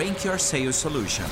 Rank 0.00 0.24
Your 0.24 0.40
Sales 0.40 0.76
Solution. 0.76 1.24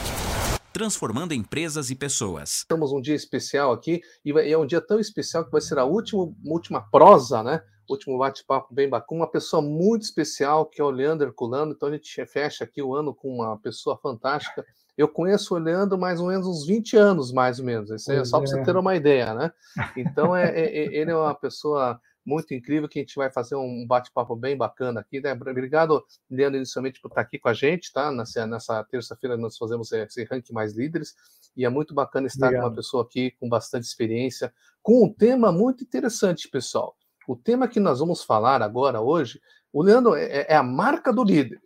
Transformando 0.75 1.33
empresas 1.33 1.89
e 1.89 1.95
pessoas. 1.95 2.57
Estamos 2.57 2.93
um 2.93 3.01
dia 3.01 3.15
especial 3.15 3.73
aqui 3.73 4.03
e 4.23 4.31
é 4.31 4.59
um 4.59 4.67
dia 4.67 4.83
tão 4.83 5.01
especial 5.01 5.43
que 5.43 5.51
vai 5.51 5.63
ser 5.63 5.79
a 5.79 5.87
última, 5.87 6.31
última 6.45 6.83
prosa, 6.83 7.43
né? 7.43 7.63
Último 7.89 8.19
bate-papo 8.19 8.75
bem 8.75 8.87
bacana, 8.87 9.23
uma 9.23 9.31
pessoa 9.31 9.63
muito 9.63 10.03
especial 10.03 10.67
que 10.67 10.83
é 10.83 10.85
o 10.85 10.91
Leandro 10.91 11.33
Culano. 11.33 11.73
Então 11.73 11.89
a 11.89 11.93
gente 11.93 12.27
fecha 12.27 12.65
aqui 12.65 12.83
o 12.83 12.95
ano 12.95 13.15
com 13.15 13.37
uma 13.37 13.57
pessoa 13.57 13.97
fantástica. 13.97 14.63
Eu 14.99 15.09
conheço 15.09 15.55
o 15.55 15.59
Leandro 15.59 15.97
mais 15.97 16.21
ou 16.21 16.27
menos 16.27 16.47
uns 16.47 16.67
20 16.67 16.95
anos, 16.95 17.33
mais 17.33 17.59
ou 17.59 17.65
menos. 17.65 17.89
Isso 17.91 18.13
é 18.13 18.23
só 18.23 18.39
para 18.39 18.49
você 18.49 18.63
ter 18.65 18.77
uma 18.77 18.95
ideia, 18.95 19.33
né? 19.33 19.51
Então 19.97 20.37
é, 20.37 20.51
é, 20.51 20.65
é, 20.65 20.95
ele 20.95 21.11
é 21.11 21.17
uma 21.17 21.35
pessoa 21.35 21.99
muito 22.29 22.53
incrível 22.53 22.87
que 22.87 22.99
a 22.99 23.03
gente 23.03 23.17
vai 23.17 23.31
fazer 23.31 23.57
um 23.57 23.87
bate-papo 23.87 24.37
bem 24.37 24.55
bacana 24.55 25.01
aqui, 25.01 25.19
né? 25.19 25.33
Obrigado, 25.33 26.05
Leandro, 26.31 26.59
inicialmente 26.59 27.01
por 27.01 27.09
estar 27.09 27.23
aqui 27.23 27.39
com 27.39 27.49
a 27.49 27.55
gente, 27.55 27.91
tá? 27.91 28.13
Nessa, 28.13 28.47
nessa 28.47 28.85
terça-feira 28.85 29.37
nós 29.37 29.57
fazemos 29.57 29.91
esse 29.91 30.25
ranking 30.25 30.53
mais 30.53 30.75
líderes 30.75 31.15
e 31.57 31.65
é 31.65 31.69
muito 31.71 31.95
bacana 31.95 32.27
estar 32.27 32.47
Obrigado. 32.47 32.65
com 32.65 32.69
uma 32.69 32.77
pessoa 32.77 33.03
aqui 33.03 33.31
com 33.41 33.49
bastante 33.49 33.85
experiência, 33.85 34.53
com 34.83 35.07
um 35.07 35.13
tema 35.13 35.51
muito 35.51 35.83
interessante, 35.83 36.49
pessoal. 36.49 36.95
O 37.27 37.35
tema 37.35 37.67
que 37.67 37.81
nós 37.81 37.99
vamos 37.99 38.23
falar 38.23 38.61
agora, 38.61 39.01
hoje, 39.01 39.41
o 39.73 39.83
Leandro 39.83 40.15
é, 40.15 40.47
é 40.49 40.55
a 40.55 40.63
marca 40.63 41.13
do 41.13 41.25
líder. 41.25 41.61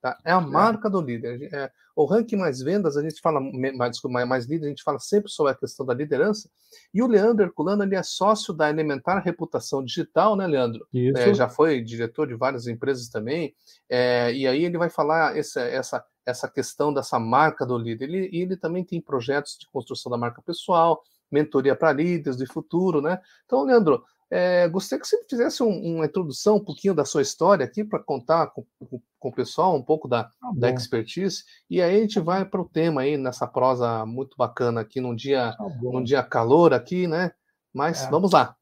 Tá? 0.00 0.16
É 0.24 0.32
a 0.32 0.36
é. 0.36 0.40
marca 0.40 0.88
do 0.88 1.00
líder. 1.00 1.52
É, 1.52 1.70
o 1.96 2.04
ranking 2.04 2.36
mais 2.36 2.60
vendas, 2.60 2.96
a 2.96 3.02
gente 3.02 3.20
fala, 3.20 3.40
mais, 3.40 3.90
desculpa, 3.92 4.24
mais 4.24 4.46
líder, 4.46 4.66
a 4.66 4.68
gente 4.68 4.84
fala 4.84 5.00
sempre 5.00 5.28
sobre 5.30 5.52
a 5.52 5.54
questão 5.54 5.84
da 5.84 5.92
liderança. 5.92 6.48
E 6.94 7.02
o 7.02 7.08
Leandro 7.08 7.44
Herculano, 7.44 7.82
ele 7.82 7.96
é 7.96 8.02
sócio 8.04 8.54
da 8.54 8.70
Elementar 8.70 9.22
Reputação 9.22 9.84
Digital, 9.84 10.36
né, 10.36 10.46
Leandro? 10.46 10.86
É, 11.16 11.34
já 11.34 11.48
foi 11.48 11.82
diretor 11.82 12.28
de 12.28 12.34
várias 12.34 12.68
empresas 12.68 13.08
também. 13.08 13.54
É, 13.88 14.32
e 14.32 14.46
aí 14.46 14.64
ele 14.64 14.78
vai 14.78 14.88
falar 14.88 15.36
essa, 15.36 15.60
essa, 15.62 16.04
essa 16.24 16.48
questão 16.48 16.94
dessa 16.94 17.18
marca 17.18 17.66
do 17.66 17.76
líder. 17.76 18.04
Ele, 18.04 18.30
ele 18.32 18.56
também 18.56 18.84
tem 18.84 19.00
projetos 19.00 19.56
de 19.58 19.66
construção 19.68 20.10
da 20.10 20.16
marca 20.16 20.40
pessoal, 20.40 21.02
mentoria 21.30 21.74
para 21.74 21.92
líderes 21.92 22.36
de 22.36 22.46
futuro, 22.46 23.02
né? 23.02 23.20
Então, 23.44 23.64
Leandro, 23.64 24.04
é, 24.30 24.68
gostaria 24.68 25.00
que 25.00 25.08
você 25.08 25.22
fizesse 25.28 25.62
um, 25.62 25.96
uma 25.96 26.04
introdução, 26.04 26.56
um 26.56 26.64
pouquinho 26.64 26.94
da 26.94 27.04
sua 27.04 27.22
história 27.22 27.64
aqui, 27.64 27.82
para 27.82 27.98
contar 27.98 28.48
com, 28.48 28.64
com, 28.78 29.00
com, 29.18 29.28
o 29.28 29.32
pessoal 29.32 29.74
um 29.74 29.82
pouco 29.82 30.06
da, 30.06 30.30
ah, 30.42 30.52
da 30.54 30.70
expertise, 30.70 31.44
e 31.68 31.80
aí 31.80 31.96
a 31.96 32.00
gente 32.00 32.20
vai 32.20 32.44
para 32.44 32.60
o 32.60 32.68
tema 32.68 33.02
aí, 33.02 33.16
nessa 33.16 33.46
prosa 33.46 34.04
muito 34.04 34.36
bacana 34.36 34.82
aqui, 34.82 35.00
num 35.00 35.14
dia, 35.14 35.50
ah, 35.50 35.56
num 35.80 36.02
dia 36.02 36.22
calor 36.22 36.74
aqui, 36.74 37.06
né? 37.06 37.32
Mas 37.72 38.04
é. 38.04 38.10
vamos 38.10 38.32
lá. 38.32 38.54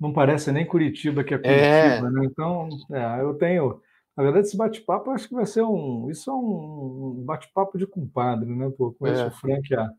Não 0.00 0.12
parece 0.12 0.50
nem 0.50 0.66
Curitiba 0.66 1.22
que 1.22 1.34
é, 1.34 1.36
é. 1.36 1.40
Curitiba, 1.40 2.08
é. 2.08 2.10
né? 2.10 2.24
Então, 2.24 2.68
é, 2.90 3.20
eu 3.20 3.34
tenho. 3.34 3.80
Na 4.16 4.22
verdade, 4.24 4.46
esse 4.46 4.56
bate-papo 4.56 5.10
acho 5.10 5.28
que 5.28 5.34
vai 5.34 5.46
ser 5.46 5.62
um. 5.62 6.10
Isso 6.10 6.30
é 6.30 6.34
um 6.34 7.22
bate-papo 7.24 7.78
de 7.78 7.86
compadre, 7.86 8.54
né? 8.54 8.70
Pô, 8.76 8.92
conheço 8.92 9.22
é. 9.22 9.26
o 9.26 9.30
Frank 9.30 9.74
há 9.74 9.90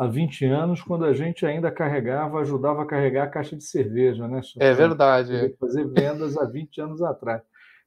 há 0.00 0.06
20 0.06 0.46
anos, 0.46 0.80
quando 0.80 1.04
a 1.04 1.12
gente 1.12 1.44
ainda 1.44 1.70
carregava, 1.70 2.40
ajudava 2.40 2.82
a 2.82 2.86
carregar 2.86 3.24
a 3.24 3.30
caixa 3.30 3.54
de 3.54 3.64
cerveja, 3.64 4.26
né? 4.26 4.40
É 4.58 4.72
verdade. 4.72 5.54
Fazer 5.60 5.86
vendas 5.88 6.38
há 6.38 6.46
20 6.46 6.80
anos 6.80 7.02
atrás. 7.02 7.42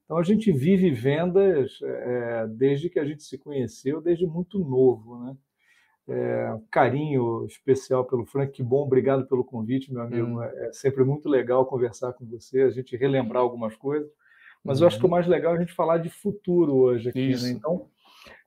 Então 0.06 0.20
a 0.20 0.24
gente 0.24 0.52
vive 0.52 0.92
vendas 0.92 1.80
é, 1.82 2.48
desde 2.50 2.88
que 2.88 3.00
a 3.00 3.06
gente 3.06 3.24
se 3.24 3.36
conheceu, 3.40 4.00
desde 4.00 4.28
muito 4.28 4.60
novo, 4.60 5.26
né? 5.26 5.36
É, 6.08 6.56
carinho 6.70 7.46
especial 7.48 8.06
pelo 8.06 8.26
Frank, 8.26 8.52
que 8.52 8.62
bom, 8.62 8.84
obrigado 8.84 9.26
pelo 9.26 9.44
convite, 9.44 9.92
meu 9.92 10.04
amigo. 10.04 10.40
Hum. 10.40 10.44
É 10.44 10.72
sempre 10.72 11.04
muito 11.04 11.28
legal 11.28 11.66
conversar 11.66 12.14
com 12.14 12.26
você, 12.26 12.62
a 12.62 12.70
gente 12.70 12.96
relembrar 12.96 13.42
algumas 13.42 13.76
coisas. 13.76 14.08
Mas 14.64 14.82
eu 14.82 14.88
acho 14.88 14.98
que 15.00 15.04
o 15.04 15.08
uhum. 15.08 15.12
mais 15.12 15.26
legal 15.26 15.54
é 15.54 15.58
a 15.58 15.60
gente 15.60 15.74
falar 15.74 15.98
de 15.98 16.10
futuro 16.10 16.76
hoje 16.76 17.10
aqui. 17.10 17.30
Né? 17.30 17.50
Então, 17.50 17.88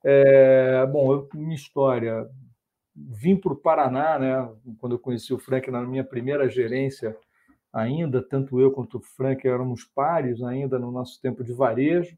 é, 0.05 0.87
bom, 0.87 1.13
eu, 1.13 1.29
minha 1.35 1.55
história, 1.55 2.27
vim 2.97 3.37
para 3.37 3.53
o 3.53 3.57
Paraná, 3.57 4.19
né, 4.19 4.51
quando 4.79 4.95
eu 4.95 4.99
conheci 4.99 5.35
o 5.35 5.39
Frank 5.39 5.71
na 5.71 5.83
minha 5.83 6.05
primeira 6.05 6.49
gerência 6.49 7.17
ainda, 7.73 8.23
tanto 8.23 8.59
eu 8.59 8.73
quanto 8.73 8.97
o 8.97 9.03
Frank 9.03 9.47
éramos 9.47 9.85
pares 9.85 10.43
ainda 10.43 10.79
no 10.79 10.91
nosso 10.91 11.21
tempo 11.21 11.45
de 11.45 11.53
varejo, 11.53 12.17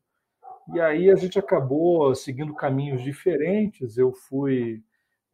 e 0.72 0.80
aí 0.80 1.10
a 1.10 1.16
gente 1.16 1.38
acabou 1.38 2.14
seguindo 2.14 2.54
caminhos 2.54 3.02
diferentes, 3.02 3.98
eu 3.98 4.12
fui 4.12 4.82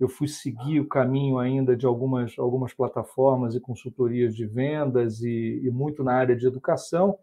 eu 0.01 0.09
fui 0.09 0.27
seguir 0.27 0.81
o 0.81 0.89
caminho 0.89 1.39
ainda 1.39 1.77
de 1.77 1.87
algumas, 1.87 2.37
algumas 2.37 2.75
plataformas 2.75 3.55
e 3.55 3.61
consultorias 3.61 4.35
de 4.35 4.45
vendas 4.45 5.21
e, 5.23 5.61
e 5.63 5.71
muito 5.71 6.03
na 6.03 6.15
área 6.15 6.35
de 6.35 6.47
educação, 6.47 7.17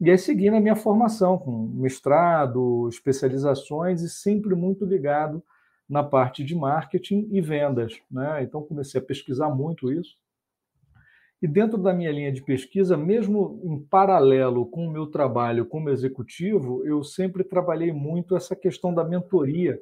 e 0.00 0.10
aí 0.10 0.18
segui 0.18 0.50
na 0.50 0.60
minha 0.60 0.74
formação, 0.74 1.38
com 1.38 1.68
mestrado, 1.68 2.88
especializações 2.88 4.02
e 4.02 4.10
sempre 4.10 4.54
muito 4.54 4.84
ligado 4.84 5.42
na 5.92 6.02
parte 6.02 6.42
de 6.42 6.54
marketing 6.54 7.28
e 7.30 7.40
vendas. 7.42 8.00
Né? 8.10 8.42
Então, 8.42 8.62
comecei 8.62 8.98
a 8.98 9.04
pesquisar 9.04 9.50
muito 9.50 9.92
isso. 9.92 10.16
E 11.42 11.46
dentro 11.46 11.76
da 11.76 11.92
minha 11.92 12.10
linha 12.10 12.32
de 12.32 12.42
pesquisa, 12.42 12.96
mesmo 12.96 13.60
em 13.62 13.78
paralelo 13.78 14.64
com 14.64 14.86
o 14.86 14.90
meu 14.90 15.06
trabalho 15.06 15.66
como 15.66 15.90
executivo, 15.90 16.82
eu 16.86 17.04
sempre 17.04 17.44
trabalhei 17.44 17.92
muito 17.92 18.34
essa 18.34 18.56
questão 18.56 18.94
da 18.94 19.04
mentoria 19.04 19.78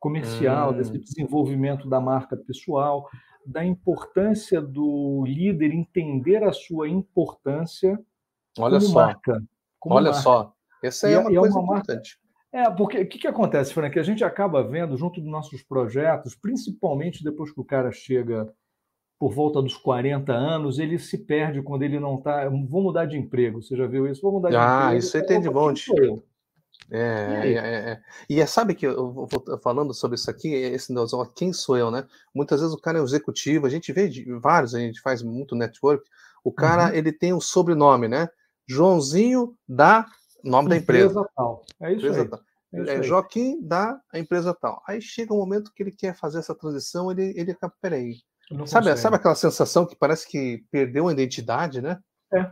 comercial, 0.00 0.72
hum. 0.72 0.76
desse 0.76 0.98
desenvolvimento 0.98 1.88
da 1.88 2.00
marca 2.00 2.36
pessoal, 2.36 3.08
da 3.46 3.64
importância 3.64 4.60
do 4.60 5.22
líder 5.24 5.72
entender 5.72 6.42
a 6.42 6.52
sua 6.52 6.88
importância 6.88 7.96
Olha 8.58 8.80
como 8.80 8.90
só. 8.90 9.06
marca. 9.06 9.44
Como 9.78 9.94
Olha 9.94 10.10
marca. 10.10 10.20
só, 10.20 10.52
essa 10.82 11.08
é, 11.08 11.16
uma 11.16 11.30
é 11.30 11.34
coisa 11.36 11.58
uma 11.60 11.78
importante. 11.78 12.18
É, 12.54 12.70
porque 12.70 13.00
o 13.00 13.08
que, 13.08 13.18
que 13.18 13.26
acontece, 13.26 13.74
Frank? 13.74 13.98
A 13.98 14.02
gente 14.04 14.22
acaba 14.22 14.62
vendo, 14.62 14.96
junto 14.96 15.20
dos 15.20 15.28
nossos 15.28 15.60
projetos, 15.60 16.36
principalmente 16.36 17.24
depois 17.24 17.50
que 17.50 17.60
o 17.60 17.64
cara 17.64 17.90
chega 17.90 18.48
por 19.18 19.32
volta 19.32 19.60
dos 19.60 19.76
40 19.76 20.32
anos, 20.32 20.78
ele 20.78 20.96
se 20.96 21.18
perde 21.18 21.60
quando 21.62 21.82
ele 21.82 21.98
não 21.98 22.14
está. 22.16 22.48
Vou 22.48 22.80
mudar 22.80 23.06
de 23.06 23.18
emprego, 23.18 23.60
você 23.60 23.76
já 23.76 23.88
viu 23.88 24.06
isso? 24.06 24.22
Vou 24.22 24.34
mudar 24.34 24.50
de 24.50 24.56
ah, 24.56 24.60
emprego. 24.60 24.88
Ah, 24.92 24.94
isso 24.96 25.16
aí 25.16 25.26
tem 25.26 25.40
de 25.40 25.50
monte. 25.50 25.90
É, 26.92 27.00
é, 27.00 27.52
é, 27.52 27.90
é, 27.90 28.00
E 28.30 28.40
é, 28.40 28.46
sabe 28.46 28.76
que 28.76 28.86
eu 28.86 29.10
vou 29.10 29.28
falando 29.60 29.92
sobre 29.92 30.14
isso 30.14 30.30
aqui, 30.30 30.54
esse 30.54 30.94
quem 31.34 31.52
sou 31.52 31.76
eu, 31.76 31.90
né? 31.90 32.06
Muitas 32.32 32.60
vezes 32.60 32.72
o 32.72 32.80
cara 32.80 32.98
é 32.98 33.00
um 33.00 33.04
executivo, 33.04 33.66
a 33.66 33.70
gente 33.70 33.92
vê 33.92 34.08
vários, 34.40 34.76
a 34.76 34.78
gente 34.78 35.00
faz 35.00 35.24
muito 35.24 35.56
network. 35.56 36.08
O 36.44 36.52
cara 36.52 36.90
uhum. 36.90 36.94
ele 36.94 37.10
tem 37.10 37.32
o 37.32 37.38
um 37.38 37.40
sobrenome, 37.40 38.06
né? 38.06 38.28
Joãozinho 38.68 39.56
da 39.66 40.06
nome 40.44 40.68
da 40.68 40.76
empresa. 40.76 41.28
Tal. 41.34 41.64
É 41.80 41.92
isso 41.92 42.06
empresa 42.06 42.22
aí. 42.22 42.28
Tal. 42.28 42.40
É, 42.74 42.98
é 42.98 43.02
Joaquim 43.02 43.60
da 43.62 44.00
empresa 44.12 44.52
tal. 44.52 44.82
Aí 44.86 45.00
chega 45.00 45.32
um 45.32 45.38
momento 45.38 45.72
que 45.74 45.82
ele 45.82 45.92
quer 45.92 46.16
fazer 46.16 46.38
essa 46.38 46.54
transição, 46.54 47.10
ele, 47.10 47.32
ele 47.36 47.52
acaba, 47.52 47.72
peraí. 47.80 48.16
Sabe, 48.66 48.94
sabe 48.96 49.16
aquela 49.16 49.34
sensação 49.34 49.86
que 49.86 49.96
parece 49.96 50.28
que 50.28 50.64
perdeu 50.70 51.08
a 51.08 51.12
identidade, 51.12 51.80
né? 51.80 51.98
É, 52.32 52.50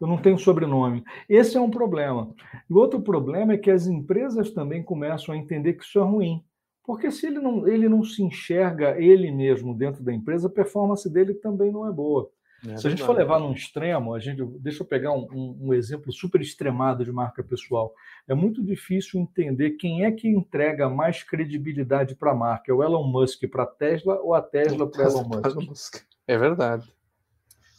eu 0.00 0.06
não 0.06 0.16
tenho 0.16 0.38
sobrenome. 0.38 1.04
Esse 1.28 1.56
é 1.56 1.60
um 1.60 1.70
problema. 1.70 2.32
E 2.68 2.72
outro 2.72 3.00
problema 3.02 3.52
é 3.52 3.58
que 3.58 3.70
as 3.70 3.86
empresas 3.86 4.52
também 4.52 4.82
começam 4.82 5.34
a 5.34 5.38
entender 5.38 5.74
que 5.74 5.84
isso 5.84 5.98
é 5.98 6.02
ruim. 6.02 6.42
Porque 6.84 7.10
se 7.10 7.26
ele 7.26 7.40
não, 7.40 7.66
ele 7.66 7.88
não 7.88 8.04
se 8.04 8.22
enxerga 8.22 9.00
ele 9.00 9.30
mesmo 9.30 9.74
dentro 9.74 10.02
da 10.02 10.12
empresa, 10.12 10.48
a 10.48 10.50
performance 10.50 11.08
dele 11.10 11.34
também 11.34 11.72
não 11.72 11.86
é 11.86 11.92
boa. 11.92 12.30
É 12.68 12.76
Se 12.76 12.86
a 12.86 12.90
gente 12.90 13.02
for 13.02 13.14
levar 13.14 13.38
num 13.38 13.52
extremo, 13.52 14.14
a 14.14 14.18
gente, 14.18 14.42
deixa 14.58 14.82
eu 14.82 14.86
pegar 14.86 15.12
um, 15.12 15.26
um, 15.32 15.58
um, 15.68 15.74
exemplo 15.74 16.12
super 16.12 16.40
extremado 16.40 17.04
de 17.04 17.12
marca 17.12 17.42
pessoal. 17.42 17.92
É 18.26 18.34
muito 18.34 18.64
difícil 18.64 19.20
entender 19.20 19.72
quem 19.72 20.04
é 20.04 20.10
que 20.10 20.28
entrega 20.28 20.88
mais 20.88 21.22
credibilidade 21.22 22.14
para 22.14 22.32
a 22.32 22.34
marca. 22.34 22.72
É 22.72 22.74
o 22.74 22.82
Elon 22.82 23.06
Musk 23.06 23.44
para 23.50 23.64
a 23.64 23.66
Tesla 23.66 24.18
ou 24.20 24.34
a 24.34 24.40
Tesla 24.40 24.90
para 24.90 25.04
Elon 25.04 25.24
Musk? 25.68 25.96
É 26.26 26.38
verdade. 26.38 26.90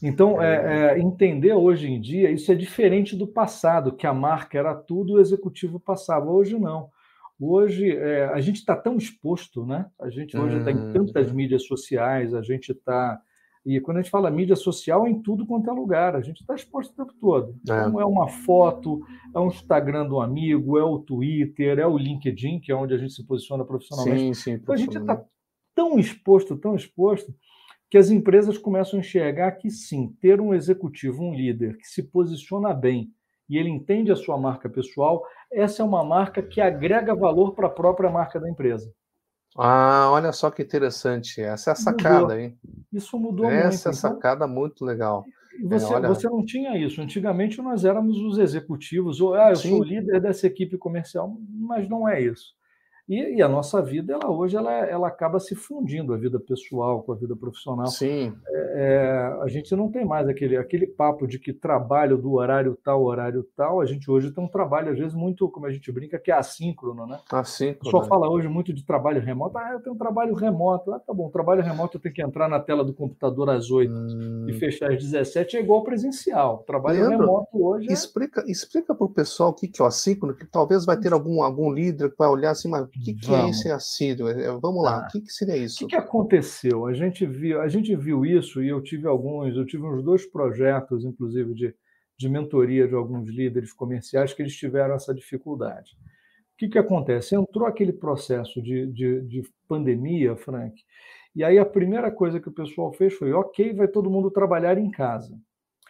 Então, 0.04 0.42
é, 0.42 0.94
é, 0.94 1.00
entender 1.00 1.54
hoje 1.54 1.88
em 1.88 2.00
dia, 2.00 2.30
isso 2.30 2.52
é 2.52 2.56
diferente 2.56 3.16
do 3.16 3.26
passado, 3.26 3.94
que 3.94 4.06
a 4.06 4.14
marca 4.14 4.58
era 4.58 4.76
tudo 4.76 5.14
e 5.14 5.16
o 5.16 5.22
executivo 5.22 5.80
passava. 5.80 6.30
Hoje 6.30 6.60
não. 6.60 6.90
Hoje 7.40 7.90
é, 7.90 8.26
a 8.26 8.40
gente 8.40 8.58
está 8.58 8.76
tão 8.76 8.98
exposto, 8.98 9.66
né? 9.66 9.88
A 10.00 10.10
gente 10.10 10.38
hoje 10.38 10.58
está 10.58 10.72
em 10.72 10.94
tantas 10.94 11.30
uhum. 11.30 11.36
mídias 11.36 11.66
sociais, 11.66 12.34
a 12.34 12.42
gente 12.42 12.72
está 12.72 13.20
e 13.66 13.80
quando 13.80 13.98
a 13.98 14.02
gente 14.02 14.12
fala 14.12 14.30
mídia 14.30 14.56
social, 14.56 15.08
é 15.08 15.10
em 15.10 15.22
tudo 15.22 15.46
quanto 15.46 15.70
é 15.70 15.74
lugar. 15.74 16.16
A 16.16 16.22
gente 16.22 16.42
está 16.42 16.54
exposto 16.54 16.92
o 16.92 16.96
tempo 16.96 17.14
todo. 17.20 17.50
É. 17.50 17.62
Então, 17.64 18.00
é 18.00 18.06
uma 18.06 18.28
foto, 18.28 19.02
é 19.34 19.40
um 19.40 19.48
Instagram 19.48 20.08
do 20.08 20.22
amigo, 20.22 20.78
é 20.78 20.84
o 20.84 21.00
Twitter, 21.00 21.80
é 21.80 21.88
o 21.88 21.98
LinkedIn, 21.98 22.60
que 22.60 22.72
é 22.72 22.76
onde 22.76 22.94
a 22.94 22.98
gente 22.98 23.14
se 23.14 23.26
posiciona 23.26 23.66
profissionalmente. 23.66 24.20
Sim, 24.20 24.34
sim, 24.36 24.52
então, 24.52 24.76
a 24.76 24.78
gente 24.78 24.96
está 24.96 25.24
tão 25.74 25.98
exposto, 25.98 26.56
tão 26.56 26.76
exposto, 26.76 27.34
que 27.90 27.98
as 27.98 28.12
empresas 28.12 28.58
começam 28.58 29.00
a 29.00 29.02
enxergar 29.02 29.52
que 29.54 29.72
sim, 29.72 30.16
ter 30.22 30.40
um 30.40 30.54
executivo, 30.54 31.24
um 31.24 31.34
líder 31.34 31.78
que 31.78 31.88
se 31.88 32.04
posiciona 32.04 32.74
bem 32.74 33.12
e 33.50 33.58
ele 33.58 33.70
entende 33.70 34.12
a 34.12 34.16
sua 34.16 34.38
marca 34.38 34.70
pessoal, 34.70 35.24
essa 35.52 35.82
é 35.82 35.86
uma 35.86 36.04
marca 36.04 36.42
que 36.42 36.60
agrega 36.60 37.16
valor 37.16 37.54
para 37.54 37.68
a 37.68 37.72
própria 37.72 38.10
marca 38.10 38.40
da 38.40 38.50
empresa. 38.50 38.92
Ah, 39.58 40.10
olha 40.12 40.32
só 40.34 40.52
que 40.52 40.62
interessante. 40.62 41.42
Essa 41.42 41.72
é 41.72 41.74
a 41.74 41.76
sacada, 41.76 42.22
mudou. 42.22 42.38
hein? 42.38 42.58
Isso 42.92 43.18
mudou 43.18 43.46
Essa 43.46 43.56
muito. 43.56 43.68
Essa 43.68 43.88
é 43.88 43.92
a 43.92 43.94
então 43.94 44.12
sacada 44.12 44.48
muito 44.48 44.84
legal. 44.84 45.26
Você, 45.64 45.86
é, 45.86 45.96
olha... 45.96 46.08
você 46.10 46.28
não 46.28 46.44
tinha 46.44 46.78
isso. 46.78 47.02
Antigamente 47.02 47.62
nós 47.62 47.86
éramos 47.86 48.18
os 48.18 48.38
executivos, 48.38 49.22
ou 49.22 49.34
ah, 49.34 49.52
eu 49.52 49.56
Sim. 49.56 49.70
sou 49.70 49.80
o 49.80 49.84
líder 49.84 50.20
dessa 50.20 50.48
equipe 50.48 50.78
comercial, 50.78 51.38
mas 51.50 51.88
não 51.88 52.08
é 52.08 52.22
isso. 52.22 52.54
E, 53.08 53.36
e, 53.36 53.42
a 53.42 53.48
nossa 53.48 53.84
vida, 53.84 54.14
ela 54.14 54.32
hoje, 54.32 54.58
ela, 54.58 54.74
ela 54.74 55.08
acaba 55.08 55.40
se 55.40 55.54
fundindo, 55.54 56.12
a 56.12 56.18
vida 56.18 56.40
pessoal 56.40 57.04
com 57.04 57.12
a 57.12 57.16
vida 57.16 57.36
profissional. 57.36 57.86
Sim. 57.86 58.34
É, 58.48 58.58
é, 58.76 59.44
a 59.44 59.48
gente 59.48 59.76
não 59.76 59.92
tem 59.92 60.04
mais 60.04 60.28
aquele, 60.28 60.58
aquele 60.58 60.88
papo 60.88 61.28
de 61.28 61.38
que 61.38 61.54
trabalho 61.54 62.18
do 62.18 62.34
horário 62.34 62.76
tal, 62.84 63.04
horário 63.04 63.48
tal. 63.56 63.80
A 63.80 63.86
gente 63.86 64.10
hoje 64.10 64.32
tem 64.32 64.44
um 64.44 64.48
trabalho, 64.48 64.92
às 64.92 64.98
vezes, 64.98 65.14
muito, 65.14 65.48
como 65.50 65.68
a 65.68 65.72
gente 65.72 65.92
brinca, 65.92 66.18
que 66.18 66.32
é 66.32 66.34
assíncrono, 66.34 67.06
né? 67.06 67.20
Assíncrono. 67.32 67.80
O 67.80 67.84
pessoal 67.84 68.04
né? 68.04 68.10
fala 68.10 68.30
hoje 68.30 68.48
muito 68.48 68.74
de 68.74 68.84
trabalho 68.84 69.22
remoto. 69.22 69.56
Ah, 69.56 69.74
eu 69.74 69.82
tenho 69.82 69.96
um 69.96 70.00
trabalho 70.00 70.34
remoto. 70.34 70.92
Ah, 70.92 71.00
tá 71.00 71.14
bom, 71.14 71.30
trabalho 71.30 71.62
remoto 71.62 71.98
eu 71.98 72.02
tenho 72.02 72.16
que 72.16 72.24
entrar 72.24 72.50
na 72.50 72.60
tela 72.60 72.84
do 72.84 72.94
computador 72.94 73.52
às 73.52 73.70
8 73.70 73.94
hum. 73.94 74.48
e 74.50 74.54
fechar 74.54 74.92
às 74.92 74.98
17 74.98 75.58
é 75.58 75.60
igual 75.60 75.84
presencial. 75.84 76.64
Trabalho 76.66 77.02
Leandro, 77.02 77.20
remoto 77.20 77.64
hoje. 77.64 77.88
É... 77.88 77.94
Explica, 77.94 78.44
explica 78.48 78.96
para 78.96 79.06
o 79.06 79.10
pessoal 79.10 79.52
o 79.52 79.54
que, 79.54 79.68
que 79.68 79.80
é 79.80 79.86
o 79.86 79.88
assíncrono, 79.88 80.36
que 80.36 80.46
talvez 80.46 80.86
vai 80.86 80.98
ter 80.98 81.14
algum, 81.14 81.44
algum 81.44 81.72
líder 81.72 82.10
que 82.10 82.18
vai 82.18 82.28
olhar 82.28 82.50
assim, 82.50 82.68
mas 82.68 82.95
o 82.98 83.04
que, 83.04 83.14
que 83.14 83.34
é 83.34 83.50
esse 83.50 83.70
assíduo? 83.70 84.30
É, 84.30 84.48
vamos 84.60 84.84
lá, 84.84 85.04
ah, 85.04 85.08
o 85.08 85.12
que, 85.12 85.22
que 85.22 85.32
seria 85.32 85.58
isso? 85.58 85.76
O 85.76 85.88
que, 85.88 85.96
que 85.96 85.96
aconteceu? 85.96 86.86
A 86.86 86.94
gente, 86.94 87.26
viu, 87.26 87.62
a 87.62 87.68
gente 87.68 87.96
viu 87.96 88.26
isso 88.26 88.64
e 88.64 88.70
eu 88.70 88.82
tive 88.82 89.08
alguns, 89.08 89.56
eu 89.56 89.66
tive 89.66 89.84
uns 89.84 90.04
dois 90.04 90.26
projetos, 90.26 91.04
inclusive, 91.04 91.54
de, 91.54 91.76
de 92.18 92.30
mentoria 92.30 92.88
de 92.88 92.96
alguns 92.96 93.30
líderes 93.30 93.74
comerciais 93.74 94.34
que 94.34 94.42
eles 94.42 94.56
tiveram 94.56 94.96
essa 94.96 95.14
dificuldade. 95.14 95.92
O 96.54 96.58
que, 96.58 96.70
que 96.70 96.78
acontece? 96.78 97.36
Entrou 97.36 97.68
aquele 97.68 97.92
processo 97.92 98.62
de, 98.62 98.88
de, 98.88 99.22
de 99.24 99.44
pandemia, 99.68 100.38
Frank, 100.38 100.82
e 101.36 101.44
aí 101.44 101.60
a 101.60 101.66
primeira 101.66 102.10
coisa 102.10 102.40
que 102.40 102.48
o 102.48 102.54
pessoal 102.54 102.94
fez 102.94 103.14
foi: 103.14 103.34
ok, 103.34 103.74
vai 103.74 103.90
todo 103.90 104.10
mundo 104.10 104.32
trabalhar 104.32 104.78
em 104.78 104.90
casa. 104.90 105.38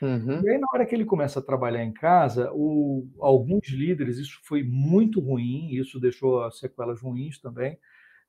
Uhum. 0.01 0.42
E 0.44 0.50
aí, 0.50 0.57
na 0.57 0.68
hora 0.74 0.86
que 0.86 0.94
ele 0.94 1.06
começa 1.06 1.39
a 1.39 1.44
trabalhar 1.44 1.83
em 1.83 1.94
casa, 1.94 2.51
o, 2.53 3.07
alguns 3.19 3.69
líderes, 3.69 4.18
isso 4.18 4.39
foi 4.44 4.62
muito 4.63 5.19
ruim, 5.21 5.69
isso 5.71 6.00
deixou 6.00 6.50
sequelas 6.51 7.01
ruins 7.01 7.39
também, 7.39 7.80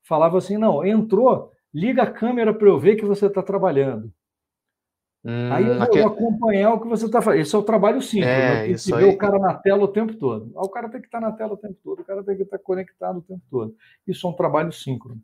falavam 0.03 0.39
assim: 0.39 0.57
não, 0.57 0.85
entrou, 0.85 1.51
liga 1.75 2.03
a 2.03 2.11
câmera 2.11 2.55
para 2.55 2.69
eu 2.69 2.79
ver 2.79 2.97
que 2.97 3.05
você 3.05 3.27
está 3.27 3.43
trabalhando. 3.43 4.13
Hum, 5.25 5.53
aí 5.53 5.67
eu 5.67 5.75
vou 5.75 5.83
aquele... 5.83 6.05
acompanhar 6.05 6.73
o 6.73 6.81
que 6.81 6.87
você 6.87 7.07
está 7.07 7.21
fazendo. 7.21 7.41
Esse 7.41 7.57
é 7.57 7.59
o 7.59 7.63
trabalho 7.63 8.01
simples, 8.01 8.29
é, 8.29 8.39
né? 8.39 8.67
tem 8.67 8.77
que 8.77 8.95
ver 8.95 9.09
o 9.09 9.19
cara 9.19 9.39
na 9.41 9.55
tela 9.55 9.83
o 9.83 9.89
tempo 9.89 10.15
todo. 10.15 10.53
o 10.55 10.69
cara 10.69 10.89
tem 10.89 11.01
que 11.01 11.09
estar 11.09 11.21
tá 11.21 11.27
na 11.27 11.33
tela 11.33 11.55
o 11.55 11.57
tempo 11.57 11.77
todo, 11.83 12.01
o 12.01 12.05
cara 12.05 12.23
tem 12.23 12.37
que 12.37 12.43
estar 12.45 12.59
tá 12.59 12.65
conectado 12.65 13.19
o 13.19 13.23
tempo 13.23 13.43
todo. 13.51 13.75
Isso 14.07 14.25
é 14.25 14.31
um 14.31 14.35
trabalho 14.35 14.71
síncrono. 14.71 15.21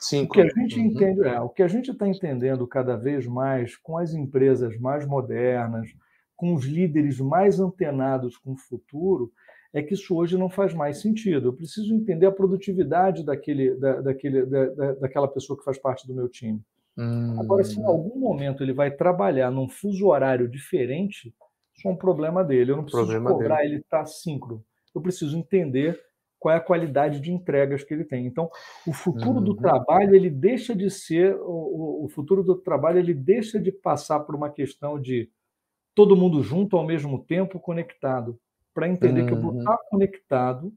Sim, 0.00 0.22
o 0.22 0.28
que 0.28 0.40
a 0.40 0.48
gente 0.48 0.78
uhum. 0.78 0.86
entende 0.86 1.28
é, 1.28 1.38
o 1.40 1.50
que 1.50 1.62
a 1.62 1.68
gente 1.68 1.90
está 1.90 2.08
entendendo 2.08 2.66
cada 2.66 2.96
vez 2.96 3.26
mais 3.26 3.76
com 3.76 3.98
as 3.98 4.14
empresas 4.14 4.78
mais 4.78 5.06
modernas, 5.06 5.88
com 6.34 6.54
os 6.54 6.64
líderes 6.64 7.20
mais 7.20 7.60
antenados 7.60 8.38
com 8.38 8.52
o 8.52 8.56
futuro, 8.56 9.30
é 9.74 9.82
que 9.82 9.92
isso 9.92 10.16
hoje 10.16 10.38
não 10.38 10.48
faz 10.48 10.72
mais 10.72 11.02
sentido. 11.02 11.48
Eu 11.48 11.52
preciso 11.52 11.94
entender 11.94 12.24
a 12.24 12.32
produtividade 12.32 13.22
daquele, 13.22 13.74
da, 13.76 14.00
daquele, 14.00 14.46
da, 14.46 14.92
daquela 14.94 15.28
pessoa 15.28 15.58
que 15.58 15.64
faz 15.64 15.78
parte 15.78 16.06
do 16.06 16.14
meu 16.14 16.28
time. 16.28 16.60
Hum. 16.96 17.38
Agora, 17.38 17.62
se 17.62 17.78
em 17.78 17.84
algum 17.84 18.18
momento 18.18 18.62
ele 18.62 18.72
vai 18.72 18.90
trabalhar 18.90 19.50
num 19.50 19.68
fuso 19.68 20.06
horário 20.06 20.48
diferente, 20.48 21.34
isso 21.76 21.86
é 21.86 21.90
um 21.90 21.96
problema 21.96 22.42
dele. 22.42 22.72
Eu 22.72 22.76
não 22.76 22.84
preciso 22.84 23.04
problema 23.04 23.30
cobrar 23.30 23.58
dele. 23.58 23.74
ele 23.74 23.80
estar 23.80 24.00
tá 24.00 24.06
síncrono. 24.06 24.64
Eu 24.94 25.00
preciso 25.00 25.36
entender 25.36 26.00
qual 26.40 26.54
é 26.54 26.58
a 26.58 26.62
qualidade 26.62 27.20
de 27.20 27.30
entregas 27.30 27.84
que 27.84 27.92
ele 27.92 28.04
tem. 28.04 28.26
Então, 28.26 28.50
o 28.86 28.92
futuro 28.92 29.38
uhum. 29.38 29.44
do 29.44 29.54
trabalho 29.54 30.16
ele 30.16 30.30
deixa 30.30 30.74
de 30.74 30.90
ser 30.90 31.36
o, 31.36 32.06
o, 32.06 32.08
futuro 32.08 32.42
do 32.42 32.56
trabalho 32.56 32.98
ele 32.98 33.12
deixa 33.12 33.60
de 33.60 33.70
passar 33.70 34.20
por 34.20 34.34
uma 34.34 34.50
questão 34.50 34.98
de 34.98 35.30
todo 35.94 36.16
mundo 36.16 36.42
junto 36.42 36.76
ao 36.76 36.86
mesmo 36.86 37.22
tempo 37.22 37.60
conectado, 37.60 38.40
para 38.72 38.88
entender 38.88 39.20
uhum. 39.20 39.26
que 39.26 39.32
eu 39.34 39.40
vou 39.40 39.58
estar 39.58 39.76
conectado 39.90 40.72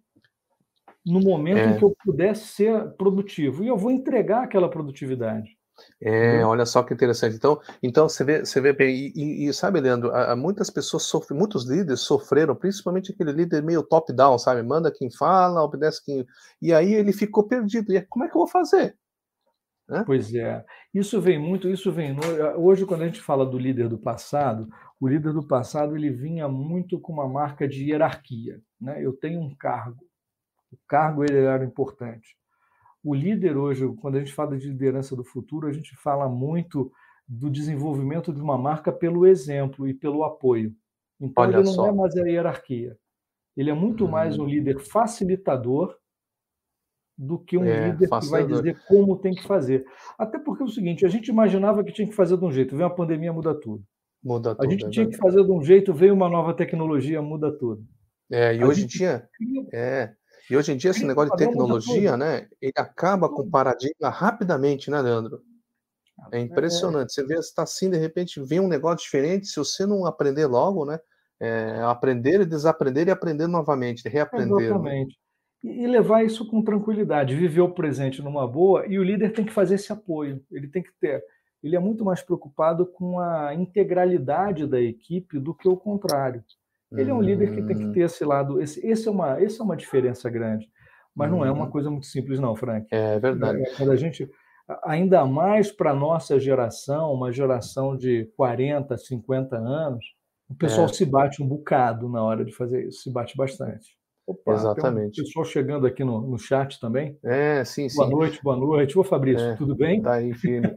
no 1.06 1.22
momento 1.22 1.60
é. 1.60 1.72
em 1.72 1.78
que 1.78 1.84
eu 1.84 1.96
puder 2.04 2.36
ser 2.36 2.92
produtivo 2.98 3.64
e 3.64 3.68
eu 3.68 3.78
vou 3.78 3.92
entregar 3.92 4.44
aquela 4.44 4.70
produtividade. 4.70 5.58
É, 6.02 6.46
olha 6.46 6.66
só 6.66 6.84
que 6.84 6.94
interessante. 6.94 7.36
Então, 7.36 7.60
então 7.82 8.08
você 8.08 8.24
vê, 8.24 8.46
você 8.46 8.62
vê 8.62 8.74
bem, 8.74 9.12
e, 9.16 9.48
e 9.48 9.54
sabe, 9.54 9.80
Leandro, 9.80 10.12
muitas 10.38 10.70
pessoas 10.70 11.04
sofrem, 11.04 11.38
muitos 11.38 11.68
líderes 11.68 12.02
sofreram, 12.02 12.56
principalmente 12.56 13.12
aquele 13.12 13.32
líder 13.32 13.64
meio 13.64 13.84
top-down, 13.84 14.38
sabe? 14.38 14.62
Manda 14.64 14.92
quem 14.92 15.10
fala, 15.12 15.64
obedece 15.64 16.04
quem. 16.04 16.26
E 16.62 16.74
aí 16.74 16.94
ele 16.94 17.14
ficou 17.14 17.48
perdido. 17.48 17.94
E 17.94 18.02
como 18.02 18.26
é 18.26 18.28
que 18.28 18.36
eu 18.36 18.40
vou 18.40 18.48
fazer? 18.48 18.96
Né? 19.88 20.04
Pois 20.06 20.34
é. 20.34 20.64
Isso 20.94 21.20
vem 21.20 21.40
muito, 21.40 21.68
isso 21.68 21.92
vem. 21.92 22.16
Hoje, 22.58 22.86
quando 22.86 23.02
a 23.02 23.06
gente 23.06 23.22
fala 23.22 23.46
do 23.46 23.58
líder 23.58 23.90
do 23.90 23.98
passado, 23.98 24.70
o 25.00 25.08
líder 25.08 25.34
do 25.34 25.46
passado 25.46 25.96
ele 25.96 26.10
vinha 26.10 26.48
muito 26.48 27.00
com 27.00 27.14
uma 27.14 27.28
marca 27.28 27.68
de 27.68 27.90
hierarquia. 27.90 28.62
Né? 28.80 29.04
Eu 29.04 29.14
tenho 29.14 29.42
um 29.42 29.54
cargo. 29.56 30.06
O 30.72 30.78
cargo 30.88 31.24
ele 31.24 31.38
era 31.38 31.64
importante. 31.64 32.36
O 33.04 33.14
líder 33.14 33.58
hoje, 33.58 33.88
quando 34.00 34.16
a 34.16 34.20
gente 34.20 34.34
fala 34.34 34.58
de 34.58 34.68
liderança 34.68 35.16
do 35.16 35.24
futuro, 35.24 35.68
a 35.68 35.74
gente 35.74 35.96
fala 35.98 36.30
muito 36.30 36.92
do 37.28 37.50
desenvolvimento 37.50 38.34
de 38.34 38.42
uma 38.42 38.58
marca 38.58 38.92
pelo 38.92 39.26
exemplo 39.26 39.88
e 39.88 39.94
pelo 39.94 40.24
apoio. 40.24 40.74
Então, 41.20 41.44
Olha 41.44 41.58
ele 41.58 41.66
não 41.66 41.74
só. 41.74 41.88
é 41.88 41.92
mais 41.92 42.16
a 42.16 42.22
hierarquia. 42.22 42.98
Ele 43.56 43.70
é 43.70 43.74
muito 43.74 44.06
hum. 44.06 44.10
mais 44.10 44.38
um 44.40 44.46
líder 44.46 44.80
facilitador 44.80 45.96
do 47.18 47.38
que 47.38 47.58
um 47.58 47.66
é, 47.66 47.90
líder 47.90 48.10
que 48.10 48.30
vai 48.30 48.46
dizer 48.46 48.82
como 48.88 49.18
tem 49.18 49.36
que 49.36 49.44
fazer. 49.44 49.86
Até 50.18 50.40
porque 50.40 50.64
é 50.64 50.66
o 50.66 50.70
seguinte, 50.70 51.06
a 51.06 51.10
gente 51.10 51.28
imaginava 51.28 51.84
que 51.84 51.92
tinha 51.92 52.08
que 52.08 52.16
fazer 52.16 52.38
de 52.38 52.44
um 52.44 52.52
jeito, 52.52 52.76
veio 52.76 52.88
uma 52.88 52.96
pandemia, 52.96 53.32
muda 53.32 53.54
tudo. 53.54 53.84
Muda 54.24 54.56
tudo. 54.56 54.66
A 54.66 54.70
gente 54.70 54.86
é 54.86 54.90
tinha 54.90 55.08
que 55.08 55.18
fazer 55.18 55.44
de 55.44 55.52
um 55.52 55.62
jeito, 55.62 55.94
veio 55.94 56.14
uma 56.14 56.30
nova 56.30 56.54
tecnologia, 56.54 57.22
muda 57.22 57.52
tudo. 57.52 57.86
É, 58.32 58.56
e 58.56 58.62
a 58.62 58.68
hoje 58.68 58.86
em 58.86 58.88
dia, 58.88 59.28
é, 59.72 60.14
e 60.50 60.58
hoje 60.58 60.72
em 60.72 60.78
dia, 60.78 60.92
esse 60.92 61.06
negócio 61.06 61.32
de 61.32 61.38
tecnologia, 61.38 62.18
né, 62.18 62.48
ele 62.62 62.74
acaba 62.76 63.30
com 63.30 63.44
o 63.44 63.50
paradigma 63.50 64.10
rapidamente, 64.10 64.92
né, 64.92 65.02
Leandro? 65.02 65.42
É, 66.32 66.38
é 66.38 66.42
impressionante. 66.42 67.14
Você 67.14 67.26
vê, 67.26 67.36
está 67.36 67.64
assim, 67.64 67.90
de 67.90 67.98
repente, 67.98 68.42
vem 68.42 68.60
um 68.60 68.68
negócio 68.68 69.04
diferente, 69.04 69.48
se 69.48 69.58
você 69.58 69.86
não 69.86 70.06
aprender 70.06 70.46
logo, 70.46 70.86
né, 70.86 71.00
é, 71.40 71.82
aprender 71.84 72.42
e 72.42 72.46
desaprender 72.46 73.08
e 73.08 73.12
aprender 73.12 73.48
novamente, 73.48 74.08
reaprender. 74.08 74.58
Né? 74.58 74.66
Exatamente. 74.66 75.18
Né? 75.64 75.74
E 75.76 75.88
levar 75.88 76.26
isso 76.26 76.46
com 76.50 76.62
tranquilidade, 76.62 77.36
viver 77.36 77.62
o 77.62 77.74
presente 77.74 78.22
numa 78.22 78.46
boa, 78.46 78.86
e 78.86 79.00
o 79.00 79.04
líder 79.04 79.32
tem 79.32 79.46
que 79.46 79.54
fazer 79.54 79.76
esse 79.76 79.94
apoio, 79.94 80.44
ele 80.52 80.68
tem 80.68 80.84
que 80.84 80.92
ter. 81.00 81.24
Ele 81.64 81.78
é 81.78 81.80
muito 81.80 82.04
mais 82.04 82.22
preocupado 82.22 82.86
com 82.86 83.18
a 83.20 83.56
integralidade 83.56 84.68
da 84.68 84.82
equipe 84.82 85.40
do 85.40 85.54
que 85.54 85.68
o 85.68 85.78
contrário. 85.78 86.44
Ele 86.98 87.12
é 87.12 87.14
um 87.14 87.22
líder 87.22 87.54
que 87.54 87.62
tem 87.62 87.78
que 87.78 87.86
hum. 87.86 87.92
ter 87.92 88.02
esse 88.02 88.24
lado. 88.24 88.62
Esse, 88.62 88.86
esse 88.86 89.08
é 89.08 89.12
uma, 89.12 89.42
esse 89.42 89.60
é 89.60 89.64
uma 89.64 89.76
diferença 89.76 90.30
grande. 90.30 90.70
Mas 91.16 91.30
não 91.30 91.46
é 91.46 91.52
uma 91.52 91.66
uhum. 91.66 91.72
coisa 91.72 91.92
muito 91.92 92.08
simples, 92.08 92.40
não, 92.40 92.56
Frank. 92.56 92.88
É 92.92 93.20
verdade. 93.20 93.62
É, 93.62 93.76
quando 93.76 93.92
a 93.92 93.96
gente, 93.96 94.28
ainda 94.84 95.26
mais 95.26 95.72
para 95.72 95.92
a 95.92 95.96
nossa 95.96 96.40
geração, 96.40 97.14
uma 97.14 97.32
geração 97.32 97.96
de 97.96 98.26
40, 98.36 98.98
50 98.98 99.56
anos, 99.56 100.04
o 100.50 100.56
pessoal 100.56 100.88
é. 100.88 100.94
se 100.94 101.06
bate 101.06 101.42
um 101.42 101.48
bocado 101.48 102.10
na 102.10 102.24
hora 102.24 102.44
de 102.44 102.52
fazer 102.52 102.88
isso, 102.88 103.04
se 103.04 103.12
bate 103.12 103.38
bastante. 103.38 103.96
Opa, 104.26 104.54
Exatamente. 104.54 105.16
Tem 105.16 105.24
um 105.24 105.26
pessoal 105.26 105.46
chegando 105.46 105.86
aqui 105.86 106.02
no, 106.02 106.22
no 106.22 106.38
chat 106.38 106.80
também. 106.80 107.18
É, 107.22 107.66
sim, 107.66 107.90
sim. 107.90 107.98
Boa 107.98 108.10
noite, 108.10 108.40
boa 108.42 108.56
noite. 108.56 108.98
Ô, 108.98 109.04
Fabrício, 109.04 109.46
é, 109.46 109.56
tudo 109.58 109.76
bem? 109.76 110.02
Tá 110.02 110.14
aí, 110.14 110.34
firme. 110.34 110.74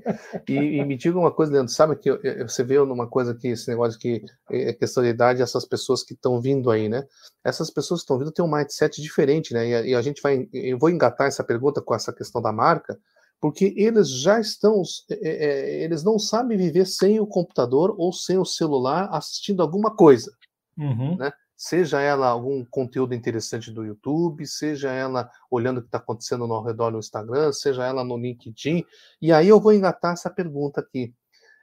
e, 0.49 0.53
e, 0.53 0.85
me 0.85 0.97
diga 0.97 1.17
uma 1.17 1.31
coisa, 1.31 1.53
Leandro, 1.53 1.73
sabe 1.73 1.95
que 1.95 2.11
eu, 2.11 2.21
eu, 2.23 2.49
você 2.49 2.65
vê 2.65 2.77
numa 2.81 3.07
coisa 3.09 3.37
que 3.37 3.49
esse 3.49 3.69
negócio 3.69 4.01
que 4.01 4.21
é 4.51 4.73
questão 4.73 5.01
de 5.01 5.11
idade, 5.11 5.43
essas 5.43 5.65
pessoas 5.65 6.03
que 6.03 6.15
estão 6.15 6.41
vindo 6.41 6.73
aí, 6.73 6.89
né? 6.89 7.05
Essas 7.45 7.71
pessoas 7.71 8.01
que 8.01 8.05
estão 8.05 8.19
vindo 8.19 8.33
têm 8.33 8.45
um 8.45 8.51
mindset 8.51 9.01
diferente, 9.01 9.55
né? 9.55 9.69
E 9.69 9.75
a, 9.75 9.87
e 9.87 9.95
a 9.95 10.03
gente 10.03 10.21
vai, 10.21 10.49
eu 10.53 10.77
vou 10.77 10.91
engatar 10.91 11.29
essa 11.29 11.45
pergunta 11.45 11.81
com 11.81 11.95
essa 11.95 12.13
questão 12.13 12.43
da 12.43 12.51
marca, 12.51 12.99
porque 13.41 13.73
eles 13.77 14.11
já 14.11 14.41
estão, 14.41 14.83
é, 15.09 15.15
é, 15.47 15.85
eles 15.85 16.03
não 16.03 16.19
sabem 16.19 16.59
viver 16.59 16.85
sem 16.85 17.21
o 17.21 17.27
computador 17.29 17.95
ou 17.97 18.13
sem 18.13 18.39
o 18.39 18.45
celular 18.45 19.09
assistindo 19.13 19.63
alguma 19.63 19.95
coisa, 19.95 20.33
uhum. 20.77 21.17
né? 21.17 21.31
Seja 21.57 22.01
ela 22.01 22.29
algum 22.29 22.65
conteúdo 22.65 23.15
interessante 23.15 23.71
do 23.71 23.85
YouTube, 23.85 24.47
seja 24.47 24.93
ela 24.93 25.31
olhando 25.51 25.79
o 25.79 25.81
que 25.81 25.89
está 25.89 25.99
acontecendo 25.99 26.45
ao 26.45 26.63
redor 26.63 26.91
no 26.91 26.99
Instagram, 26.99 27.53
seja 27.53 27.85
ela 27.85 28.05
no 28.05 28.17
LinkedIn. 28.17 28.85
E 29.21 29.33
aí 29.33 29.49
eu 29.49 29.61
vou 29.61 29.73
engatar 29.73 30.13
essa 30.13 30.29
pergunta 30.29 30.81
aqui. 30.81 31.15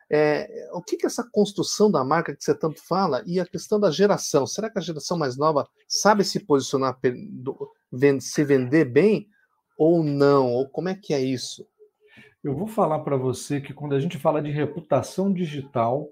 É, 0.09 0.69
o 0.73 0.81
que, 0.81 0.97
que 0.97 1.05
essa 1.05 1.27
construção 1.31 1.89
da 1.89 2.03
marca 2.03 2.35
que 2.35 2.43
você 2.43 2.53
tanto 2.53 2.81
fala 2.85 3.23
e 3.25 3.39
a 3.39 3.45
questão 3.45 3.79
da 3.79 3.89
geração? 3.89 4.45
Será 4.45 4.69
que 4.69 4.77
a 4.77 4.81
geração 4.81 5.17
mais 5.17 5.37
nova 5.37 5.67
sabe 5.87 6.23
se 6.23 6.39
posicionar, 6.39 6.99
se 8.19 8.43
vender 8.43 8.85
bem 8.85 9.27
ou 9.77 10.03
não? 10.03 10.51
Ou 10.53 10.69
como 10.69 10.89
é 10.89 10.95
que 10.95 11.13
é 11.13 11.21
isso? 11.21 11.67
Eu 12.43 12.53
vou 12.53 12.67
falar 12.67 12.99
para 12.99 13.15
você 13.15 13.61
que 13.61 13.73
quando 13.73 13.95
a 13.95 13.99
gente 13.99 14.17
fala 14.17 14.41
de 14.41 14.51
reputação 14.51 15.31
digital, 15.31 16.09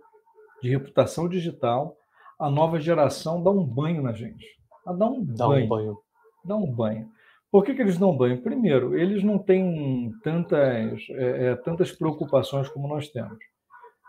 de 0.63 0.69
reputação 0.69 1.27
digital, 1.27 1.97
a 2.41 2.49
nova 2.49 2.79
geração 2.79 3.41
dá 3.41 3.51
um 3.51 3.63
banho 3.63 4.01
na 4.01 4.13
gente. 4.13 4.45
Dá 4.85 5.05
um 5.05 5.23
dá 5.23 5.47
banho. 5.47 5.65
Um 5.65 5.69
banho. 5.69 5.97
Dá 6.43 6.55
um 6.55 6.71
banho. 6.71 7.09
Por 7.51 7.63
que, 7.63 7.75
que 7.75 7.81
eles 7.81 7.97
dão 7.97 8.17
banho? 8.17 8.41
Primeiro, 8.41 8.97
eles 8.97 9.23
não 9.23 9.37
têm 9.37 10.11
tantas, 10.23 11.01
é, 11.11 11.47
é, 11.47 11.55
tantas 11.57 11.91
preocupações 11.91 12.67
como 12.69 12.87
nós 12.87 13.09
temos. 13.09 13.37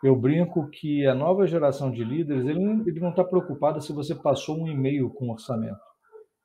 Eu 0.03 0.17
brinco 0.17 0.69
que 0.71 1.07
a 1.07 1.15
nova 1.15 1.47
geração 1.47 1.91
de 1.91 2.03
líderes 2.03 2.47
ele, 2.47 2.61
ele 2.87 3.01
não 3.01 3.11
está 3.11 3.23
preocupada 3.23 3.81
se 3.81 3.93
você 3.93 4.15
passou 4.15 4.59
um 4.59 4.69
e-mail 4.69 5.11
com 5.11 5.31
orçamento. 5.31 5.81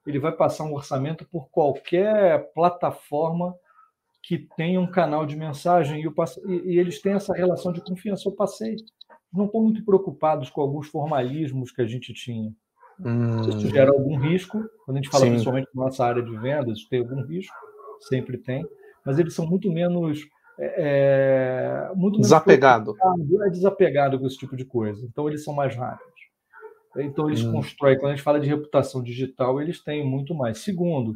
ele 0.06 0.20
vai 0.20 0.32
passar 0.32 0.64
um 0.64 0.74
orçamento 0.74 1.26
por 1.32 1.50
qualquer 1.50 2.52
plataforma 2.54 3.56
que 4.24 4.48
tenha 4.58 4.80
um 4.80 4.90
canal 4.90 5.26
de 5.26 5.36
mensagem 5.36 6.02
e, 6.02 6.08
e, 6.08 6.74
e 6.74 6.80
eles 6.80 7.02
têm 7.02 7.14
essa 7.14 7.34
relação 7.34 7.72
de 7.72 7.82
confiança. 7.82 8.28
Eu 8.28 8.36
passei. 8.36 8.76
Não 9.34 9.46
estão 9.46 9.62
muito 9.62 9.84
preocupados 9.84 10.50
com 10.50 10.62
alguns 10.62 10.88
formalismos 10.88 11.72
que 11.72 11.82
a 11.82 11.86
gente 11.86 12.14
tinha. 12.14 12.52
Hum. 13.00 13.42
Isso 13.42 13.68
gera 13.70 13.92
algum 13.92 14.18
risco. 14.18 14.64
Quando 14.86 14.98
a 14.98 15.02
gente 15.02 15.10
fala 15.10 15.26
Sim. 15.26 15.32
principalmente 15.32 15.70
na 15.74 15.86
nossa 15.86 16.06
área 16.06 16.24
de 16.24 16.36
vendas, 16.38 16.86
tem 16.90 17.00
algum 17.00 17.22
risco, 17.26 17.56
sempre 18.02 18.38
tem. 18.38 18.66
Mas 19.06 19.20
eles 19.20 19.34
são 19.34 19.46
muito 19.46 19.72
menos. 19.72 20.20
É, 20.60 21.90
é 21.92 21.96
muito 21.96 22.20
desapegado. 22.20 22.96
é 23.46 23.50
desapegado 23.50 24.20
com 24.20 24.26
esse 24.26 24.38
tipo 24.38 24.56
de 24.56 24.66
coisa. 24.66 25.06
Então 25.06 25.28
eles 25.28 25.44
são 25.44 25.54
mais 25.54 25.76
rápidos. 25.76 26.18
Então 26.98 27.28
eles 27.28 27.44
hum. 27.44 27.52
constroem. 27.52 27.98
Quando 27.98 28.12
a 28.12 28.16
gente 28.16 28.24
fala 28.24 28.40
de 28.40 28.48
reputação 28.48 29.04
digital, 29.04 29.62
eles 29.62 29.84
têm 29.84 30.04
muito 30.04 30.34
mais. 30.34 30.60
Segundo, 30.60 31.14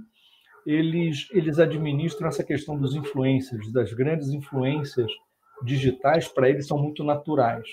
eles, 0.66 1.28
eles 1.32 1.58
administram 1.58 2.28
essa 2.28 2.44
questão 2.44 2.78
dos 2.78 2.96
influencers, 2.96 3.72
das 3.72 3.92
grandes 3.94 4.30
influências 4.30 5.12
digitais, 5.64 6.28
para 6.28 6.50
eles 6.50 6.68
são 6.68 6.78
muito 6.78 7.04
naturais. 7.04 7.68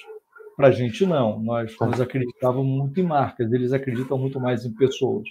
Para 0.59 0.69
a 0.69 0.73
gente, 0.73 1.07
não. 1.07 1.41
Nós, 1.41 1.77
tá. 1.77 1.87
nós 1.87 2.01
acreditávamos 2.01 2.67
muito 2.67 2.99
em 2.99 3.05
marcas, 3.05 3.53
eles 3.53 3.73
acreditam 3.73 4.19
muito 4.19 4.41
mais 4.41 4.65
em 4.65 4.75
pessoas. 4.75 5.23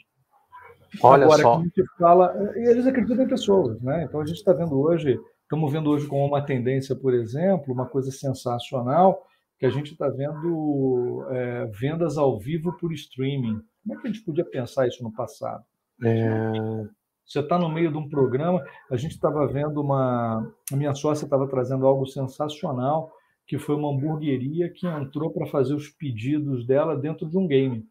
Olha 1.04 1.26
Agora, 1.26 1.42
só. 1.42 1.58
a 1.58 1.64
gente 1.64 1.84
fala, 2.00 2.34
eles 2.56 2.88
acreditam 2.88 3.26
em 3.26 3.28
pessoas, 3.28 3.82
né? 3.82 4.06
Então 4.06 4.22
a 4.22 4.26
gente 4.26 4.38
está 4.38 4.54
vendo 4.54 4.80
hoje, 4.80 5.20
estamos 5.42 5.70
vendo 5.70 5.90
hoje 5.90 6.08
como 6.08 6.26
uma 6.26 6.42
tendência, 6.42 6.96
por 6.96 7.14
exemplo, 7.14 7.74
uma 7.74 7.86
coisa 7.86 8.10
sensacional, 8.10 9.22
que 9.60 9.66
a 9.66 9.70
gente 9.70 9.92
está 9.92 10.08
vendo 10.08 11.28
é, 11.30 11.66
vendas 11.78 12.18
ao 12.18 12.40
vivo 12.40 12.78
por 12.78 12.94
streaming. 12.94 13.60
Como 13.84 14.00
é 14.00 14.02
que 14.02 14.08
a 14.08 14.12
gente 14.14 14.24
podia 14.24 14.46
pensar 14.46 14.88
isso 14.88 15.04
no 15.04 15.12
passado? 15.12 15.62
É... 16.06 16.88
Você 17.26 17.42
está 17.42 17.60
no 17.60 17.68
meio 17.68 17.92
de 17.92 17.98
um 17.98 18.08
programa, 18.08 18.64
a 18.90 18.96
gente 18.96 19.12
estava 19.12 19.46
vendo 19.46 19.82
uma. 19.82 20.50
A 20.72 20.76
minha 20.78 20.94
sócia 20.94 21.26
estava 21.26 21.46
trazendo 21.50 21.86
algo 21.86 22.06
sensacional, 22.06 23.12
que 23.48 23.58
foi 23.58 23.76
uma 23.76 23.90
hamburgueria 23.90 24.70
que 24.70 24.86
entrou 24.86 25.32
para 25.32 25.48
fazer 25.48 25.74
os 25.74 25.88
pedidos 25.90 26.68
dela 26.68 26.98
dentro 26.98 27.30
de 27.30 27.38
um 27.38 27.48
game. 27.48 27.86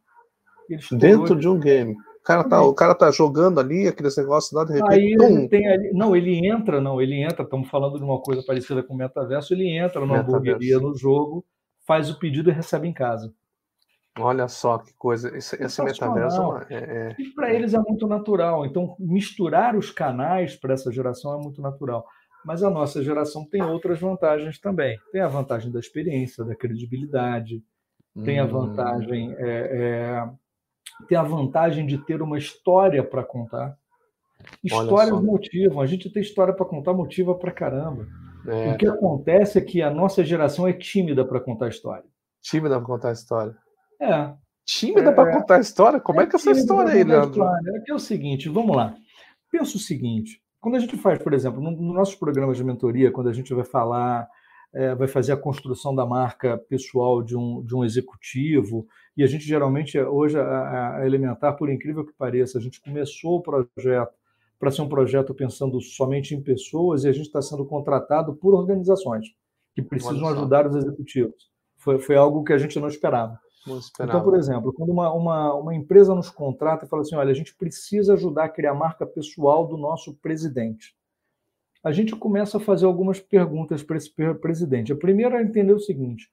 Dentro 0.92 1.34
de 1.34 1.48
um 1.48 1.58
game. 1.58 1.92
O 1.92 2.22
cara, 2.22 2.44
tá, 2.44 2.62
o 2.62 2.74
cara 2.74 2.94
tá 2.94 3.10
jogando 3.10 3.60
ali, 3.60 3.86
aqueles 3.86 4.16
negócios 4.16 4.52
lá, 4.52 4.64
de 4.64 4.74
repente. 4.74 4.92
Aí 4.92 5.16
ele 5.18 5.48
tem 5.48 5.66
ali, 5.68 5.92
não, 5.92 6.14
ele 6.14 6.46
entra, 6.46 6.80
não, 6.80 7.00
ele 7.00 7.22
entra, 7.22 7.44
estamos 7.44 7.70
falando 7.70 7.98
de 7.98 8.04
uma 8.04 8.20
coisa 8.20 8.42
parecida 8.44 8.82
com 8.82 8.94
o 8.94 8.96
metaverso, 8.96 9.54
ele 9.54 9.70
entra 9.70 10.00
numa 10.00 10.18
metaverso. 10.18 10.36
hamburgueria 10.36 10.78
no 10.78 10.94
jogo, 10.96 11.44
faz 11.86 12.10
o 12.10 12.18
pedido 12.18 12.50
e 12.50 12.52
recebe 12.52 12.88
em 12.88 12.92
casa. 12.92 13.32
Olha 14.18 14.48
só 14.48 14.78
que 14.78 14.92
coisa. 14.94 15.34
Esse, 15.36 15.62
esse 15.62 15.82
metaverso 15.82 16.58
é, 16.70 16.74
é, 16.74 17.16
E 17.18 17.30
para 17.34 17.52
eles 17.52 17.74
é 17.74 17.78
muito 17.78 18.06
natural. 18.06 18.64
Então, 18.66 18.96
misturar 18.98 19.76
os 19.76 19.90
canais 19.90 20.56
para 20.56 20.74
essa 20.74 20.90
geração 20.90 21.38
é 21.38 21.42
muito 21.42 21.60
natural. 21.60 22.04
Mas 22.46 22.62
a 22.62 22.70
nossa 22.70 23.02
geração 23.02 23.44
tem 23.44 23.60
outras 23.60 24.00
vantagens 24.00 24.60
também. 24.60 24.96
Tem 25.10 25.20
a 25.20 25.26
vantagem 25.26 25.72
da 25.72 25.80
experiência, 25.80 26.44
da 26.44 26.54
credibilidade, 26.54 27.60
tem 28.24 28.38
a 28.38 28.44
hum. 28.44 28.48
vantagem. 28.48 29.34
É, 29.36 29.48
é, 29.48 30.30
tem 31.08 31.18
a 31.18 31.24
vantagem 31.24 31.86
de 31.86 31.98
ter 31.98 32.22
uma 32.22 32.38
história 32.38 33.02
para 33.02 33.24
contar. 33.24 33.76
Histórias 34.62 35.20
motivam. 35.20 35.80
A 35.80 35.86
gente 35.86 36.08
tem 36.08 36.22
história 36.22 36.54
para 36.54 36.64
contar, 36.64 36.94
motiva 36.94 37.34
para 37.34 37.50
caramba. 37.50 38.06
É. 38.46 38.72
O 38.72 38.78
que 38.78 38.86
acontece 38.86 39.58
é 39.58 39.60
que 39.60 39.82
a 39.82 39.90
nossa 39.90 40.22
geração 40.24 40.68
é 40.68 40.72
tímida 40.72 41.24
para 41.24 41.40
contar 41.40 41.68
história. 41.68 42.04
Tímida 42.40 42.76
para 42.76 42.86
contar 42.86 43.12
história. 43.12 43.56
É. 44.00 44.32
Tímida 44.64 45.10
é, 45.10 45.12
para 45.12 45.32
contar 45.32 45.58
história? 45.58 45.98
Como 45.98 46.20
é, 46.20 46.24
é 46.24 46.26
que 46.28 46.36
é 46.36 46.38
essa 46.38 46.52
história 46.52 46.92
aí, 46.92 47.02
Leandro? 47.02 47.42
É 47.44 47.80
que 47.84 47.90
é 47.90 47.94
o 47.94 47.98
seguinte, 47.98 48.48
vamos 48.48 48.76
lá. 48.76 48.94
Pensa 49.50 49.76
o 49.76 49.80
seguinte, 49.80 50.40
quando 50.66 50.74
a 50.74 50.80
gente 50.80 50.96
faz, 50.96 51.22
por 51.22 51.32
exemplo, 51.32 51.60
nos 51.60 51.78
no 51.78 51.94
nossos 51.94 52.16
programas 52.16 52.56
de 52.56 52.64
mentoria, 52.64 53.12
quando 53.12 53.28
a 53.28 53.32
gente 53.32 53.54
vai 53.54 53.64
falar, 53.64 54.28
é, 54.74 54.96
vai 54.96 55.06
fazer 55.06 55.30
a 55.30 55.36
construção 55.36 55.94
da 55.94 56.04
marca 56.04 56.58
pessoal 56.58 57.22
de 57.22 57.36
um, 57.36 57.62
de 57.64 57.72
um 57.72 57.84
executivo, 57.84 58.84
e 59.16 59.22
a 59.22 59.28
gente 59.28 59.44
geralmente, 59.44 59.96
hoje, 59.96 60.36
a, 60.36 60.96
a 60.96 61.06
Elementar, 61.06 61.56
por 61.56 61.70
incrível 61.70 62.04
que 62.04 62.12
pareça, 62.12 62.58
a 62.58 62.60
gente 62.60 62.80
começou 62.80 63.36
o 63.36 63.42
projeto 63.42 64.12
para 64.58 64.72
ser 64.72 64.82
um 64.82 64.88
projeto 64.88 65.32
pensando 65.32 65.80
somente 65.80 66.34
em 66.34 66.42
pessoas 66.42 67.04
e 67.04 67.08
a 67.08 67.12
gente 67.12 67.26
está 67.26 67.40
sendo 67.40 67.64
contratado 67.64 68.34
por 68.34 68.52
organizações 68.52 69.28
que 69.72 69.82
precisam 69.82 70.26
ajudar 70.30 70.66
os 70.66 70.74
executivos. 70.74 71.48
Foi, 71.76 72.00
foi 72.00 72.16
algo 72.16 72.42
que 72.42 72.52
a 72.52 72.58
gente 72.58 72.80
não 72.80 72.88
esperava. 72.88 73.38
Então, 74.00 74.22
por 74.22 74.36
exemplo, 74.36 74.72
quando 74.72 74.90
uma, 74.90 75.12
uma, 75.12 75.54
uma 75.54 75.74
empresa 75.74 76.14
nos 76.14 76.30
contrata 76.30 76.84
e 76.84 76.88
fala 76.88 77.02
assim: 77.02 77.16
olha, 77.16 77.30
a 77.30 77.34
gente 77.34 77.54
precisa 77.54 78.14
ajudar 78.14 78.44
a 78.44 78.48
criar 78.48 78.70
a 78.70 78.74
marca 78.74 79.04
pessoal 79.06 79.66
do 79.66 79.76
nosso 79.76 80.14
presidente. 80.14 80.94
A 81.82 81.92
gente 81.92 82.14
começa 82.14 82.56
a 82.58 82.60
fazer 82.60 82.86
algumas 82.86 83.20
perguntas 83.20 83.82
para 83.82 83.96
esse 83.96 84.10
presidente. 84.40 84.92
A 84.92 84.96
primeira 84.96 85.38
é 85.38 85.42
entender 85.42 85.72
o 85.72 85.80
seguinte: 85.80 86.28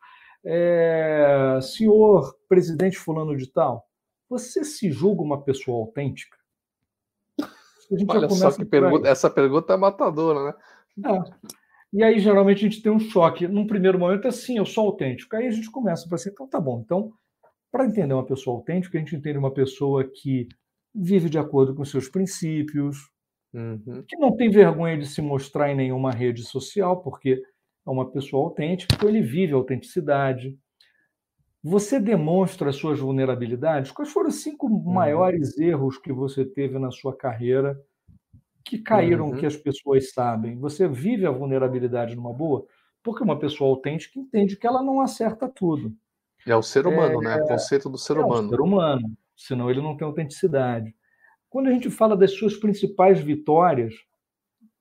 é, 0.46 1.60
senhor 1.62 2.36
presidente 2.48 2.98
Fulano 2.98 3.36
de 3.36 3.48
Tal, 3.48 3.88
você 4.30 4.64
se 4.64 4.92
julga 4.92 5.22
uma 5.22 5.42
pessoa 5.42 5.80
autêntica? 5.80 6.38
Olha 8.08 8.30
só 8.30 8.52
que 8.52 8.66
pergunta, 8.66 9.08
essa 9.08 9.30
pergunta 9.30 9.74
é 9.74 9.78
matadora, 9.78 10.46
né? 10.46 10.54
É. 11.06 11.54
E 11.94 12.04
aí, 12.04 12.20
geralmente, 12.20 12.66
a 12.66 12.70
gente 12.70 12.82
tem 12.82 12.92
um 12.92 13.00
choque. 13.00 13.48
Num 13.48 13.68
primeiro 13.68 14.00
momento, 14.00 14.26
é 14.26 14.30
assim, 14.30 14.58
eu 14.58 14.66
sou 14.66 14.88
autêntico. 14.88 15.36
Aí 15.36 15.46
a 15.46 15.52
gente 15.52 15.70
começa 15.70 16.08
a 16.08 16.10
pensar, 16.10 16.32
então 16.32 16.48
tá 16.48 16.60
bom. 16.60 16.82
Então, 16.84 17.14
para 17.74 17.88
entender 17.88 18.14
uma 18.14 18.24
pessoa 18.24 18.58
autêntica, 18.58 18.96
a 18.96 19.02
gente 19.02 19.16
entende 19.16 19.36
uma 19.36 19.52
pessoa 19.52 20.04
que 20.04 20.48
vive 20.94 21.28
de 21.28 21.40
acordo 21.40 21.74
com 21.74 21.84
seus 21.84 22.08
princípios, 22.08 23.10
uhum. 23.52 24.04
que 24.08 24.16
não 24.16 24.36
tem 24.36 24.48
vergonha 24.52 24.96
de 24.96 25.08
se 25.08 25.24
mostrar 25.24 25.72
em 25.72 25.76
nenhuma 25.76 26.12
rede 26.12 26.44
social, 26.44 27.02
porque 27.02 27.42
é 27.84 27.90
uma 27.90 28.12
pessoa 28.12 28.44
autêntica, 28.44 28.94
então 28.94 29.10
ele 29.10 29.24
vive 29.24 29.54
a 29.54 29.56
autenticidade. 29.56 30.56
Você 31.64 32.00
demonstra 32.00 32.70
as 32.70 32.76
suas 32.76 33.00
vulnerabilidades? 33.00 33.90
Quais 33.90 34.12
foram 34.12 34.30
os 34.30 34.44
cinco 34.44 34.68
uhum. 34.68 34.94
maiores 34.94 35.58
erros 35.58 35.98
que 35.98 36.14
você 36.14 36.46
teve 36.46 36.78
na 36.78 36.92
sua 36.92 37.18
carreira 37.18 37.76
que 38.64 38.78
caíram 38.78 39.32
uhum. 39.32 39.36
que 39.36 39.48
as 39.48 39.58
pessoas 39.58 40.12
sabem? 40.12 40.60
Você 40.60 40.88
vive 40.88 41.26
a 41.26 41.32
vulnerabilidade 41.32 42.16
numa 42.16 42.34
boa? 42.34 42.68
Porque 43.02 43.24
uma 43.24 43.40
pessoa 43.40 43.72
autêntica 43.72 44.20
entende 44.20 44.58
que 44.58 44.68
ela 44.68 44.84
não 44.84 45.02
acerta 45.02 45.50
tudo. 45.50 45.92
É 46.48 46.56
o 46.56 46.62
ser 46.62 46.86
humano, 46.86 47.22
é, 47.22 47.26
né? 47.26 47.36
O 47.42 47.48
conceito 47.48 47.90
do 47.90 47.98
ser 47.98 48.18
é 48.18 48.20
humano. 48.20 48.44
É 48.44 48.46
o 48.48 48.50
ser 48.50 48.62
humano, 48.62 49.18
senão 49.36 49.70
ele 49.70 49.82
não 49.82 49.96
tem 49.96 50.06
autenticidade. 50.06 50.94
Quando 51.50 51.68
a 51.68 51.72
gente 51.72 51.90
fala 51.90 52.18
das 52.18 52.32
suas 52.32 52.58
principais 52.58 53.20
vitórias, 53.20 53.94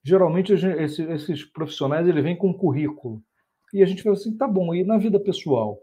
geralmente 0.02 0.52
esses, 0.52 0.98
esses 0.98 1.44
profissionais 1.44 2.08
ele 2.08 2.22
vêm 2.22 2.36
com 2.36 2.48
um 2.48 2.56
currículo. 2.56 3.22
E 3.72 3.82
a 3.82 3.86
gente 3.86 4.02
fala 4.02 4.16
assim, 4.16 4.36
tá 4.36 4.48
bom, 4.48 4.74
e 4.74 4.84
na 4.84 4.98
vida 4.98 5.20
pessoal? 5.20 5.78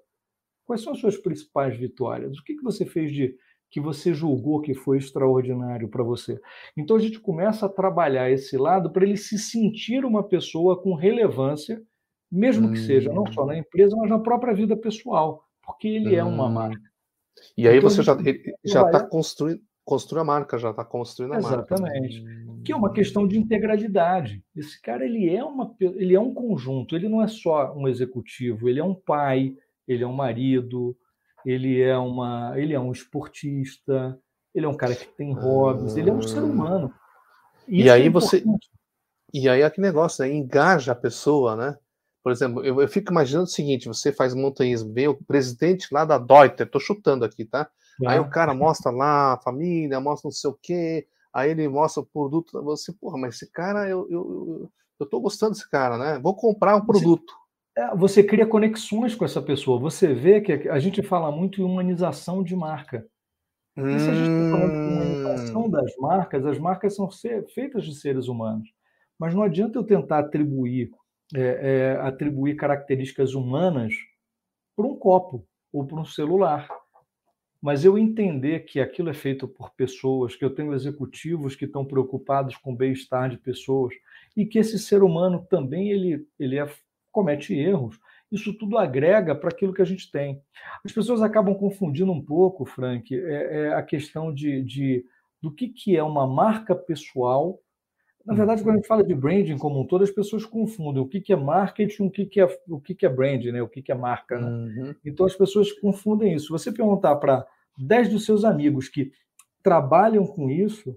Quais 0.66 0.82
são 0.82 0.94
as 0.94 1.00
suas 1.00 1.18
principais 1.18 1.78
vitórias? 1.78 2.38
O 2.38 2.44
que, 2.44 2.56
que 2.56 2.64
você 2.64 2.86
fez 2.86 3.12
de 3.12 3.36
que 3.72 3.80
você 3.80 4.14
julgou 4.14 4.62
que 4.62 4.74
foi 4.74 4.98
extraordinário 4.98 5.88
para 5.90 6.04
você? 6.04 6.40
Então 6.76 6.96
a 6.96 7.00
gente 7.00 7.20
começa 7.20 7.66
a 7.66 7.70
trabalhar 7.70 8.30
esse 8.30 8.58
lado 8.58 8.92
para 8.92 9.06
ele 9.06 9.18
se 9.18 9.38
sentir 9.38 10.04
uma 10.04 10.24
pessoa 10.24 10.82
com 10.82 10.94
relevância, 10.94 11.82
mesmo 12.32 12.68
hum. 12.68 12.74
que 12.74 12.80
seja 12.80 13.12
não 13.12 13.26
só 13.32 13.46
na 13.46 13.54
hum. 13.54 13.58
empresa, 13.58 13.96
mas 13.96 14.10
na 14.10 14.20
própria 14.20 14.54
vida 14.54 14.76
pessoal 14.76 15.44
porque 15.70 15.88
ele 15.88 16.16
hum. 16.16 16.20
é 16.20 16.24
uma 16.24 16.48
hum. 16.48 16.52
marca. 16.52 16.90
E 17.58 17.68
aí 17.68 17.78
então, 17.78 17.90
você 17.90 18.02
já 18.02 18.18
já 18.66 18.86
está 18.86 19.06
construindo 19.06 19.62
construindo 19.86 20.22
a 20.22 20.26
marca, 20.26 20.58
já 20.60 20.70
está 20.70 20.86
construindo 20.86 21.34
a 21.34 21.38
Exatamente. 21.40 21.82
marca. 21.82 21.98
Exatamente. 21.98 22.64
Que 22.64 22.72
é 22.72 22.76
uma 22.76 22.94
questão 22.94 23.28
de 23.28 23.40
integralidade. 23.40 24.44
Esse 24.56 24.80
cara 24.80 25.04
ele 25.04 25.34
é 25.34 25.44
uma 25.44 25.74
ele 25.80 26.14
é 26.14 26.20
um 26.20 26.32
conjunto. 26.34 26.96
Ele 26.96 27.10
não 27.10 27.24
é 27.24 27.28
só 27.28 27.74
um 27.76 27.88
executivo. 27.88 28.70
Ele 28.70 28.80
é 28.80 28.84
um 28.84 28.94
pai. 28.94 29.56
Ele 29.88 30.04
é 30.04 30.08
um 30.08 30.14
marido. 30.14 30.96
Ele 31.44 31.82
é 31.82 31.98
uma 31.98 32.54
ele 32.56 32.74
é 32.74 32.80
um 32.80 32.92
esportista. 32.92 34.20
Ele 34.54 34.66
é 34.66 34.70
um 34.70 34.78
cara 34.78 34.96
que 34.96 35.08
tem 35.08 35.34
hobbies. 35.34 35.98
Ele 35.98 36.12
é 36.12 36.14
um 36.14 36.22
ser 36.22 36.44
humano. 36.44 36.94
Isso 37.68 37.88
e 37.88 37.90
aí 37.90 38.06
é 38.06 38.10
você 38.10 38.44
e 39.34 39.48
aí 39.48 39.62
é 39.62 39.70
que 39.70 39.82
negócio, 39.82 40.24
né? 40.24 40.32
engaja 40.32 40.92
a 40.92 40.96
pessoa, 40.96 41.56
né? 41.56 41.78
Por 42.30 42.34
exemplo, 42.34 42.64
eu, 42.64 42.80
eu, 42.80 42.88
fico 42.88 43.12
imaginando 43.12 43.46
o 43.46 43.52
seguinte: 43.52 43.88
você 43.88 44.14
faz 44.14 44.36
montanhismo, 44.36 44.94
vem 44.94 45.08
o 45.08 45.16
presidente 45.16 45.88
lá 45.92 46.06
da 46.06 46.20
Deuter, 46.20 46.70
tô 46.70 46.80
chutando 46.80 47.26
aqui, 47.26 47.44
tá? 47.44 47.68
É. 48.04 48.08
Aí 48.08 48.20
o 48.20 48.30
cara 48.30 48.54
mostra 48.54 48.92
lá 48.92 49.34
a 49.34 49.38
família, 49.38 50.00
mostra 50.00 50.28
não 50.28 50.32
sei 50.32 50.48
o 50.48 50.58
quê, 50.62 51.08
aí 51.34 51.50
ele 51.50 51.68
mostra 51.68 52.04
o 52.04 52.06
produto, 52.06 52.64
você, 52.64 52.94
porra, 52.94 53.18
mas 53.18 53.34
esse 53.34 53.52
cara, 53.52 53.90
eu, 53.90 54.08
eu, 54.12 54.72
eu, 55.00 55.06
tô 55.08 55.20
gostando 55.20 55.54
desse 55.54 55.68
cara, 55.72 55.98
né? 55.98 56.20
Vou 56.20 56.36
comprar 56.36 56.76
um 56.76 56.86
produto. 56.86 57.34
Você, 57.76 57.82
é, 57.82 57.96
você 57.96 58.24
cria 58.24 58.46
conexões 58.46 59.16
com 59.16 59.26
essa 59.26 59.42
pessoa, 59.42 59.80
você 59.80 60.14
vê 60.14 60.40
que 60.40 60.70
a 60.70 60.78
gente 60.78 61.02
fala 61.02 61.32
muito 61.32 61.60
em 61.60 61.64
humanização 61.64 62.44
de 62.44 62.56
marca. 62.56 63.08
E 63.76 64.00
se 64.00 64.08
a 64.08 64.14
gente 64.14 64.30
está 64.30 64.52
falando 64.52 64.72
de 64.72 64.94
humanização 64.94 65.66
hum. 65.66 65.70
das 65.72 65.96
marcas, 65.98 66.46
as 66.46 66.60
marcas 66.60 66.96
são 66.96 67.10
feitas 67.56 67.86
de 67.86 67.96
seres 67.96 68.28
humanos. 68.28 68.70
Mas 69.18 69.34
não 69.34 69.42
adianta 69.42 69.80
eu 69.80 69.84
tentar 69.84 70.20
atribuir 70.20 70.92
é, 71.36 71.42
é, 71.42 71.92
atribuir 72.02 72.56
características 72.56 73.34
humanas 73.34 73.94
para 74.76 74.86
um 74.86 74.96
copo 74.96 75.46
ou 75.72 75.86
para 75.86 76.00
um 76.00 76.06
celular. 76.06 76.68
mas 77.62 77.84
eu 77.84 77.98
entender 77.98 78.62
que 78.62 78.80
aquilo 78.80 79.10
é 79.10 79.14
feito 79.14 79.46
por 79.48 79.72
pessoas, 79.72 80.36
que 80.36 80.46
eu 80.46 80.56
tenho 80.56 80.74
executivos 80.74 81.56
que 81.56 81.66
estão 81.66 81.84
preocupados 81.84 82.56
com 82.56 82.72
o 82.72 82.76
bem-estar 82.76 83.30
de 83.30 83.38
pessoas 83.38 83.94
e 84.36 84.46
que 84.46 84.58
esse 84.58 84.80
ser 84.80 85.04
humano 85.04 85.46
também 85.50 85.90
ele, 85.90 86.26
ele 86.40 86.58
é, 86.58 86.66
comete 87.12 87.54
erros. 87.54 88.00
Isso 88.32 88.54
tudo 88.58 88.78
agrega 88.78 89.36
para 89.36 89.50
aquilo 89.50 89.74
que 89.74 89.82
a 89.82 89.86
gente 89.86 90.10
tem. 90.10 90.42
As 90.86 90.92
pessoas 90.92 91.22
acabam 91.22 91.54
confundindo 91.56 92.12
um 92.12 92.24
pouco, 92.24 92.66
Frank, 92.66 93.14
é, 93.14 93.68
é 93.68 93.74
a 93.74 93.84
questão 93.84 94.34
de, 94.34 94.64
de 94.64 95.06
do 95.42 95.52
que, 95.52 95.68
que 95.70 95.98
é 95.98 96.04
uma 96.04 96.28
marca 96.28 96.76
pessoal. 96.76 97.60
Na 98.30 98.36
verdade, 98.36 98.62
quando 98.62 98.76
a 98.76 98.78
gente 98.78 98.88
fala 98.88 99.04
de 99.04 99.16
branding 99.16 99.58
como 99.58 99.82
um 99.82 99.88
todo, 99.88 100.04
as 100.04 100.12
pessoas 100.12 100.46
confundem 100.46 101.02
o 101.02 101.08
que, 101.08 101.20
que 101.20 101.34
é 101.34 101.36
marketing, 101.36 102.04
o 102.04 102.12
que, 102.12 102.28
que, 102.28 102.40
é, 102.40 102.48
o 102.68 102.80
que, 102.80 102.94
que 102.94 103.04
é 103.04 103.10
branding, 103.10 103.52
né? 103.52 103.60
o 103.60 103.68
que, 103.68 103.82
que 103.82 103.92
é 103.92 103.96
marca. 103.96 104.40
Né? 104.40 104.48
Uhum. 104.48 104.96
Então 105.04 105.26
as 105.26 105.36
pessoas 105.36 105.72
confundem 105.72 106.36
isso. 106.36 106.52
Você 106.52 106.72
perguntar 106.72 107.16
para 107.16 107.44
10 107.76 108.10
dos 108.10 108.26
seus 108.26 108.46
amigos 108.46 108.88
que 108.88 109.12
trabalham 109.64 110.28
com 110.28 110.48
isso, 110.48 110.96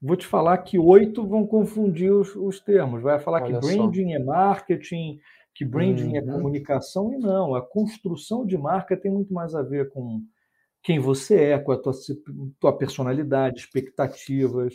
vou 0.00 0.16
te 0.16 0.26
falar 0.26 0.58
que 0.58 0.76
oito 0.76 1.24
vão 1.24 1.46
confundir 1.46 2.12
os, 2.12 2.34
os 2.34 2.58
termos. 2.58 3.00
Vai 3.00 3.20
falar 3.20 3.44
Olha 3.44 3.60
que 3.60 3.64
branding 3.64 4.10
só. 4.10 4.16
é 4.16 4.18
marketing, 4.18 5.20
que 5.54 5.64
branding 5.64 6.16
é 6.16 6.20
uhum. 6.20 6.30
é 6.30 6.32
comunicação, 6.32 7.14
e 7.14 7.18
não. 7.18 7.54
A 7.54 7.62
construção 7.62 8.44
de 8.44 8.58
marca 8.58 8.96
tem 8.96 9.12
muito 9.12 9.32
mais 9.32 9.54
a 9.54 9.62
ver 9.62 9.88
com 9.90 10.20
quem 10.82 10.98
você 10.98 11.36
é, 11.36 11.58
com 11.58 11.72
a 11.72 11.78
tua, 11.78 11.92
tua 12.58 12.76
personalidade, 12.76 13.60
expectativas. 13.60 14.74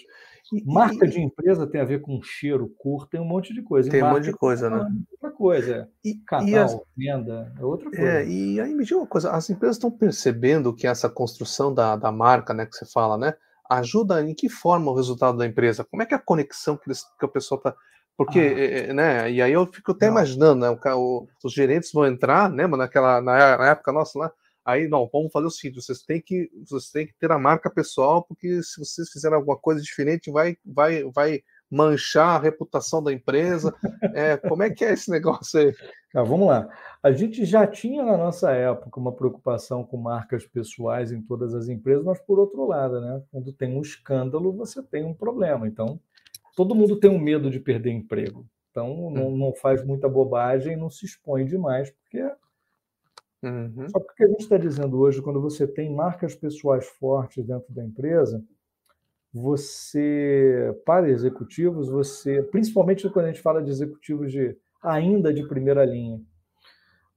Marca 0.65 1.05
e, 1.05 1.09
de 1.09 1.19
empresa 1.19 1.67
tem 1.67 1.81
a 1.81 1.85
ver 1.85 1.99
com 1.99 2.21
cheiro, 2.21 2.73
cor, 2.77 3.05
tem 3.07 3.19
um 3.19 3.25
monte 3.25 3.53
de 3.53 3.61
coisa. 3.61 3.89
Tem 3.89 4.01
um 4.01 4.09
monte 4.09 4.23
de 4.23 4.31
coisa, 4.31 4.69
né? 4.69 4.87
Outra 5.11 5.31
coisa. 5.31 5.89
E, 6.05 6.15
Canal, 6.25 6.47
e 6.47 6.55
as... 6.55 6.79
venda, 6.95 7.53
é 7.59 7.65
outra 7.65 7.89
coisa. 7.89 8.05
É, 8.05 8.25
e 8.25 8.61
aí 8.61 8.73
me 8.73 8.85
diga 8.85 8.97
uma 8.97 9.07
coisa, 9.07 9.31
as 9.31 9.49
empresas 9.49 9.75
estão 9.75 9.91
percebendo 9.91 10.73
que 10.73 10.87
essa 10.87 11.09
construção 11.09 11.73
da, 11.73 11.97
da 11.97 12.11
marca, 12.11 12.53
né, 12.53 12.65
que 12.65 12.77
você 12.77 12.85
fala, 12.85 13.17
né, 13.17 13.33
ajuda 13.69 14.21
em 14.21 14.33
que 14.33 14.47
forma 14.47 14.89
o 14.89 14.95
resultado 14.95 15.37
da 15.37 15.45
empresa? 15.45 15.83
Como 15.83 16.01
é 16.01 16.05
que 16.05 16.13
é 16.13 16.17
a 16.17 16.21
conexão 16.21 16.77
que, 16.77 16.87
eles, 16.87 17.03
que 17.19 17.25
o 17.25 17.29
pessoal 17.29 17.57
está 17.57 17.75
porque, 18.17 18.87
ah. 18.89 18.93
né, 18.93 19.31
e 19.31 19.41
aí 19.41 19.53
eu 19.53 19.67
fico 19.67 19.91
até 19.91 20.07
não. 20.07 20.13
imaginando, 20.13 20.61
né, 20.61 20.69
o, 20.69 20.97
o, 20.97 21.27
os 21.43 21.53
gerentes 21.53 21.91
vão 21.93 22.07
entrar, 22.07 22.49
né, 22.49 22.65
naquela, 22.65 23.21
na, 23.21 23.57
na 23.57 23.67
época 23.67 23.91
nossa 23.91 24.17
lá, 24.17 24.31
Aí, 24.67 24.85
não, 24.89 25.09
vamos 25.13 25.31
fazer 25.31 25.47
o 25.47 25.49
seguinte: 25.49 25.81
vocês 25.81 26.01
têm 26.01 26.21
que, 26.21 26.51
vocês 26.69 26.91
têm 26.91 27.07
que 27.07 27.13
ter 27.17 27.31
a 27.31 27.39
marca 27.39 27.69
pessoal, 27.69 28.21
porque 28.21 28.61
se 28.61 28.77
vocês 28.77 29.09
fizerem 29.09 29.37
alguma 29.37 29.57
coisa 29.57 29.81
diferente, 29.81 30.29
vai, 30.29 30.57
vai, 30.65 31.05
vai 31.05 31.41
manchar 31.71 32.35
a 32.35 32.43
reputação 32.43 33.01
da 33.01 33.13
empresa. 33.13 33.73
É, 34.13 34.35
como 34.35 34.63
é 34.63 34.69
que 34.69 34.83
é 34.83 34.91
esse 34.91 35.09
negócio 35.09 35.57
aí? 35.57 35.73
Ah, 36.13 36.23
vamos 36.23 36.47
lá. 36.47 36.67
A 37.01 37.13
gente 37.13 37.45
já 37.45 37.65
tinha 37.65 38.03
na 38.03 38.17
nossa 38.17 38.51
época 38.51 38.99
uma 38.99 39.13
preocupação 39.13 39.85
com 39.85 39.95
marcas 39.95 40.45
pessoais 40.45 41.13
em 41.13 41.21
todas 41.21 41.53
as 41.53 41.69
empresas, 41.69 42.03
mas 42.03 42.19
por 42.19 42.37
outro 42.37 42.67
lado, 42.67 42.99
né? 42.99 43.23
Quando 43.31 43.53
tem 43.53 43.73
um 43.73 43.81
escândalo, 43.81 44.51
você 44.51 44.83
tem 44.83 45.05
um 45.05 45.13
problema. 45.13 45.65
Então, 45.65 45.97
todo 46.57 46.75
mundo 46.75 46.99
tem 46.99 47.09
um 47.09 47.19
medo 47.19 47.49
de 47.49 47.59
perder 47.61 47.91
emprego. 47.91 48.45
Então, 48.69 49.09
não, 49.11 49.29
hum. 49.29 49.37
não 49.37 49.53
faz 49.53 49.81
muita 49.85 50.09
bobagem, 50.09 50.75
não 50.75 50.89
se 50.89 51.05
expõe 51.05 51.45
demais, 51.45 51.89
porque 51.91 52.21
Uhum. 53.43 53.87
Só 53.89 53.99
que 53.99 54.11
o 54.11 54.15
que 54.15 54.23
a 54.23 54.27
gente 54.27 54.41
está 54.41 54.57
dizendo 54.57 54.99
hoje, 54.99 55.21
quando 55.21 55.41
você 55.41 55.67
tem 55.67 55.93
marcas 55.93 56.35
pessoais 56.35 56.87
fortes 56.87 57.45
dentro 57.45 57.71
da 57.73 57.83
empresa, 57.83 58.43
você, 59.33 60.75
para 60.85 61.09
executivos, 61.09 61.89
você, 61.89 62.41
principalmente 62.43 63.09
quando 63.09 63.25
a 63.25 63.31
gente 63.31 63.41
fala 63.41 63.61
de 63.61 63.69
executivos 63.69 64.31
de 64.31 64.57
ainda 64.81 65.33
de 65.33 65.47
primeira 65.47 65.85
linha, 65.85 66.21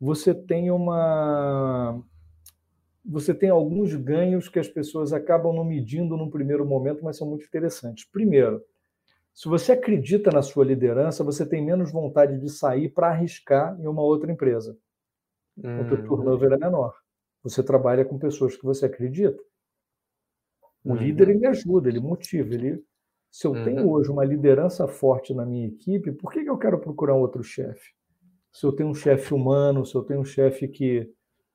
você 0.00 0.34
tem 0.34 0.70
uma 0.70 2.02
você 3.04 3.32
tem 3.34 3.48
alguns 3.48 3.94
ganhos 3.94 4.48
que 4.48 4.58
as 4.58 4.68
pessoas 4.68 5.12
acabam 5.12 5.54
não 5.54 5.64
medindo 5.64 6.16
num 6.16 6.30
primeiro 6.30 6.66
momento, 6.66 7.02
mas 7.02 7.16
são 7.16 7.26
muito 7.26 7.46
interessantes. 7.46 8.04
Primeiro, 8.04 8.62
se 9.34 9.48
você 9.48 9.72
acredita 9.72 10.30
na 10.30 10.42
sua 10.42 10.64
liderança, 10.64 11.24
você 11.24 11.46
tem 11.46 11.64
menos 11.64 11.90
vontade 11.90 12.38
de 12.38 12.50
sair 12.50 12.90
para 12.90 13.08
arriscar 13.08 13.78
em 13.80 13.86
uma 13.86 14.02
outra 14.02 14.30
empresa. 14.30 14.76
Hum. 15.58 15.80
O 15.80 16.02
turnover 16.04 16.52
é 16.52 16.56
menor. 16.56 16.94
Você 17.42 17.62
trabalha 17.62 18.04
com 18.04 18.18
pessoas 18.18 18.56
que 18.56 18.64
você 18.64 18.86
acredita. 18.86 19.42
O 20.84 20.90
uhum. 20.90 20.96
líder 20.96 21.30
ele 21.30 21.46
ajuda, 21.46 21.88
ele 21.88 22.00
motiva, 22.00 22.54
ele 22.54 22.82
se 23.30 23.46
eu 23.46 23.52
uhum. 23.52 23.64
tenho 23.64 23.88
hoje 23.88 24.10
uma 24.10 24.24
liderança 24.24 24.88
forte 24.88 25.32
na 25.32 25.46
minha 25.46 25.68
equipe, 25.68 26.10
por 26.12 26.32
que, 26.32 26.42
que 26.42 26.50
eu 26.50 26.58
quero 26.58 26.80
procurar 26.80 27.14
um 27.14 27.20
outro 27.20 27.44
chefe? 27.44 27.92
Se 28.52 28.66
eu 28.66 28.72
tenho 28.72 28.88
um 28.88 28.94
chefe 28.94 29.32
humano, 29.32 29.86
se 29.86 29.94
eu 29.94 30.02
tenho 30.02 30.20
um 30.20 30.24
chefe 30.24 30.66
que 30.66 31.08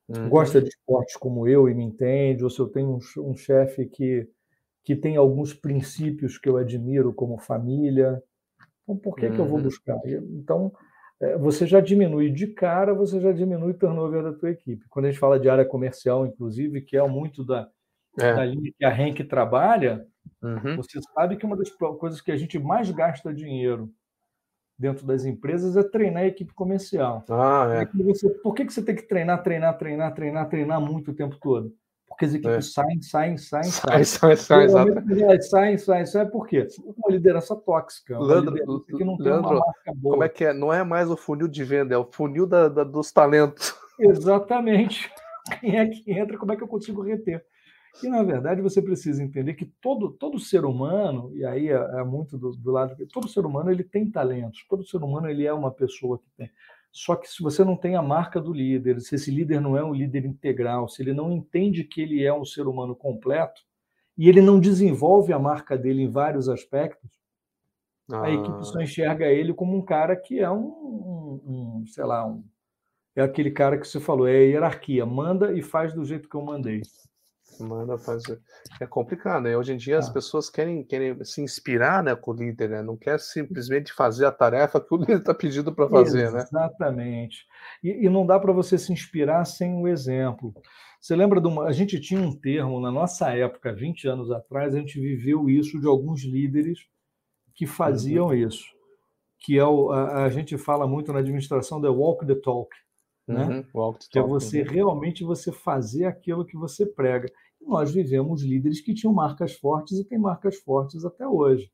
uhum. 0.08 0.30
gosta 0.30 0.62
de 0.62 0.70
esportes 0.70 1.18
como 1.18 1.46
eu 1.48 1.68
e 1.68 1.74
me 1.74 1.84
entende, 1.84 2.44
ou 2.44 2.50
se 2.50 2.60
eu 2.60 2.68
tenho 2.68 2.98
um, 2.98 3.30
um 3.30 3.36
chefe 3.36 3.86
que, 3.88 4.26
que 4.86 4.96
tem 4.96 5.18
alguns 5.18 5.54
princípios 5.54 6.38
que 6.38 6.48
eu 6.48 6.56
admiro, 6.56 7.14
como 7.14 7.38
família, 7.38 8.24
então 8.84 8.96
por 8.96 9.16
que, 9.16 9.30
que 9.30 9.38
eu 9.38 9.46
vou 9.46 9.58
uhum. 9.58 9.64
buscar? 9.64 10.00
Então, 10.06 10.72
você 11.40 11.66
já 11.66 11.80
diminui 11.80 12.30
de 12.30 12.48
cara, 12.48 12.94
você 12.94 13.20
já 13.20 13.32
diminui 13.32 13.72
o 13.72 13.78
turnover 13.78 14.24
da 14.24 14.34
tua 14.34 14.52
equipe. 14.52 14.86
Quando 14.90 15.06
a 15.06 15.10
gente 15.10 15.20
fala 15.20 15.40
de 15.40 15.50
área 15.50 15.66
comercial, 15.66 16.26
inclusive, 16.26 16.82
que 16.82 16.98
é 16.98 17.08
muito 17.08 17.44
da, 17.44 17.70
é. 18.20 18.34
da 18.34 18.46
linha 18.46 18.72
que 18.78 18.86
a 18.86 18.92
Henk 18.92 19.24
trabalha, 19.24 20.06
uhum. 20.42 20.76
você 20.76 21.00
sabe 21.14 21.38
que 21.38 21.46
uma 21.46 21.56
das 21.56 21.70
coisas 21.72 22.20
que 22.20 22.32
a 22.32 22.38
gente 22.38 22.60
mais 22.60 22.92
gasta 22.92 23.34
dinheiro 23.34 23.90
dentro 24.78 25.06
das 25.06 25.24
empresas 25.24 25.78
é 25.78 25.84
treinar 25.84 26.24
a 26.24 26.28
equipe 26.28 26.54
comercial. 26.54 27.24
Ah, 27.30 27.68
é. 27.72 27.84
é 27.84 28.04
você, 28.04 28.30
por 28.42 28.54
que, 28.54 28.66
que 28.66 28.74
você 28.74 28.84
tem 28.84 28.96
que 28.96 29.08
treinar, 29.08 29.42
treinar, 29.42 29.78
treinar, 29.78 30.14
treinar, 30.14 30.50
treinar 30.50 30.82
muito 30.82 31.12
o 31.12 31.16
tempo 31.16 31.38
todo? 31.42 31.74
Porque 32.08 32.26
as 32.26 32.34
equipes 32.34 32.56
é. 32.56 32.62
saem, 32.62 33.02
saem, 33.02 33.38
saem, 33.38 33.64
saem. 33.64 34.04
Sai, 34.04 34.36
sai, 34.36 34.68
sai, 34.68 34.88
elas 35.22 35.50
saem, 35.50 35.78
saem, 35.78 36.06
saem. 36.06 36.30
Por 36.30 36.48
quê? 36.48 36.68
Uma 36.98 37.12
liderança 37.12 37.56
tóxica. 37.56 38.18
Uma 38.18 38.28
Leandro, 38.28 38.54
liderança 38.54 38.86
que 38.86 39.04
não 39.04 39.18
tem 39.18 39.26
Leandro, 39.26 39.50
uma 39.50 39.60
marca 39.60 39.94
boa. 39.94 40.14
Como 40.14 40.24
é 40.24 40.30
que 40.30 40.46
é? 40.46 40.54
Não 40.54 40.72
é 40.72 40.84
mais 40.84 41.10
o 41.10 41.18
funil 41.18 41.48
de 41.48 41.64
venda, 41.64 41.94
é 41.94 41.98
o 41.98 42.10
funil 42.10 42.48
da, 42.48 42.70
da, 42.70 42.84
dos 42.84 43.12
talentos. 43.12 43.76
Exatamente. 44.00 45.12
Quem 45.60 45.78
é 45.78 45.88
que 45.88 46.12
entra, 46.12 46.38
como 46.38 46.54
é 46.54 46.56
que 46.56 46.64
eu 46.64 46.68
consigo 46.68 47.02
reter? 47.02 47.44
E, 48.04 48.08
na 48.08 48.24
verdade, 48.24 48.62
você 48.62 48.82
precisa 48.82 49.24
entender 49.24 49.54
que 49.54 49.66
todo, 49.66 50.12
todo 50.12 50.40
ser 50.40 50.66
humano, 50.66 51.32
e 51.34 51.46
aí 51.46 51.70
é, 51.70 51.76
é 51.76 52.04
muito 52.04 52.38
do, 52.38 52.52
do 52.52 52.72
lado... 52.72 52.96
Todo 53.12 53.28
ser 53.28 53.46
humano 53.46 53.72
ele 53.72 53.84
tem 53.84 54.10
talentos. 54.10 54.66
Todo 54.70 54.86
ser 54.86 54.98
humano 54.98 55.30
ele 55.30 55.46
é 55.46 55.54
uma 55.54 55.72
pessoa 55.72 56.20
que 56.20 56.30
tem. 56.38 56.50
Só 56.96 57.14
que 57.14 57.30
se 57.30 57.44
você 57.44 57.62
não 57.62 57.76
tem 57.76 57.98
a 57.98 58.02
marca 58.02 58.40
do 58.40 58.54
líder, 58.54 59.02
se 59.02 59.16
esse 59.16 59.30
líder 59.30 59.60
não 59.60 59.78
é 59.78 59.84
um 59.84 59.94
líder 59.94 60.24
integral, 60.24 60.88
se 60.88 61.02
ele 61.02 61.12
não 61.12 61.30
entende 61.30 61.84
que 61.84 62.00
ele 62.00 62.24
é 62.24 62.34
um 62.34 62.46
ser 62.46 62.68
humano 62.68 62.96
completo 62.96 63.62
e 64.18 64.30
ele 64.30 64.40
não 64.40 64.58
desenvolve 64.58 65.34
a 65.34 65.38
marca 65.38 65.78
dele 65.78 66.04
em 66.04 66.10
vários 66.10 66.48
aspectos, 66.48 67.12
ah. 68.10 68.24
a 68.24 68.32
equipe 68.32 68.64
só 68.64 68.80
enxerga 68.80 69.26
ele 69.26 69.54
como 69.54 69.76
um 69.76 69.82
cara 69.82 70.16
que 70.16 70.40
é 70.40 70.50
um, 70.50 70.68
um, 70.68 71.42
um 71.82 71.86
sei 71.86 72.06
lá, 72.06 72.26
um, 72.26 72.42
é 73.14 73.22
aquele 73.22 73.52
cara 73.52 73.78
que 73.78 73.86
você 73.86 74.00
falou, 74.00 74.26
é 74.26 74.38
a 74.38 74.44
hierarquia, 74.44 75.06
manda 75.06 75.52
e 75.52 75.62
faz 75.62 75.94
do 75.94 76.06
jeito 76.06 76.30
que 76.30 76.36
eu 76.36 76.46
mandei. 76.46 76.82
Manda 77.60 77.98
fazer. 77.98 78.40
É 78.80 78.86
complicado, 78.86 79.44
né? 79.44 79.58
Hoje 79.58 79.74
em 79.74 79.78
dia 79.78 79.96
ah. 79.96 80.00
as 80.00 80.10
pessoas 80.10 80.50
querem, 80.50 80.84
querem 80.84 81.24
se 81.24 81.42
inspirar 81.42 82.04
né, 82.04 82.16
com 82.16 82.32
o 82.32 82.34
líder, 82.34 82.70
né? 82.70 82.82
Não 82.82 82.98
quer 82.98 83.20
simplesmente 83.20 83.94
fazer 83.94 84.26
a 84.26 84.32
tarefa 84.32 84.82
que 84.82 84.94
o 84.94 84.98
líder 85.00 85.20
está 85.20 85.34
pedindo 85.34 85.74
para 85.74 85.90
fazer, 85.90 86.24
Exatamente. 86.24 86.54
né? 86.54 86.60
Exatamente. 86.66 87.46
E, 87.84 88.06
e, 88.06 88.10
não 88.10 88.26
dá 88.26 88.40
para 88.40 88.52
você 88.52 88.78
se 88.78 88.92
inspirar 88.92 89.46
sem 89.46 89.74
um 89.74 89.88
exemplo. 89.88 90.54
Você 91.00 91.16
lembra 91.16 91.40
de 91.40 91.48
uma. 91.48 91.66
A 91.66 91.72
gente 91.72 92.00
tinha 92.00 92.20
um 92.20 92.36
termo 92.36 92.80
na 92.80 92.92
nossa 92.92 93.30
época, 93.30 93.74
20 93.74 94.08
anos 94.08 94.32
atrás, 94.32 94.74
a 94.74 94.80
gente 94.80 95.00
viveu 95.00 95.50
isso 95.50 95.80
de 95.80 95.88
alguns 95.88 96.24
líderes 96.24 96.80
que 97.54 97.66
faziam 97.66 98.28
uhum. 98.28 98.34
isso. 98.34 98.66
Que 99.40 99.58
é 99.58 99.66
o, 99.66 99.92
a, 99.92 100.26
a 100.26 100.30
gente 100.30 100.58
fala 100.58 100.88
muito 100.88 101.14
na 101.14 101.20
administração 101.20 101.80
da 101.80 101.92
walk 101.92 102.26
the 102.26 102.36
talk. 102.36 102.76
Né? 103.28 103.66
Uhum, 103.74 103.94
que 104.12 104.20
é 104.20 104.22
você 104.22 104.62
uhum. 104.62 104.68
realmente 104.70 105.24
você 105.24 105.52
fazer 105.52 106.06
aquilo 106.06 106.46
que 106.46 106.56
você 106.56 106.86
prega 106.86 107.28
nós 107.68 107.94
vivemos 107.94 108.44
líderes 108.44 108.82
que 108.82 108.94
tinham 108.94 109.14
marcas 109.14 109.54
fortes 109.54 109.98
e 110.00 110.06
têm 110.06 110.18
marcas 110.18 110.58
fortes 110.58 111.04
até 111.04 111.28
hoje. 111.28 111.72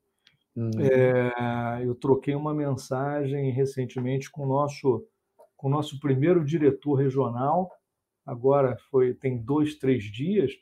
Uhum. 0.56 0.70
É, 0.80 1.82
eu 1.84 1.94
troquei 1.94 2.34
uma 2.34 2.52
mensagem 2.52 3.50
recentemente 3.50 4.30
com 4.30 4.44
o 4.44 4.48
nosso, 4.48 5.04
com 5.56 5.68
o 5.68 5.70
nosso 5.70 5.98
primeiro 5.98 6.44
diretor 6.44 6.94
regional, 6.94 7.70
agora 8.26 8.76
foi 8.90 9.14
tem 9.14 9.38
dois, 9.38 9.76
três 9.76 10.04
dias, 10.04 10.52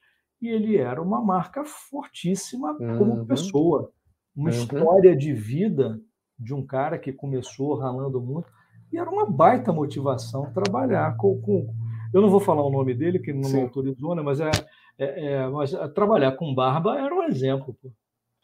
e 0.40 0.48
ele 0.48 0.76
era 0.76 1.02
uma 1.02 1.20
marca 1.20 1.64
fortíssima 1.64 2.76
como 2.76 3.14
uhum. 3.14 3.26
pessoa. 3.26 3.92
Uma 4.34 4.50
uhum. 4.50 4.56
história 4.56 5.16
de 5.16 5.32
vida 5.32 6.00
de 6.38 6.54
um 6.54 6.64
cara 6.64 6.98
que 6.98 7.12
começou 7.12 7.74
ralando 7.74 8.20
muito, 8.20 8.48
e 8.92 8.98
era 8.98 9.10
uma 9.10 9.26
baita 9.26 9.72
motivação 9.72 10.52
trabalhar 10.52 11.16
com. 11.16 11.40
com 11.40 11.68
eu 12.12 12.20
não 12.20 12.30
vou 12.30 12.40
falar 12.40 12.64
o 12.64 12.70
nome 12.70 12.94
dele, 12.94 13.18
que 13.18 13.30
ele 13.30 13.40
não 13.40 13.48
Sim. 13.48 13.56
me 13.56 13.62
autorizou, 13.62 14.14
né, 14.14 14.22
mas 14.22 14.40
é, 14.40 14.50
é, 15.00 15.32
é, 15.32 15.48
mas 15.48 15.72
trabalhar 15.94 16.32
com 16.32 16.54
barba 16.54 16.98
era 16.98 17.14
um 17.14 17.22
exemplo. 17.22 17.74
Pô. 17.82 17.90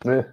É. 0.04 0.26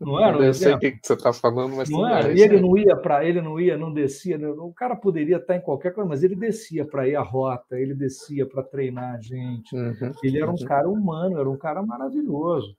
Não 0.00 0.18
era? 0.18 0.38
Eu 0.38 0.54
sei 0.54 0.72
o 0.72 0.78
que 0.78 0.98
você 1.02 1.12
está 1.14 1.32
falando, 1.32 1.76
mas 1.76 1.88
não 1.88 2.06
era. 2.06 2.32
E 2.32 2.40
ele 2.40 2.60
não 2.60 2.76
ia 2.76 2.96
para, 2.96 3.24
ele 3.24 3.40
não 3.40 3.60
ia, 3.60 3.76
não 3.76 3.92
descia. 3.92 4.38
Né? 4.38 4.48
O 4.48 4.72
cara 4.72 4.96
poderia 4.96 5.36
estar 5.36 5.56
em 5.56 5.60
qualquer 5.60 5.92
coisa, 5.92 6.08
mas 6.08 6.22
ele 6.22 6.34
descia 6.34 6.84
para 6.84 7.06
ir 7.06 7.16
à 7.16 7.22
rota, 7.22 7.78
ele 7.78 7.94
descia 7.94 8.46
para 8.46 8.62
treinar 8.62 9.14
a 9.14 9.20
gente. 9.20 9.74
Uhum, 9.74 10.12
ele 10.22 10.38
era 10.38 10.50
um 10.50 10.54
uhum. 10.54 10.66
cara 10.66 10.88
humano, 10.88 11.38
era 11.38 11.48
um 11.48 11.56
cara 11.56 11.82
maravilhoso. 11.82 12.76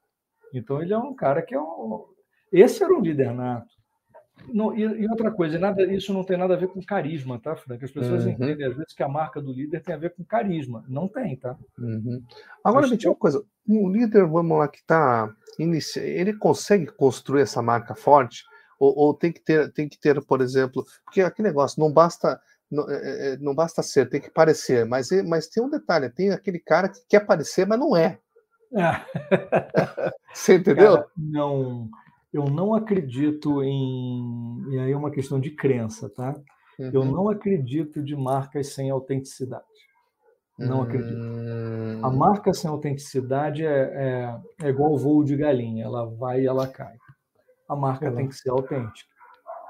Então 0.53 0.81
ele 0.81 0.93
é 0.93 0.97
um 0.97 1.15
cara 1.15 1.41
que 1.41 1.55
é 1.55 1.59
um. 1.59 2.05
Esse 2.51 2.83
era 2.83 2.93
um 2.93 3.01
líder 3.01 3.33
nato. 3.33 3.73
Não, 4.51 4.75
e, 4.75 4.81
e, 4.81 5.07
outra 5.07 5.31
coisa, 5.31 5.57
nada, 5.57 5.83
isso 5.83 6.13
não 6.13 6.23
tem 6.23 6.37
nada 6.37 6.53
a 6.53 6.57
ver 6.57 6.67
com 6.67 6.81
carisma, 6.81 7.39
tá, 7.39 7.55
Frank? 7.55 7.83
As 7.83 7.91
pessoas 7.91 8.25
uhum. 8.25 8.31
entendem 8.31 8.65
às 8.65 8.75
vezes 8.75 8.93
que 8.93 9.03
a 9.03 9.07
marca 9.07 9.41
do 9.41 9.53
líder 9.53 9.81
tem 9.81 9.95
a 9.95 9.97
ver 9.97 10.13
com 10.13 10.23
carisma. 10.23 10.83
Não 10.87 11.07
tem, 11.07 11.35
tá? 11.35 11.57
Uhum. 11.77 12.21
Agora, 12.63 12.87
me 12.87 12.97
diga 12.97 13.11
uma 13.11 13.15
coisa: 13.15 13.43
um 13.67 13.89
líder, 13.89 14.25
vamos 14.25 14.57
lá, 14.57 14.67
que 14.67 14.79
está 14.79 15.33
inicia... 15.57 16.03
ele 16.03 16.33
consegue 16.33 16.87
construir 16.87 17.41
essa 17.41 17.61
marca 17.61 17.95
forte? 17.95 18.43
Ou, 18.79 18.93
ou, 18.97 19.13
tem 19.13 19.31
que 19.31 19.39
ter, 19.39 19.71
tem 19.71 19.87
que 19.87 19.99
ter, 19.99 20.21
por 20.25 20.41
exemplo, 20.41 20.85
porque 21.05 21.21
aquele 21.21 21.47
negócio 21.47 21.79
não 21.79 21.91
basta 21.91 22.39
não, 22.69 22.89
é, 22.89 22.95
é, 22.95 23.33
é 23.33 23.37
não 23.37 23.53
basta 23.55 23.81
ser, 23.81 24.09
tem 24.09 24.19
que 24.19 24.31
parecer, 24.31 24.85
mas, 24.85 25.09
mas 25.25 25.47
tem 25.47 25.63
um 25.63 25.69
detalhe, 25.69 26.09
tem 26.09 26.31
aquele 26.31 26.59
cara 26.59 26.89
que 26.89 26.99
quer 27.07 27.21
parecer, 27.21 27.65
mas 27.65 27.79
não 27.79 27.95
é. 27.95 28.17
é. 28.75 29.01
Você 30.33 30.55
entendeu? 30.55 30.95
Cara, 30.95 31.07
não 31.15 31.89
eu 32.33 32.45
não 32.45 32.73
acredito 32.73 33.61
em. 33.63 34.65
E 34.71 34.79
aí 34.79 34.91
é 34.91 34.97
uma 34.97 35.11
questão 35.11 35.39
de 35.39 35.51
crença, 35.51 36.09
tá? 36.09 36.33
Uhum. 36.79 36.89
Eu 36.91 37.05
não 37.05 37.29
acredito 37.29 38.01
de 38.01 38.15
marcas 38.15 38.73
sem 38.73 38.89
autenticidade. 38.89 39.63
Não 40.57 40.77
uhum. 40.77 40.83
acredito. 40.83 41.21
A 42.01 42.09
hum. 42.09 42.17
marca 42.17 42.53
sem 42.53 42.69
autenticidade 42.69 43.63
é, 43.63 43.69
é, 44.61 44.65
é 44.65 44.69
igual 44.69 44.97
voo 44.97 45.23
de 45.23 45.35
galinha, 45.35 45.85
ela 45.85 46.05
vai 46.05 46.41
e 46.41 46.47
ela 46.47 46.67
cai. 46.67 46.95
A 47.69 47.75
marca 47.75 48.09
uhum. 48.09 48.15
tem 48.15 48.27
que 48.27 48.35
ser 48.35 48.49
autêntica. 48.49 49.09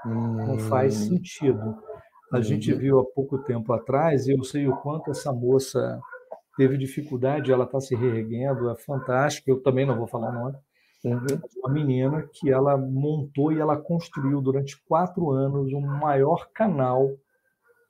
Não 0.06 0.58
faz 0.60 1.02
hum. 1.02 1.10
sentido. 1.10 1.78
A 2.32 2.42
gente 2.42 2.74
viu 2.74 3.00
há 3.00 3.06
pouco 3.06 3.38
tempo 3.40 3.72
atrás, 3.74 4.28
e 4.28 4.32
eu 4.32 4.44
sei 4.44 4.68
o 4.68 4.76
quanto 4.78 5.12
essa 5.12 5.32
moça 5.32 6.00
teve 6.58 6.78
dificuldade, 6.78 7.52
ela 7.52 7.66
está 7.66 7.80
se 7.80 7.96
reerguendo, 7.96 8.70
é 8.70 8.76
fantástico. 8.76 9.50
Eu 9.50 9.62
também 9.62 9.86
não 9.86 9.98
vou 9.98 10.08
falar 10.08 10.30
o 10.30 10.34
nome 10.34 10.58
Uhum. 11.04 11.26
Uma 11.58 11.74
menina 11.74 12.30
que 12.32 12.50
ela 12.50 12.78
montou 12.78 13.52
e 13.52 13.60
ela 13.60 13.76
construiu 13.76 14.42
durante 14.42 14.82
quatro 14.86 15.32
anos 15.32 15.74
o 15.74 15.78
um 15.78 15.82
maior 15.82 16.50
canal 16.54 17.10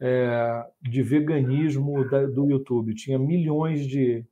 é, 0.02 0.66
de 0.82 1.04
veganismo 1.04 2.10
da, 2.10 2.26
do 2.26 2.50
YouTube. 2.50 2.96
Tinha 2.96 3.20
milhões 3.20 3.86
de, 3.86 4.26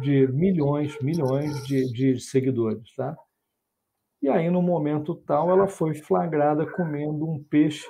de 0.00 0.26
milhões, 0.28 0.98
milhões 1.00 1.64
de, 1.64 1.92
de 1.92 2.20
seguidores, 2.20 2.94
tá? 2.96 3.16
E 4.20 4.28
aí, 4.28 4.50
no 4.50 4.62
momento 4.62 5.14
tal, 5.14 5.50
ela 5.50 5.66
foi 5.66 5.94
flagrada 5.94 6.64
comendo 6.64 7.28
um 7.28 7.42
peixe 7.42 7.88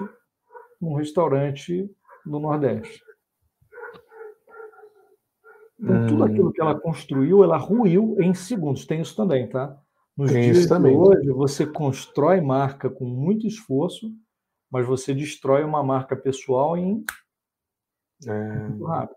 num 0.81 0.95
restaurante 0.95 1.91
no 2.25 2.39
Nordeste. 2.41 3.03
Então, 5.83 6.07
tudo 6.07 6.25
aquilo 6.25 6.49
hum. 6.49 6.53
que 6.53 6.61
ela 6.61 6.79
construiu, 6.79 7.43
ela 7.43 7.57
ruiu 7.57 8.17
em 8.21 8.33
segundos. 8.35 8.87
Tem 8.87 9.01
isso 9.01 9.17
também, 9.17 9.49
tá? 9.49 9.77
Nos 10.17 10.31
Tem 10.31 10.53
dias 10.53 10.67
de 10.69 10.75
hoje, 10.75 11.31
você 11.31 11.67
constrói 11.67 12.41
marca 12.41 12.89
com 12.89 13.05
muito 13.05 13.47
esforço, 13.47 14.13
mas 14.71 14.87
você 14.87 15.13
destrói 15.13 15.65
uma 15.65 15.83
marca 15.83 16.15
pessoal 16.15 16.77
em 16.77 17.05
é... 18.27 18.59
muito 18.69 18.85
rápido. 18.85 19.17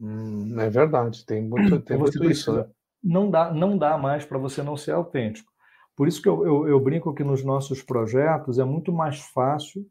Hum, 0.00 0.60
é 0.60 0.70
verdade, 0.70 1.26
tem 1.26 1.42
muito, 1.42 1.80
tem 1.80 1.98
muito 1.98 2.22
isso. 2.24 2.52
Né? 2.52 2.66
Não, 3.02 3.28
dá, 3.28 3.52
não 3.52 3.76
dá 3.76 3.98
mais 3.98 4.24
para 4.24 4.38
você 4.38 4.62
não 4.62 4.76
ser 4.76 4.92
autêntico. 4.92 5.50
Por 5.96 6.06
isso 6.06 6.22
que 6.22 6.28
eu, 6.28 6.46
eu, 6.46 6.68
eu 6.68 6.80
brinco 6.80 7.12
que 7.12 7.24
nos 7.24 7.42
nossos 7.42 7.82
projetos 7.82 8.60
é 8.60 8.64
muito 8.64 8.92
mais 8.92 9.18
fácil 9.18 9.84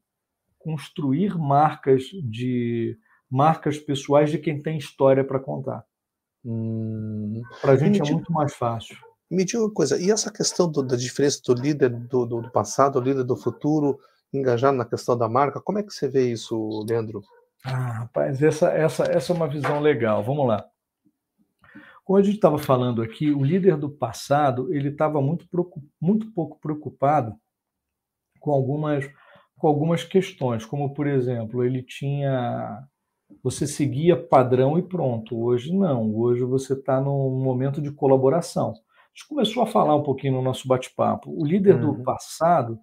construir 0.59 1.37
marcas 1.37 2.03
de 2.23 2.97
marcas 3.29 3.77
pessoais 3.77 4.31
de 4.31 4.37
quem 4.37 4.61
tem 4.61 4.77
história 4.77 5.23
para 5.23 5.39
contar. 5.39 5.83
Hum. 6.45 7.41
Para 7.61 7.73
a 7.73 7.77
gente 7.77 8.01
é 8.01 8.13
muito 8.13 8.31
mais 8.31 8.53
fácil. 8.53 8.95
Me 9.29 9.43
diga 9.43 9.59
uma 9.59 9.73
coisa, 9.73 10.01
e 10.01 10.09
essa 10.09 10.31
questão 10.31 10.71
do, 10.71 10.81
da 10.81 10.95
diferença 10.95 11.41
do 11.45 11.53
líder 11.53 11.89
do, 11.89 12.25
do, 12.25 12.41
do 12.41 12.51
passado, 12.51 13.01
líder 13.01 13.25
do 13.25 13.35
futuro, 13.35 13.99
engajado 14.33 14.77
na 14.77 14.85
questão 14.85 15.17
da 15.17 15.27
marca, 15.27 15.59
como 15.59 15.79
é 15.79 15.83
que 15.83 15.91
você 15.91 16.07
vê 16.07 16.31
isso, 16.31 16.85
Leandro? 16.87 17.21
Ah, 17.65 17.99
rapaz, 17.99 18.41
essa, 18.41 18.69
essa, 18.69 19.03
essa 19.03 19.33
é 19.33 19.35
uma 19.35 19.47
visão 19.47 19.79
legal. 19.81 20.23
Vamos 20.23 20.47
lá. 20.47 20.65
Como 22.05 22.17
a 22.17 22.23
gente 22.23 22.35
estava 22.35 22.57
falando 22.57 23.01
aqui, 23.01 23.31
o 23.31 23.43
líder 23.43 23.75
do 23.75 23.89
passado 23.89 24.73
ele 24.73 24.87
estava 24.87 25.21
muito, 25.21 25.45
muito 25.99 26.31
pouco 26.31 26.57
preocupado 26.61 27.35
com 28.39 28.51
algumas, 28.51 29.05
com 29.57 29.67
algumas 29.67 30.05
questões, 30.05 30.65
como 30.65 30.93
por 30.93 31.05
exemplo, 31.05 31.65
ele 31.65 31.83
tinha 31.83 32.81
você 33.43 33.67
seguia 33.67 34.15
padrão 34.15 34.77
e 34.77 34.81
pronto. 34.81 35.37
Hoje 35.37 35.73
não. 35.73 36.15
Hoje 36.15 36.43
você 36.43 36.73
está 36.73 36.99
num 36.99 37.41
momento 37.41 37.81
de 37.81 37.91
colaboração. 37.91 38.71
A 38.71 39.09
gente 39.13 39.27
começou 39.27 39.63
a 39.63 39.67
falar 39.67 39.95
um 39.95 40.03
pouquinho 40.03 40.33
no 40.33 40.41
nosso 40.41 40.67
bate-papo. 40.67 41.31
O 41.31 41.45
líder 41.45 41.75
uhum. 41.75 41.97
do 41.97 42.03
passado, 42.03 42.79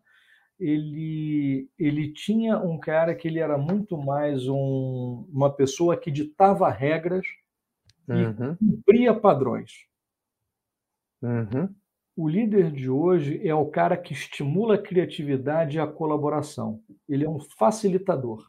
ele, 0.58 1.68
ele 1.78 2.12
tinha 2.12 2.58
um 2.58 2.78
cara 2.78 3.14
que 3.14 3.28
ele 3.28 3.38
era 3.38 3.56
muito 3.58 3.96
mais 3.96 4.48
um, 4.48 5.28
uma 5.32 5.54
pessoa 5.54 5.96
que 5.96 6.10
ditava 6.10 6.68
regras 6.70 7.26
uhum. 8.08 8.52
e 8.52 8.56
cumpria 8.56 9.14
padrões. 9.14 9.72
Uhum. 11.22 11.68
O 12.16 12.28
líder 12.28 12.70
de 12.70 12.88
hoje 12.88 13.40
é 13.46 13.54
o 13.54 13.66
cara 13.66 13.96
que 13.96 14.12
estimula 14.12 14.76
a 14.76 14.82
criatividade 14.82 15.76
e 15.76 15.80
a 15.80 15.86
colaboração. 15.86 16.80
Ele 17.08 17.24
é 17.24 17.28
um 17.28 17.40
facilitador. 17.40 18.48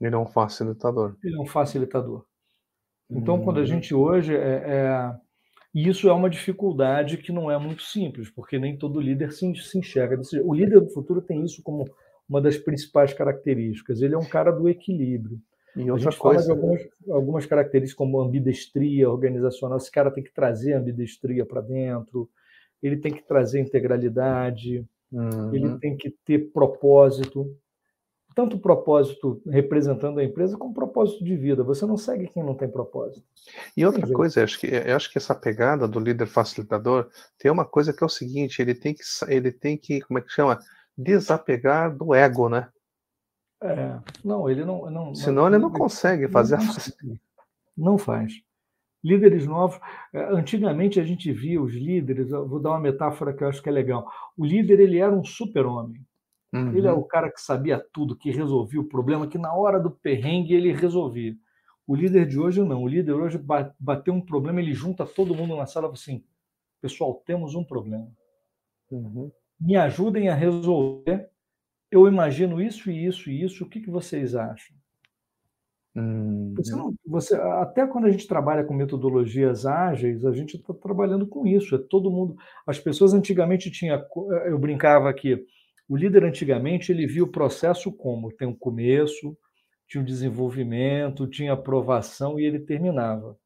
Ele 0.00 0.14
é 0.14 0.18
um 0.18 0.26
facilitador. 0.26 1.16
Ele 1.22 1.36
é 1.36 1.40
um 1.40 1.46
facilitador. 1.46 2.24
Então, 3.10 3.36
hum. 3.36 3.44
quando 3.44 3.60
a 3.60 3.64
gente 3.64 3.94
hoje 3.94 4.34
é, 4.36 4.62
é, 4.66 5.14
isso 5.74 6.08
é 6.08 6.12
uma 6.12 6.30
dificuldade 6.30 7.16
que 7.18 7.32
não 7.32 7.50
é 7.50 7.58
muito 7.58 7.82
simples, 7.82 8.30
porque 8.30 8.58
nem 8.58 8.76
todo 8.76 9.00
líder 9.00 9.32
se, 9.32 9.54
se 9.56 9.78
enxerga. 9.78 10.20
O 10.44 10.54
líder 10.54 10.80
do 10.80 10.90
futuro 10.90 11.22
tem 11.22 11.44
isso 11.44 11.62
como 11.62 11.84
uma 12.28 12.40
das 12.40 12.58
principais 12.58 13.12
características. 13.12 14.02
Ele 14.02 14.14
é 14.14 14.18
um 14.18 14.28
cara 14.28 14.50
do 14.50 14.68
equilíbrio. 14.68 15.40
E 15.76 15.90
outra 15.90 16.08
a 16.08 16.10
gente 16.10 16.18
coisa... 16.18 16.42
fala 16.42 16.46
de 16.46 16.50
algumas, 16.50 16.88
algumas 17.08 17.46
características 17.46 17.96
como 17.96 18.20
ambidestria 18.20 19.08
organizacional. 19.10 19.78
Esse 19.78 19.90
cara 19.90 20.10
tem 20.10 20.24
que 20.24 20.32
trazer 20.32 20.74
ambidestria 20.74 21.46
para 21.46 21.60
dentro, 21.60 22.28
ele 22.82 22.96
tem 22.96 23.12
que 23.12 23.22
trazer 23.22 23.60
integralidade, 23.60 24.84
uhum. 25.10 25.54
ele 25.54 25.78
tem 25.78 25.96
que 25.96 26.10
ter 26.24 26.50
propósito 26.52 27.56
tanto 28.38 28.56
propósito 28.56 29.42
representando 29.48 30.20
a 30.20 30.24
empresa 30.24 30.56
como 30.56 30.72
propósito 30.72 31.24
de 31.24 31.36
vida. 31.36 31.64
Você 31.64 31.84
não 31.84 31.96
segue 31.96 32.28
quem 32.28 32.44
não 32.44 32.54
tem 32.54 32.70
propósito. 32.70 33.26
E 33.76 33.84
outra 33.84 34.06
coisa, 34.06 34.38
eu 34.38 34.44
acho, 34.44 34.60
que, 34.60 34.68
eu 34.68 34.94
acho 34.94 35.10
que 35.10 35.18
essa 35.18 35.34
pegada 35.34 35.88
do 35.88 35.98
líder 35.98 36.28
facilitador 36.28 37.10
tem 37.36 37.50
uma 37.50 37.64
coisa 37.64 37.92
que 37.92 38.00
é 38.00 38.06
o 38.06 38.08
seguinte: 38.08 38.62
ele 38.62 38.76
tem 38.76 38.94
que, 38.94 39.02
ele 39.26 39.50
tem 39.50 39.76
que 39.76 40.00
como 40.02 40.20
é 40.20 40.22
que 40.22 40.28
chama? 40.28 40.56
Desapegar 40.96 41.96
do 41.96 42.14
ego, 42.14 42.48
né? 42.48 42.68
É, 43.60 43.98
não, 44.24 44.48
ele 44.48 44.64
não. 44.64 44.88
não 44.88 45.12
Senão 45.16 45.42
não, 45.42 45.48
ele 45.48 45.58
não 45.58 45.72
consegue 45.72 46.28
fazer 46.28 46.58
não, 46.58 46.64
a. 46.64 47.18
Não 47.76 47.98
faz. 47.98 48.34
Líderes 49.02 49.48
novos. 49.48 49.80
É, 50.14 50.22
antigamente 50.32 51.00
a 51.00 51.04
gente 51.04 51.32
via 51.32 51.60
os 51.60 51.72
líderes, 51.72 52.30
vou 52.30 52.60
dar 52.60 52.70
uma 52.70 52.80
metáfora 52.80 53.32
que 53.32 53.42
eu 53.42 53.48
acho 53.48 53.60
que 53.60 53.68
é 53.68 53.72
legal. 53.72 54.08
O 54.36 54.44
líder 54.44 54.78
ele 54.78 54.98
era 54.98 55.12
um 55.12 55.24
super-homem. 55.24 56.00
Uhum. 56.52 56.74
Ele 56.74 56.86
é 56.86 56.92
o 56.92 57.04
cara 57.04 57.30
que 57.30 57.40
sabia 57.40 57.78
tudo, 57.92 58.16
que 58.16 58.30
resolvia 58.30 58.80
o 58.80 58.88
problema, 58.88 59.26
que 59.26 59.38
na 59.38 59.52
hora 59.52 59.78
do 59.78 59.90
perrengue 59.90 60.54
ele 60.54 60.72
resolvia. 60.72 61.36
O 61.86 61.94
líder 61.94 62.26
de 62.26 62.38
hoje 62.38 62.62
não. 62.62 62.82
O 62.82 62.88
líder 62.88 63.12
hoje 63.12 63.40
bateu 63.78 64.14
um 64.14 64.20
problema, 64.20 64.60
ele 64.60 64.74
junta 64.74 65.06
todo 65.06 65.34
mundo 65.34 65.56
na 65.56 65.66
sala 65.66 65.86
e 65.86 65.88
fala 65.88 65.94
assim: 65.94 66.24
pessoal, 66.80 67.22
temos 67.26 67.54
um 67.54 67.64
problema. 67.64 68.08
Uhum. 68.90 69.30
Me 69.60 69.76
ajudem 69.76 70.28
a 70.28 70.34
resolver. 70.34 71.28
Eu 71.90 72.06
imagino 72.06 72.60
isso 72.60 72.90
e 72.90 73.06
isso 73.06 73.30
e 73.30 73.42
isso. 73.42 73.64
O 73.64 73.68
que, 73.68 73.80
que 73.80 73.90
vocês 73.90 74.34
acham? 74.34 74.76
Uhum. 75.96 76.54
Você 76.56 76.76
não, 76.76 76.94
você, 77.06 77.34
até 77.34 77.86
quando 77.86 78.06
a 78.06 78.10
gente 78.10 78.28
trabalha 78.28 78.64
com 78.64 78.74
metodologias 78.74 79.66
ágeis, 79.66 80.24
a 80.24 80.32
gente 80.32 80.56
está 80.56 80.72
trabalhando 80.74 81.26
com 81.26 81.46
isso. 81.46 81.74
É 81.74 81.78
todo 81.78 82.10
mundo. 82.10 82.36
As 82.66 82.78
pessoas 82.78 83.14
antigamente 83.14 83.70
tinha, 83.70 84.06
eu 84.46 84.58
brincava 84.58 85.08
aqui 85.08 85.44
o 85.88 85.96
líder 85.96 86.24
antigamente 86.24 86.92
ele 86.92 87.06
via 87.06 87.24
o 87.24 87.30
processo 87.30 87.90
como 87.90 88.30
tem 88.30 88.46
um 88.46 88.54
começo, 88.54 89.36
tinha 89.88 90.02
um 90.02 90.04
desenvolvimento, 90.04 91.26
tinha 91.26 91.54
aprovação 91.54 92.38
e 92.38 92.44
ele 92.44 92.58
terminava. 92.58 93.36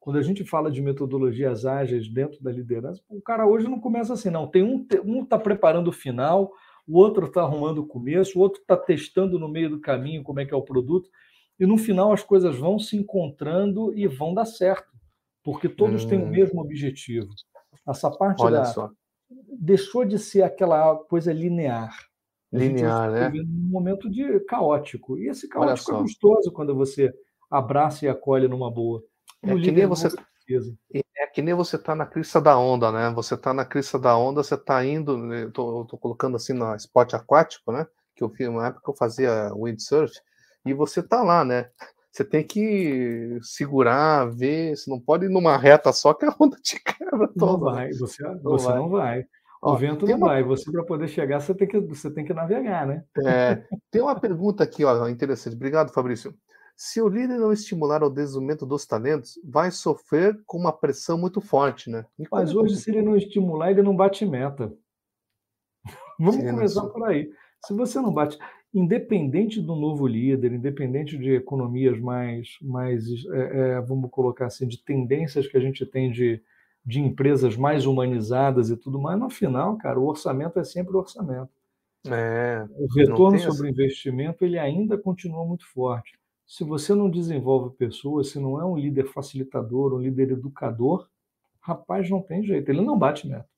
Quando 0.00 0.18
a 0.18 0.22
gente 0.22 0.44
fala 0.44 0.68
de 0.68 0.82
metodologias 0.82 1.64
ágeis 1.64 2.08
dentro 2.08 2.42
da 2.42 2.50
liderança, 2.50 3.00
o 3.08 3.22
cara 3.22 3.46
hoje 3.46 3.68
não 3.68 3.78
começa 3.78 4.12
assim, 4.12 4.30
não. 4.30 4.48
Tem 4.48 4.62
um 4.62 4.84
um 5.04 5.22
está 5.22 5.38
preparando 5.38 5.88
o 5.88 5.92
final, 5.92 6.52
o 6.88 6.98
outro 6.98 7.26
está 7.26 7.42
arrumando 7.42 7.78
o 7.78 7.86
começo, 7.86 8.36
o 8.36 8.42
outro 8.42 8.60
está 8.60 8.76
testando 8.76 9.38
no 9.38 9.48
meio 9.48 9.70
do 9.70 9.80
caminho 9.80 10.24
como 10.24 10.40
é 10.40 10.44
que 10.44 10.52
é 10.52 10.56
o 10.56 10.62
produto, 10.62 11.08
e 11.60 11.64
no 11.64 11.78
final 11.78 12.12
as 12.12 12.24
coisas 12.24 12.58
vão 12.58 12.80
se 12.80 12.96
encontrando 12.96 13.96
e 13.96 14.08
vão 14.08 14.34
dar 14.34 14.46
certo, 14.46 14.90
porque 15.44 15.68
todos 15.68 16.04
hum. 16.04 16.08
têm 16.08 16.18
o 16.18 16.24
hum. 16.24 16.30
mesmo 16.30 16.60
objetivo. 16.60 17.28
Essa 17.88 18.10
parte 18.10 18.42
Olha 18.42 18.58
da, 18.58 18.64
só. 18.64 18.90
Deixou 19.58 20.04
de 20.04 20.18
ser 20.18 20.42
aquela 20.42 20.96
coisa 20.96 21.32
linear. 21.32 21.96
Linear, 22.52 23.10
né? 23.10 23.28
Um 23.30 23.70
momento 23.70 24.10
de 24.10 24.40
caótico. 24.40 25.18
E 25.18 25.28
esse 25.28 25.48
caótico 25.48 25.94
é 25.94 25.98
gostoso 26.00 26.52
quando 26.52 26.74
você 26.74 27.12
abraça 27.50 28.04
e 28.04 28.08
acolhe 28.08 28.46
numa 28.46 28.70
boa. 28.70 29.02
É 29.42 29.54
que, 29.56 29.70
nem 29.72 29.86
você, 29.86 30.08
é 31.16 31.26
que 31.26 31.42
nem 31.42 31.54
você 31.54 31.78
tá 31.78 31.94
na 31.94 32.06
crista 32.06 32.40
da 32.40 32.58
onda, 32.58 32.92
né? 32.92 33.10
Você 33.10 33.36
tá 33.36 33.52
na 33.52 33.64
crista 33.64 33.98
da 33.98 34.16
onda, 34.16 34.42
você 34.42 34.56
tá 34.56 34.84
indo, 34.84 35.16
né? 35.16 35.44
eu 35.44 35.52
tô, 35.52 35.80
eu 35.80 35.84
tô 35.84 35.98
colocando 35.98 36.36
assim 36.36 36.52
no 36.52 36.74
esporte 36.74 37.16
aquático, 37.16 37.72
né? 37.72 37.86
Que 38.14 38.22
eu 38.22 38.28
fiz 38.28 38.46
uma 38.48 38.66
época 38.66 38.82
que 38.84 38.90
eu 38.90 38.96
fazia 38.96 39.52
windsurf, 39.54 40.14
e 40.64 40.72
você 40.72 41.02
tá 41.02 41.22
lá, 41.22 41.44
né? 41.44 41.70
Você 42.12 42.24
tem 42.24 42.44
que 42.46 43.38
segurar, 43.40 44.26
ver, 44.26 44.76
você 44.76 44.90
não 44.90 45.00
pode 45.00 45.24
ir 45.24 45.30
numa 45.30 45.56
reta 45.56 45.92
só 45.94 46.12
que 46.12 46.26
a 46.26 46.34
onda 46.38 46.58
te 46.58 46.78
quebra 46.84 47.26
toda. 47.28 47.52
Não 47.52 47.60
vai, 47.60 47.90
você 47.92 48.22
não 48.22 48.38
você 48.42 48.66
vai. 48.66 48.76
Não 48.76 48.88
vai. 48.90 49.20
O 49.62 49.70
ó, 49.70 49.76
vento 49.76 50.06
não 50.06 50.16
uma... 50.16 50.26
vai. 50.26 50.42
Você, 50.42 50.70
para 50.70 50.84
poder 50.84 51.08
chegar, 51.08 51.40
você 51.40 51.54
tem, 51.54 51.66
que, 51.66 51.80
você 51.80 52.10
tem 52.10 52.24
que 52.24 52.34
navegar, 52.34 52.86
né? 52.86 53.04
É, 53.24 53.64
tem 53.90 54.02
uma 54.02 54.18
pergunta 54.18 54.62
aqui, 54.62 54.84
ó, 54.84 55.08
interessante. 55.08 55.56
Obrigado, 55.56 55.92
Fabrício. 55.92 56.34
Se 56.76 57.00
o 57.00 57.08
líder 57.08 57.38
não 57.38 57.52
estimular 57.52 58.02
o 58.02 58.10
desenvolvimento 58.10 58.66
dos 58.66 58.84
talentos, 58.84 59.38
vai 59.44 59.70
sofrer 59.70 60.38
com 60.44 60.58
uma 60.58 60.72
pressão 60.72 61.16
muito 61.16 61.40
forte, 61.40 61.88
né? 61.88 62.04
Mas 62.30 62.54
hoje, 62.54 62.76
se 62.76 62.90
ele 62.90 63.00
não 63.00 63.16
estimular, 63.16 63.70
ele 63.70 63.82
não 63.82 63.96
bate 63.96 64.26
meta. 64.26 64.70
Vamos 66.18 66.44
começar 66.44 66.86
por 66.88 67.08
aí. 67.08 67.30
Se 67.64 67.72
você 67.72 68.00
não 68.00 68.12
bate, 68.12 68.38
independente 68.74 69.60
do 69.60 69.76
novo 69.76 70.06
líder, 70.06 70.52
independente 70.52 71.18
de 71.18 71.34
economias 71.34 72.00
mais, 72.00 72.56
mais 72.62 73.04
é, 73.32 73.76
é, 73.76 73.80
vamos 73.80 74.10
colocar 74.10 74.46
assim, 74.46 74.66
de 74.66 74.78
tendências 74.78 75.46
que 75.46 75.56
a 75.56 75.60
gente 75.60 75.84
tem 75.84 76.10
de, 76.10 76.42
de 76.84 77.00
empresas 77.00 77.56
mais 77.56 77.84
humanizadas 77.84 78.70
e 78.70 78.76
tudo 78.76 79.00
mais, 79.00 79.18
no 79.18 79.28
final, 79.28 79.76
cara, 79.76 80.00
o 80.00 80.06
orçamento 80.06 80.58
é 80.58 80.64
sempre 80.64 80.94
o 80.94 81.00
orçamento. 81.00 81.50
É, 82.08 82.66
o 82.76 82.86
retorno 82.92 83.38
sobre 83.38 83.68
o 83.68 83.70
investimento 83.70 84.44
ele 84.44 84.58
ainda 84.58 84.98
continua 84.98 85.44
muito 85.44 85.66
forte. 85.68 86.18
Se 86.44 86.64
você 86.64 86.94
não 86.94 87.08
desenvolve 87.08 87.76
pessoas, 87.76 88.30
se 88.30 88.40
não 88.40 88.60
é 88.60 88.64
um 88.64 88.76
líder 88.76 89.06
facilitador, 89.06 89.94
um 89.94 89.98
líder 89.98 90.32
educador, 90.32 91.08
rapaz, 91.60 92.10
não 92.10 92.20
tem 92.20 92.42
jeito, 92.42 92.68
ele 92.68 92.80
não 92.80 92.98
bate 92.98 93.28
meta. 93.28 93.48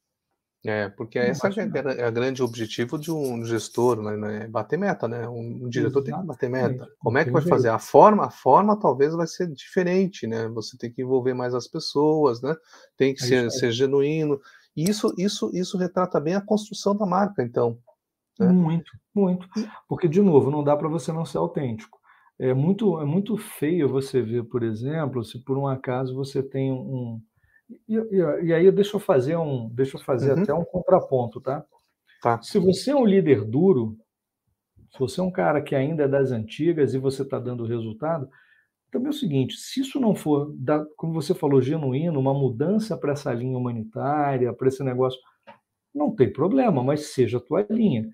É, 0.66 0.88
porque 0.88 1.18
não 1.18 1.26
essa 1.26 1.48
é, 1.48 2.00
é 2.00 2.08
o 2.08 2.12
grande 2.12 2.42
objetivo 2.42 2.98
de 2.98 3.12
um 3.12 3.44
gestor, 3.44 4.00
né, 4.00 4.16
né? 4.16 4.48
Bater 4.48 4.78
meta, 4.78 5.06
né? 5.06 5.28
Um, 5.28 5.68
diretor 5.68 5.98
Exatamente. 5.98 6.04
tem 6.04 6.20
que 6.20 6.26
bater 6.26 6.50
meta. 6.50 6.88
Como 6.98 7.18
é 7.18 7.24
que 7.24 7.30
vai 7.30 7.42
fazer? 7.42 7.68
A 7.68 7.78
forma, 7.78 8.26
a 8.26 8.30
forma 8.30 8.78
talvez 8.78 9.14
vai 9.14 9.26
ser 9.26 9.46
diferente, 9.48 10.26
né? 10.26 10.48
Você 10.48 10.78
tem 10.78 10.90
que 10.90 11.02
envolver 11.02 11.34
mais 11.34 11.54
as 11.54 11.68
pessoas, 11.68 12.40
né? 12.40 12.56
Tem 12.96 13.12
que 13.12 13.22
ser, 13.22 13.50
ser 13.50 13.72
genuíno. 13.72 14.40
E 14.74 14.88
isso, 14.88 15.14
isso, 15.18 15.50
isso 15.52 15.76
retrata 15.76 16.18
bem 16.18 16.34
a 16.34 16.40
construção 16.40 16.96
da 16.96 17.04
marca, 17.04 17.42
então. 17.42 17.78
Né? 18.40 18.48
Muito, 18.48 18.90
muito. 19.14 19.46
Porque, 19.88 20.08
de 20.08 20.20
novo, 20.20 20.50
não 20.50 20.64
dá 20.64 20.76
para 20.76 20.88
você 20.88 21.12
não 21.12 21.24
ser 21.24 21.38
autêntico. 21.38 21.98
É 22.38 22.52
muito, 22.52 23.00
é 23.00 23.04
muito 23.04 23.36
feio 23.36 23.88
você 23.88 24.20
ver, 24.20 24.44
por 24.44 24.62
exemplo, 24.62 25.24
se 25.24 25.38
por 25.38 25.56
um 25.56 25.68
acaso 25.68 26.14
você 26.14 26.42
tem 26.42 26.72
um. 26.72 27.20
E, 27.88 27.96
e, 27.96 28.46
e 28.46 28.54
aí 28.54 28.70
deixa 28.70 28.96
eu 28.96 29.00
fazer 29.00 29.36
um, 29.36 29.68
deixa 29.68 29.96
eu 29.96 30.02
fazer 30.02 30.32
uhum. 30.32 30.42
até 30.42 30.54
um 30.54 30.64
contraponto, 30.64 31.40
tá? 31.40 31.64
tá? 32.22 32.40
Se 32.42 32.58
você 32.58 32.90
é 32.90 32.96
um 32.96 33.04
líder 33.04 33.44
duro, 33.44 33.96
se 34.90 34.98
você 34.98 35.20
é 35.20 35.22
um 35.22 35.30
cara 35.30 35.60
que 35.60 35.74
ainda 35.74 36.04
é 36.04 36.08
das 36.08 36.30
antigas 36.30 36.94
e 36.94 36.98
você 36.98 37.22
está 37.22 37.38
dando 37.38 37.66
resultado, 37.66 38.28
também 38.90 39.08
é 39.08 39.10
o 39.10 39.12
seguinte: 39.12 39.56
se 39.56 39.80
isso 39.80 39.98
não 39.98 40.14
for, 40.14 40.54
da, 40.56 40.84
como 40.96 41.12
você 41.12 41.34
falou, 41.34 41.60
genuíno, 41.60 42.20
uma 42.20 42.32
mudança 42.32 42.96
para 42.96 43.12
essa 43.12 43.32
linha 43.32 43.58
humanitária, 43.58 44.52
para 44.52 44.68
esse 44.68 44.84
negócio, 44.84 45.20
não 45.92 46.14
tem 46.14 46.32
problema, 46.32 46.82
mas 46.82 47.12
seja 47.12 47.38
a 47.38 47.40
tua 47.40 47.66
linha. 47.68 48.08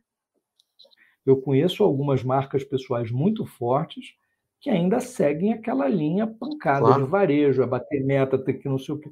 Eu 1.24 1.40
conheço 1.40 1.84
algumas 1.84 2.24
marcas 2.24 2.64
pessoais 2.64 3.10
muito 3.10 3.44
fortes 3.44 4.14
que 4.58 4.68
ainda 4.68 5.00
seguem 5.00 5.52
aquela 5.52 5.88
linha 5.88 6.26
pancada 6.26 6.86
claro. 6.86 7.04
de 7.04 7.10
varejo, 7.10 7.62
a 7.62 7.66
bater 7.66 8.04
meta, 8.04 8.38
ter 8.38 8.54
que 8.54 8.68
não 8.68 8.78
sei 8.78 8.94
o 8.94 8.98
quê. 8.98 9.10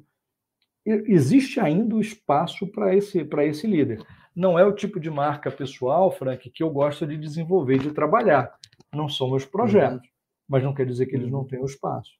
Existe 1.07 1.59
ainda 1.59 1.95
o 1.95 2.01
espaço 2.01 2.67
para 2.67 2.95
esse, 2.95 3.27
esse 3.43 3.67
líder. 3.67 4.03
Não 4.35 4.57
é 4.57 4.65
o 4.65 4.73
tipo 4.73 4.99
de 4.99 5.09
marca 5.09 5.51
pessoal, 5.51 6.11
Frank, 6.11 6.49
que 6.49 6.63
eu 6.63 6.69
gosto 6.69 7.05
de 7.05 7.17
desenvolver, 7.17 7.79
de 7.79 7.91
trabalhar. 7.91 8.53
Não 8.93 9.09
são 9.09 9.29
meus 9.29 9.45
projetos, 9.45 10.07
uhum. 10.07 10.13
mas 10.47 10.63
não 10.63 10.73
quer 10.73 10.85
dizer 10.85 11.05
que 11.07 11.15
eles 11.15 11.29
não 11.29 11.39
uhum. 11.39 11.47
tenham 11.47 11.65
espaço. 11.65 12.11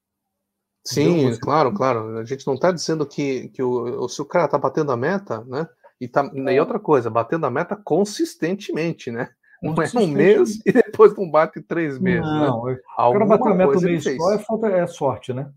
Sim, 0.86 1.28
Você... 1.28 1.40
claro, 1.40 1.74
claro. 1.74 2.18
A 2.18 2.26
gente 2.26 2.46
não 2.48 2.56
está 2.56 2.72
dizendo 2.72 3.06
que, 3.06 3.50
que 3.50 3.62
o, 3.62 4.08
se 4.08 4.22
o 4.22 4.26
cara 4.26 4.46
está 4.46 4.58
batendo 4.58 4.92
a 4.92 4.98
meta, 4.98 5.44
né? 5.46 5.68
E, 6.00 6.08
tá, 6.08 6.30
é. 6.34 6.54
e 6.54 6.60
outra 6.60 6.80
coisa, 6.80 7.10
batendo 7.10 7.46
a 7.46 7.52
meta 7.52 7.76
consistentemente, 7.76 9.12
né? 9.12 9.30
Não 9.62 9.74
é 9.74 10.00
um 10.00 10.08
mês 10.08 10.60
e 10.66 10.72
depois 10.72 11.16
não 11.16 11.30
bate 11.30 11.62
três 11.62 12.00
meses. 12.00 12.22
Né? 12.22 12.48
Não, 12.48 12.66
né? 12.66 12.78
o 12.98 13.12
cara 13.12 13.26
bater 13.26 13.56
meta 13.56 13.78
um 13.78 13.82
mês 13.82 14.04
só 14.04 14.34
é, 14.34 14.40
falta, 14.40 14.68
é 14.68 14.88
sorte, 14.88 15.34
né? 15.34 15.52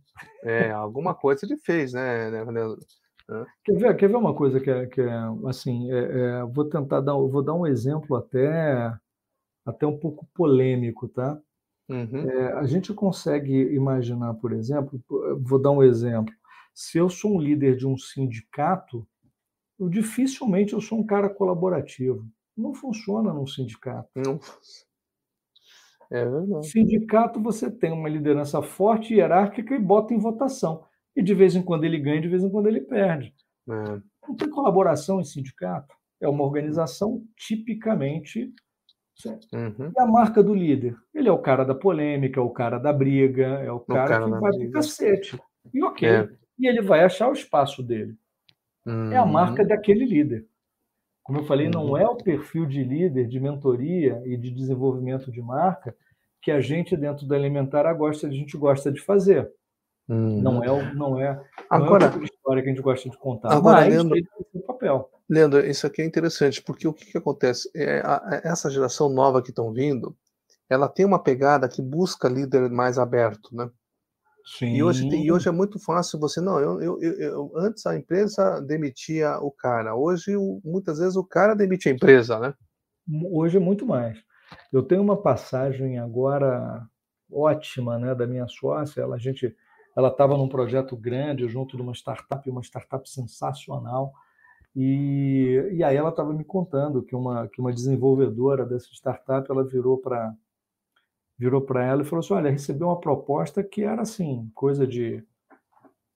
É, 0.44 0.70
alguma 0.72 1.14
coisa 1.14 1.46
ele 1.46 1.56
fez, 1.56 1.92
né, 1.92 2.30
né 3.32 3.46
Quer 3.64 3.74
ver, 3.74 3.96
quer 3.96 4.08
ver 4.08 4.16
uma 4.16 4.34
coisa 4.34 4.60
que 4.60 4.70
é, 4.70 4.86
que 4.86 5.00
é 5.00 5.14
assim, 5.46 5.90
é, 5.90 5.98
é, 5.98 6.44
vou 6.44 6.64
tentar 6.64 7.00
dar, 7.00 7.14
vou 7.14 7.42
dar 7.42 7.54
um 7.54 7.66
exemplo 7.66 8.16
até, 8.16 8.92
até 9.64 9.86
um 9.86 9.98
pouco 9.98 10.26
polêmico, 10.34 11.08
tá? 11.08 11.40
Uhum. 11.88 12.30
É, 12.30 12.52
a 12.54 12.64
gente 12.66 12.92
consegue 12.94 13.52
imaginar, 13.74 14.34
por 14.34 14.52
exemplo, 14.52 15.00
vou 15.40 15.60
dar 15.60 15.70
um 15.70 15.82
exemplo. 15.82 16.32
Se 16.74 16.98
eu 16.98 17.10
sou 17.10 17.36
um 17.36 17.40
líder 17.40 17.76
de 17.76 17.86
um 17.86 17.96
sindicato, 17.98 19.06
eu 19.78 19.88
dificilmente 19.88 20.72
eu 20.72 20.80
sou 20.80 20.98
um 20.98 21.06
cara 21.06 21.28
colaborativo. 21.28 22.26
Não 22.56 22.74
funciona 22.74 23.32
num 23.32 23.46
sindicato. 23.46 24.08
Não. 24.16 24.38
É 26.10 26.24
verdade. 26.24 26.68
Sindicato, 26.68 27.42
você 27.42 27.70
tem 27.70 27.90
uma 27.90 28.08
liderança 28.08 28.60
forte, 28.62 29.14
hierárquica 29.14 29.74
e 29.74 29.78
bota 29.78 30.12
em 30.12 30.18
votação. 30.18 30.84
E 31.16 31.22
de 31.22 31.34
vez 31.34 31.54
em 31.54 31.62
quando 31.62 31.84
ele 31.84 31.98
ganha, 31.98 32.20
de 32.20 32.28
vez 32.28 32.42
em 32.42 32.50
quando 32.50 32.68
ele 32.68 32.80
perde. 32.80 33.34
É. 33.68 34.00
Não 34.26 34.36
tem 34.36 34.48
colaboração 34.48 35.20
em 35.20 35.24
sindicato. 35.24 35.94
É 36.20 36.28
uma 36.28 36.44
organização 36.44 37.24
tipicamente. 37.36 38.52
Uhum. 39.52 39.92
E 39.96 40.00
a 40.00 40.06
marca 40.06 40.42
do 40.42 40.54
líder? 40.54 40.96
Ele 41.14 41.28
é 41.28 41.32
o 41.32 41.38
cara 41.38 41.64
da 41.64 41.74
polêmica, 41.74 42.40
é 42.40 42.42
o 42.42 42.50
cara 42.50 42.78
da 42.78 42.92
briga, 42.92 43.46
é 43.46 43.70
o 43.70 43.80
cara, 43.80 44.04
o 44.04 44.08
cara 44.08 44.24
que 44.24 44.30
vai 44.30 44.50
briga. 44.50 44.64
pro 44.64 44.72
cacete. 44.72 45.40
E 45.72 45.82
ok. 45.82 46.08
É. 46.08 46.28
E 46.58 46.66
ele 46.66 46.80
vai 46.80 47.04
achar 47.04 47.28
o 47.28 47.32
espaço 47.34 47.82
dele. 47.82 48.16
Uhum. 48.86 49.12
É 49.12 49.16
a 49.16 49.26
marca 49.26 49.62
uhum. 49.62 49.68
daquele 49.68 50.04
líder. 50.04 50.46
Como 51.22 51.38
eu 51.38 51.44
falei, 51.44 51.68
não 51.68 51.90
uhum. 51.90 51.96
é 51.96 52.06
o 52.06 52.16
perfil 52.16 52.66
de 52.66 52.82
líder, 52.82 53.28
de 53.28 53.38
mentoria 53.38 54.20
e 54.24 54.36
de 54.36 54.50
desenvolvimento 54.50 55.30
de 55.30 55.40
marca 55.40 55.94
que 56.42 56.50
a 56.50 56.60
gente 56.60 56.96
dentro 56.96 57.26
da 57.26 57.36
Elementar 57.36 57.96
gosta, 57.96 58.26
a 58.26 58.30
gente 58.30 58.56
gosta 58.56 58.90
de 58.90 59.00
fazer. 59.00 59.48
Não 60.08 60.62
é, 60.62 60.94
não 60.94 61.20
é, 61.20 61.42
agora, 61.70 62.10
não 62.10 62.22
é 62.22 62.24
história 62.24 62.62
que 62.62 62.68
a 62.68 62.72
gente 62.72 62.82
gosta 62.82 63.08
de 63.08 63.16
contar. 63.16 63.52
Agora, 63.52 63.80
mas 63.80 63.88
Leandro, 63.88 64.18
o 64.52 64.60
papel. 64.60 65.10
Leandro, 65.28 65.64
isso 65.64 65.86
aqui 65.86 66.02
é 66.02 66.04
interessante, 66.04 66.60
porque 66.60 66.86
o 66.86 66.92
que, 66.92 67.06
que 67.06 67.18
acontece? 67.18 67.70
É, 67.74 68.00
a, 68.04 68.40
essa 68.44 68.68
geração 68.68 69.08
nova 69.08 69.40
que 69.40 69.50
estão 69.50 69.72
vindo, 69.72 70.14
ela 70.68 70.88
tem 70.88 71.06
uma 71.06 71.22
pegada 71.22 71.68
que 71.68 71.80
busca 71.80 72.28
líder 72.28 72.68
mais 72.68 72.98
aberto, 72.98 73.54
né? 73.54 73.70
Sim. 74.44 74.74
E 74.74 74.82
hoje, 74.82 75.06
e 75.08 75.30
hoje 75.30 75.48
é 75.48 75.52
muito 75.52 75.78
fácil 75.78 76.18
você, 76.18 76.40
não, 76.40 76.58
eu, 76.58 76.82
eu, 76.82 77.00
eu, 77.00 77.52
antes 77.56 77.86
a 77.86 77.96
empresa 77.96 78.60
demitia 78.60 79.38
o 79.38 79.52
cara, 79.52 79.94
hoje 79.94 80.36
muitas 80.64 80.98
vezes 80.98 81.16
o 81.16 81.24
cara 81.24 81.54
demite 81.54 81.88
a 81.88 81.92
empresa, 81.92 82.40
né? 82.40 82.52
Hoje 83.30 83.56
é 83.56 83.60
muito 83.60 83.86
mais. 83.86 84.18
Eu 84.72 84.82
tenho 84.82 85.00
uma 85.00 85.16
passagem 85.16 85.98
agora 85.98 86.86
ótima, 87.30 87.98
né, 87.98 88.14
da 88.14 88.26
minha 88.26 88.46
sócia, 88.48 89.00
ela, 89.00 89.16
a 89.16 89.18
gente, 89.18 89.54
ela 89.96 90.08
estava 90.08 90.36
num 90.36 90.48
projeto 90.48 90.96
grande 90.96 91.48
junto 91.48 91.76
de 91.76 91.82
uma 91.82 91.92
startup, 91.92 92.48
uma 92.48 92.62
startup 92.62 93.08
sensacional, 93.08 94.12
e, 94.74 95.70
e 95.72 95.84
aí 95.84 95.96
ela 95.96 96.08
estava 96.08 96.32
me 96.32 96.44
contando 96.44 97.02
que 97.02 97.14
uma, 97.14 97.46
que 97.48 97.60
uma 97.60 97.72
desenvolvedora 97.72 98.64
dessa 98.64 98.88
startup, 98.92 99.50
ela 99.50 99.64
virou 99.64 99.98
para 99.98 100.34
virou 101.38 101.60
para 101.60 101.84
ela 101.84 102.02
e 102.02 102.04
falou 102.04 102.20
assim: 102.20 102.34
olha, 102.34 102.50
recebeu 102.50 102.86
uma 102.86 103.00
proposta 103.00 103.62
que 103.62 103.82
era 103.82 104.02
assim, 104.02 104.50
coisa 104.54 104.86
de 104.86 105.22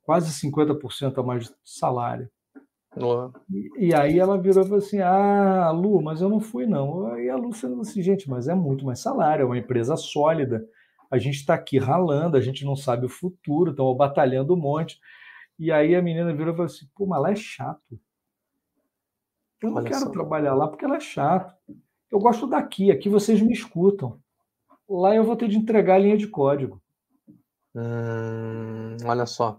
quase 0.03 0.31
50% 0.31 1.19
a 1.19 1.23
mais 1.23 1.47
de 1.47 1.55
salário. 1.65 2.31
Uhum. 2.97 3.31
E, 3.51 3.89
e, 3.89 3.95
aí 3.95 4.19
ela 4.19 4.41
virou 4.41 4.63
e 4.63 4.67
falou 4.67 4.79
assim: 4.79 5.01
Ah, 5.01 5.71
Lu, 5.71 6.01
mas 6.01 6.23
eu 6.23 6.29
não 6.29 6.41
fui, 6.41 6.65
não. 6.65 7.19
E 7.19 7.29
a 7.29 7.37
Lu 7.37 7.53
falou 7.53 7.81
assim: 7.81 8.01
gente, 8.01 8.31
mas 8.31 8.49
é 8.49 8.55
muito 8.55 8.87
mais 8.87 9.01
salário, 9.01 9.43
é 9.43 9.47
uma 9.47 9.59
empresa 9.59 9.97
sólida. 9.97 10.67
A 11.11 11.19
gente 11.19 11.37
está 11.37 11.55
aqui 11.55 11.79
ralando, 11.79 12.37
a 12.37 12.41
gente 12.41 12.65
não 12.65 12.77
sabe 12.77 13.07
o 13.07 13.09
futuro, 13.09 13.71
estamos 13.71 13.97
batalhando 13.97 14.55
um 14.55 14.57
monte. 14.57 15.01
E 15.59 15.73
aí 15.73 15.95
a 15.95 16.03
menina 16.03 16.33
virou 16.35 16.53
e 16.53 16.57
falou 16.57 16.67
assim: 16.67 16.87
pô, 16.95 17.07
mas 17.07 17.23
lá 17.23 17.31
é 17.31 17.37
chato. 17.37 18.01
Eu 19.63 19.71
não 19.71 19.79
Olha 19.79 19.89
quero 19.89 20.01
só. 20.01 20.11
trabalhar 20.11 20.55
lá 20.55 20.69
porque 20.69 20.85
ela 20.85 20.97
é 20.97 21.01
chato. 21.01 21.55
Eu 22.11 22.19
gosto 22.19 22.47
daqui, 22.47 22.91
aqui 22.91 23.09
vocês 23.09 23.41
me 23.41 23.53
escutam. 23.53 24.21
Lá 24.89 25.15
eu 25.15 25.25
vou 25.25 25.37
ter 25.37 25.49
de 25.49 25.57
entregar 25.57 25.95
a 25.95 25.99
linha 25.99 26.17
de 26.17 26.29
código. 26.29 26.81
Hum, 27.75 28.97
olha 29.05 29.27
só. 29.27 29.59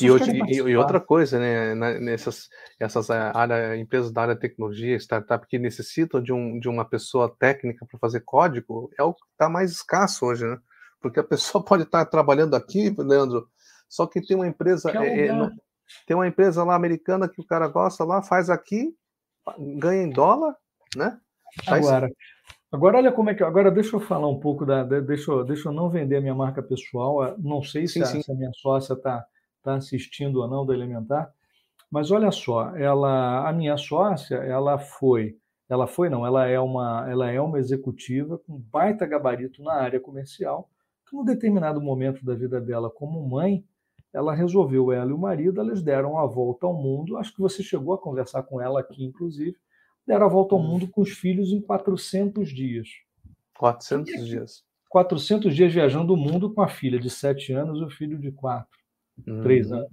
E, 0.00 0.10
hoje, 0.10 0.30
e, 0.48 0.54
e, 0.54 0.76
outra 0.76 0.98
coisa, 0.98 1.38
né, 1.38 1.74
nessas 2.00 2.48
essas 2.80 3.10
área, 3.10 3.76
empresas 3.76 4.10
da 4.10 4.22
área 4.22 4.34
de 4.34 4.40
tecnologia, 4.40 4.96
startup 4.96 5.46
que 5.46 5.58
necessitam 5.58 6.22
de, 6.22 6.32
um, 6.32 6.58
de 6.58 6.68
uma 6.68 6.84
pessoa 6.84 7.34
técnica 7.38 7.84
para 7.84 7.98
fazer 7.98 8.20
código, 8.20 8.90
é 8.98 9.02
o 9.02 9.12
que 9.12 9.22
está 9.32 9.48
mais 9.48 9.70
escasso 9.72 10.24
hoje, 10.24 10.46
né? 10.46 10.58
Porque 11.00 11.20
a 11.20 11.24
pessoa 11.24 11.62
pode 11.62 11.82
estar 11.82 12.04
tá 12.04 12.10
trabalhando 12.10 12.54
aqui, 12.54 12.94
Leandro, 12.98 13.48
só 13.88 14.06
que 14.06 14.20
tem 14.20 14.36
uma 14.36 14.46
empresa, 14.46 14.90
é, 14.90 15.26
é, 15.26 15.50
tem 16.06 16.16
uma 16.16 16.26
empresa 16.26 16.64
lá 16.64 16.74
americana 16.74 17.28
que 17.28 17.40
o 17.40 17.46
cara 17.46 17.68
gosta 17.68 18.02
lá, 18.02 18.22
faz 18.22 18.48
aqui, 18.48 18.94
ganha 19.78 20.02
em 20.02 20.10
dólar, 20.10 20.56
né? 20.96 21.18
Agora, 21.66 22.10
agora 22.72 22.98
olha 22.98 23.12
como 23.12 23.30
é 23.30 23.34
que. 23.34 23.42
Agora 23.42 23.70
deixa 23.70 23.96
eu 23.96 24.00
falar 24.00 24.28
um 24.28 24.40
pouco 24.40 24.66
da. 24.66 24.82
Deixa 24.82 25.30
eu, 25.30 25.44
deixa 25.44 25.68
eu 25.68 25.72
não 25.72 25.88
vender 25.88 26.16
a 26.16 26.20
minha 26.20 26.34
marca 26.34 26.62
pessoal. 26.62 27.36
Não 27.38 27.62
sei 27.62 27.86
sim, 27.86 28.04
se, 28.04 28.18
a, 28.18 28.22
se, 28.22 28.32
a, 28.32 28.34
minha 28.34 28.50
sócia 28.52 28.94
está 28.94 29.24
tá 29.72 29.76
assistindo 29.76 30.40
ou 30.40 30.48
não 30.48 30.64
do 30.64 30.72
Elementar, 30.72 31.32
mas 31.90 32.10
olha 32.10 32.30
só, 32.30 32.76
ela, 32.76 33.48
a 33.48 33.52
minha 33.52 33.76
sócia, 33.76 34.36
ela 34.36 34.78
foi, 34.78 35.36
ela 35.68 35.86
foi 35.86 36.08
não, 36.08 36.26
ela 36.26 36.46
é 36.46 36.58
uma, 36.58 37.06
ela 37.08 37.30
é 37.30 37.40
uma 37.40 37.58
executiva 37.58 38.38
com 38.38 38.58
baita 38.58 39.06
gabarito 39.06 39.62
na 39.62 39.74
área 39.74 40.00
comercial, 40.00 40.68
que 41.08 41.16
num 41.16 41.24
determinado 41.24 41.80
momento 41.80 42.24
da 42.24 42.34
vida 42.34 42.60
dela 42.60 42.90
como 42.90 43.26
mãe, 43.28 43.64
ela 44.12 44.34
resolveu, 44.34 44.90
ela 44.92 45.10
e 45.10 45.12
o 45.12 45.18
marido, 45.18 45.60
eles 45.60 45.82
deram 45.82 46.18
a 46.18 46.26
volta 46.26 46.66
ao 46.66 46.72
mundo. 46.72 47.18
Acho 47.18 47.34
que 47.34 47.40
você 47.40 47.62
chegou 47.62 47.92
a 47.92 47.98
conversar 47.98 48.42
com 48.44 48.60
ela 48.60 48.80
aqui, 48.80 49.04
inclusive. 49.04 49.54
Deram 50.06 50.26
a 50.26 50.28
volta 50.28 50.54
ao 50.54 50.60
hum. 50.60 50.66
mundo 50.66 50.88
com 50.88 51.02
os 51.02 51.10
filhos 51.10 51.52
em 51.52 51.60
400 51.60 52.48
dias. 52.48 52.88
400 53.58 54.26
dias. 54.26 54.64
400 54.88 55.54
dias 55.54 55.72
viajando 55.72 56.14
o 56.14 56.16
mundo 56.16 56.52
com 56.52 56.62
a 56.62 56.68
filha 56.68 56.98
de 56.98 57.10
7 57.10 57.52
anos 57.52 57.80
e 57.80 57.84
o 57.84 57.90
filho 57.90 58.18
de 58.18 58.32
4, 58.32 58.66
hum. 59.26 59.42
3 59.42 59.72
anos. 59.72 59.90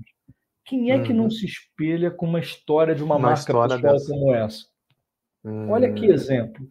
Quem 0.65 0.91
é 0.91 1.03
que 1.03 1.11
não 1.11 1.25
uhum. 1.25 1.31
se 1.31 1.45
espelha 1.45 2.09
com 2.09 2.25
uma 2.25 2.39
história 2.39 2.95
de 2.95 3.03
uma, 3.03 3.15
uma 3.15 3.29
marca 3.29 3.45
pessoal 3.45 3.67
dessa. 3.67 4.09
como 4.09 4.33
essa? 4.33 4.65
Hum. 5.43 5.69
Olha 5.69 5.91
que 5.91 6.07
hum. 6.07 6.13
exemplo 6.13 6.69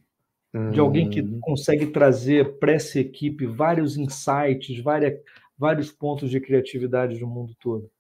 de 0.71 0.79
alguém 0.79 1.09
que 1.09 1.23
hum. 1.23 1.39
consegue 1.41 1.87
trazer 1.87 2.59
para 2.59 2.73
essa 2.73 3.01
equipe 3.01 3.47
vários 3.47 3.97
insights, 3.97 4.83
várias, 4.83 5.19
vários 5.57 5.91
pontos 5.91 6.31
de 6.31 6.41
criatividade 6.41 7.19
do 7.19 7.27
mundo 7.27 7.55
todo. 7.59 7.91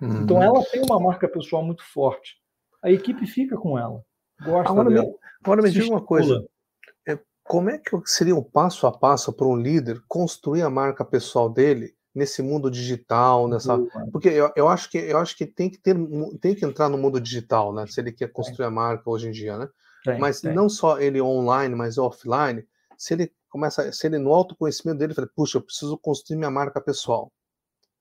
Então 0.00 0.36
uhum. 0.36 0.42
ela 0.42 0.64
tem 0.64 0.82
uma 0.82 1.00
marca 1.00 1.28
pessoal 1.28 1.64
muito 1.64 1.82
forte. 1.84 2.36
A 2.82 2.90
equipe 2.90 3.26
fica 3.26 3.56
com 3.56 3.78
ela. 3.78 4.02
Gosta 4.44 4.70
agora 4.70 4.90
dela. 4.90 5.06
Me, 5.06 5.14
agora 5.42 5.62
me 5.62 5.70
diga 5.70 5.86
uma 5.86 6.02
coisa. 6.02 6.44
É, 7.08 7.18
como 7.44 7.70
é 7.70 7.78
que 7.78 7.96
seria 8.04 8.34
o 8.34 8.44
passo 8.44 8.86
a 8.86 8.92
passo 8.92 9.32
para 9.32 9.46
um 9.46 9.56
líder 9.56 10.02
construir 10.06 10.62
a 10.62 10.70
marca 10.70 11.04
pessoal 11.04 11.48
dele 11.48 11.94
nesse 12.14 12.42
mundo 12.42 12.70
digital, 12.70 13.48
nessa, 13.48 13.78
porque 14.12 14.28
eu, 14.28 14.52
eu 14.54 14.68
acho 14.68 14.90
que 14.90 14.98
eu 14.98 15.18
acho 15.18 15.36
que 15.36 15.46
tem 15.46 15.70
que 15.70 15.78
ter 15.78 15.96
tem 16.40 16.54
que 16.54 16.64
entrar 16.64 16.88
no 16.88 16.98
mundo 16.98 17.20
digital, 17.20 17.72
né? 17.72 17.86
Se 17.86 18.00
ele 18.00 18.12
quer 18.12 18.30
construir 18.30 18.66
a 18.66 18.70
marca 18.70 19.08
hoje 19.08 19.28
em 19.28 19.32
dia, 19.32 19.56
né? 19.56 19.68
Tem, 20.04 20.18
mas 20.18 20.40
tem. 20.40 20.54
não 20.54 20.68
só 20.68 20.98
ele 20.98 21.20
online, 21.20 21.74
mas 21.74 21.96
offline. 21.96 22.64
Se 22.98 23.14
ele 23.14 23.32
começa, 23.48 23.90
se 23.92 24.06
ele 24.06 24.18
no 24.18 24.32
autoconhecimento 24.32 24.98
dele 24.98 25.14
fala, 25.14 25.28
puxa, 25.34 25.58
eu 25.58 25.62
preciso 25.62 25.96
construir 25.98 26.36
minha 26.36 26.50
marca 26.50 26.80
pessoal. 26.80 27.32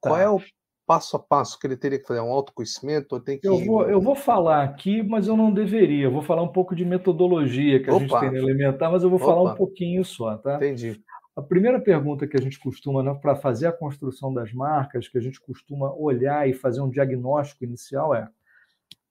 Tá. 0.01 0.09
Qual 0.09 0.19
é 0.19 0.29
o 0.29 0.41
passo 0.85 1.15
a 1.15 1.19
passo 1.19 1.57
que 1.59 1.67
ele 1.67 1.77
teria 1.77 1.99
que 1.99 2.07
fazer? 2.07 2.19
Um 2.19 2.31
autoconhecimento? 2.31 3.19
Tem 3.19 3.39
que... 3.39 3.47
eu, 3.47 3.63
vou, 3.63 3.89
eu 3.89 4.01
vou 4.01 4.15
falar 4.15 4.63
aqui, 4.63 5.01
mas 5.03 5.27
eu 5.27 5.37
não 5.37 5.53
deveria. 5.53 6.05
Eu 6.05 6.11
vou 6.11 6.21
falar 6.21 6.41
um 6.41 6.51
pouco 6.51 6.75
de 6.75 6.83
metodologia 6.83 7.81
que 7.81 7.89
a 7.89 7.93
Opa. 7.93 8.01
gente 8.01 8.19
tem 8.19 8.31
no 8.31 8.37
Elementar, 8.37 8.91
mas 8.91 9.03
eu 9.03 9.09
vou 9.09 9.19
Opa. 9.19 9.25
falar 9.25 9.53
um 9.53 9.55
pouquinho 9.55 10.03
só, 10.03 10.37
tá? 10.37 10.55
Entendi. 10.55 11.01
A 11.35 11.41
primeira 11.41 11.79
pergunta 11.79 12.27
que 12.27 12.37
a 12.37 12.41
gente 12.41 12.59
costuma, 12.59 13.01
né, 13.01 13.13
para 13.13 13.35
fazer 13.35 13.67
a 13.67 13.71
construção 13.71 14.33
das 14.33 14.51
marcas, 14.51 15.07
que 15.07 15.17
a 15.17 15.21
gente 15.21 15.39
costuma 15.39 15.93
olhar 15.93 16.47
e 16.47 16.53
fazer 16.53 16.81
um 16.81 16.89
diagnóstico 16.89 17.63
inicial 17.63 18.13
é, 18.13 18.29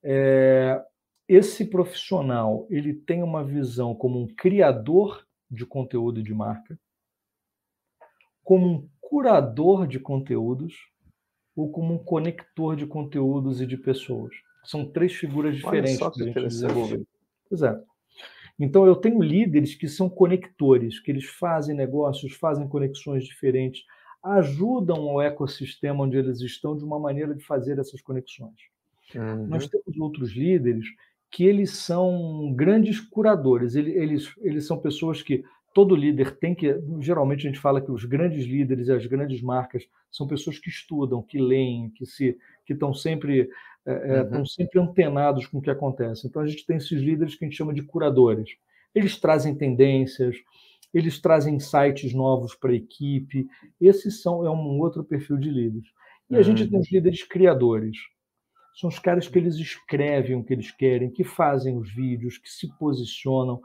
é 0.03 0.83
esse 1.27 1.65
profissional 1.65 2.67
ele 2.69 2.93
tem 2.93 3.23
uma 3.23 3.43
visão 3.43 3.95
como 3.95 4.21
um 4.21 4.27
criador 4.27 5.25
de 5.49 5.65
conteúdo 5.65 6.21
de 6.21 6.33
marca, 6.33 6.77
como 8.43 8.67
um 8.67 8.89
curador 8.99 9.87
de 9.87 9.99
conteúdos 9.99 10.75
ou 11.55 11.71
como 11.71 11.93
um 11.93 11.97
conector 11.97 12.75
de 12.75 12.85
conteúdos 12.85 13.61
e 13.61 13.65
de 13.65 13.77
pessoas. 13.77 14.33
São 14.63 14.85
três 14.85 15.13
figuras 15.13 15.55
diferentes 15.55 15.97
que 15.97 16.21
a 16.21 16.25
gente 16.25 16.47
desenvolver. 16.47 17.01
Pois 17.49 17.61
é. 17.61 17.81
Então, 18.59 18.85
eu 18.85 18.95
tenho 18.95 19.21
líderes 19.21 19.75
que 19.75 19.87
são 19.87 20.09
conectores, 20.09 20.99
que 20.99 21.11
eles 21.11 21.25
fazem 21.25 21.75
negócios, 21.75 22.33
fazem 22.33 22.67
conexões 22.67 23.23
diferentes, 23.23 23.83
ajudam 24.23 25.03
o 25.05 25.21
ecossistema 25.21 26.03
onde 26.03 26.17
eles 26.17 26.41
estão 26.41 26.77
de 26.77 26.83
uma 26.83 26.99
maneira 26.99 27.33
de 27.33 27.43
fazer 27.43 27.79
essas 27.79 28.01
conexões. 28.01 28.55
Uhum. 29.15 29.47
Nós 29.47 29.67
temos 29.67 29.97
outros 29.99 30.31
líderes 30.31 30.85
que 31.29 31.45
eles 31.45 31.71
são 31.71 32.53
grandes 32.53 32.99
curadores, 32.99 33.75
eles, 33.75 33.95
eles, 33.95 34.35
eles 34.41 34.67
são 34.67 34.77
pessoas 34.77 35.23
que 35.23 35.43
todo 35.73 35.95
líder 35.95 36.37
tem 36.37 36.53
que. 36.53 36.77
Geralmente 36.99 37.47
a 37.47 37.49
gente 37.49 37.59
fala 37.59 37.81
que 37.81 37.91
os 37.91 38.03
grandes 38.05 38.45
líderes 38.45 38.87
e 38.87 38.91
as 38.91 39.05
grandes 39.05 39.41
marcas 39.41 39.87
são 40.11 40.27
pessoas 40.27 40.59
que 40.59 40.69
estudam, 40.69 41.21
que 41.21 41.39
leem, 41.39 41.89
que 41.91 42.05
se 42.05 42.37
que 42.65 42.73
estão 42.73 42.93
sempre 42.93 43.49
é, 43.85 43.93
uhum. 43.93 44.23
estão 44.23 44.45
sempre 44.45 44.79
antenados 44.79 45.47
com 45.47 45.57
o 45.57 45.61
que 45.61 45.69
acontece. 45.69 46.27
Então 46.27 46.41
a 46.41 46.47
gente 46.47 46.65
tem 46.65 46.77
esses 46.77 47.01
líderes 47.01 47.35
que 47.35 47.45
a 47.45 47.47
gente 47.47 47.57
chama 47.57 47.73
de 47.73 47.83
curadores. 47.83 48.49
Eles 48.93 49.19
trazem 49.19 49.55
tendências, 49.55 50.35
eles 50.93 51.19
trazem 51.19 51.55
insights 51.55 52.13
novos 52.13 52.53
para 52.53 52.71
a 52.71 52.75
equipe. 52.75 53.47
Esses 53.79 54.21
são 54.21 54.45
é 54.45 54.49
um 54.49 54.79
outro 54.79 55.03
perfil 55.03 55.37
de 55.37 55.49
líderes. 55.49 55.87
E 56.29 56.35
a 56.35 56.41
gente 56.41 56.67
tem 56.67 56.79
os 56.79 56.91
líderes 56.91 57.23
criadores. 57.23 57.97
São 58.73 58.89
os 58.89 58.99
caras 58.99 59.27
que 59.27 59.37
eles 59.37 59.55
escrevem 59.55 60.35
o 60.37 60.43
que 60.43 60.53
eles 60.53 60.71
querem, 60.71 61.09
que 61.09 61.25
fazem 61.25 61.77
os 61.77 61.93
vídeos, 61.93 62.37
que 62.37 62.49
se 62.49 62.69
posicionam, 62.77 63.61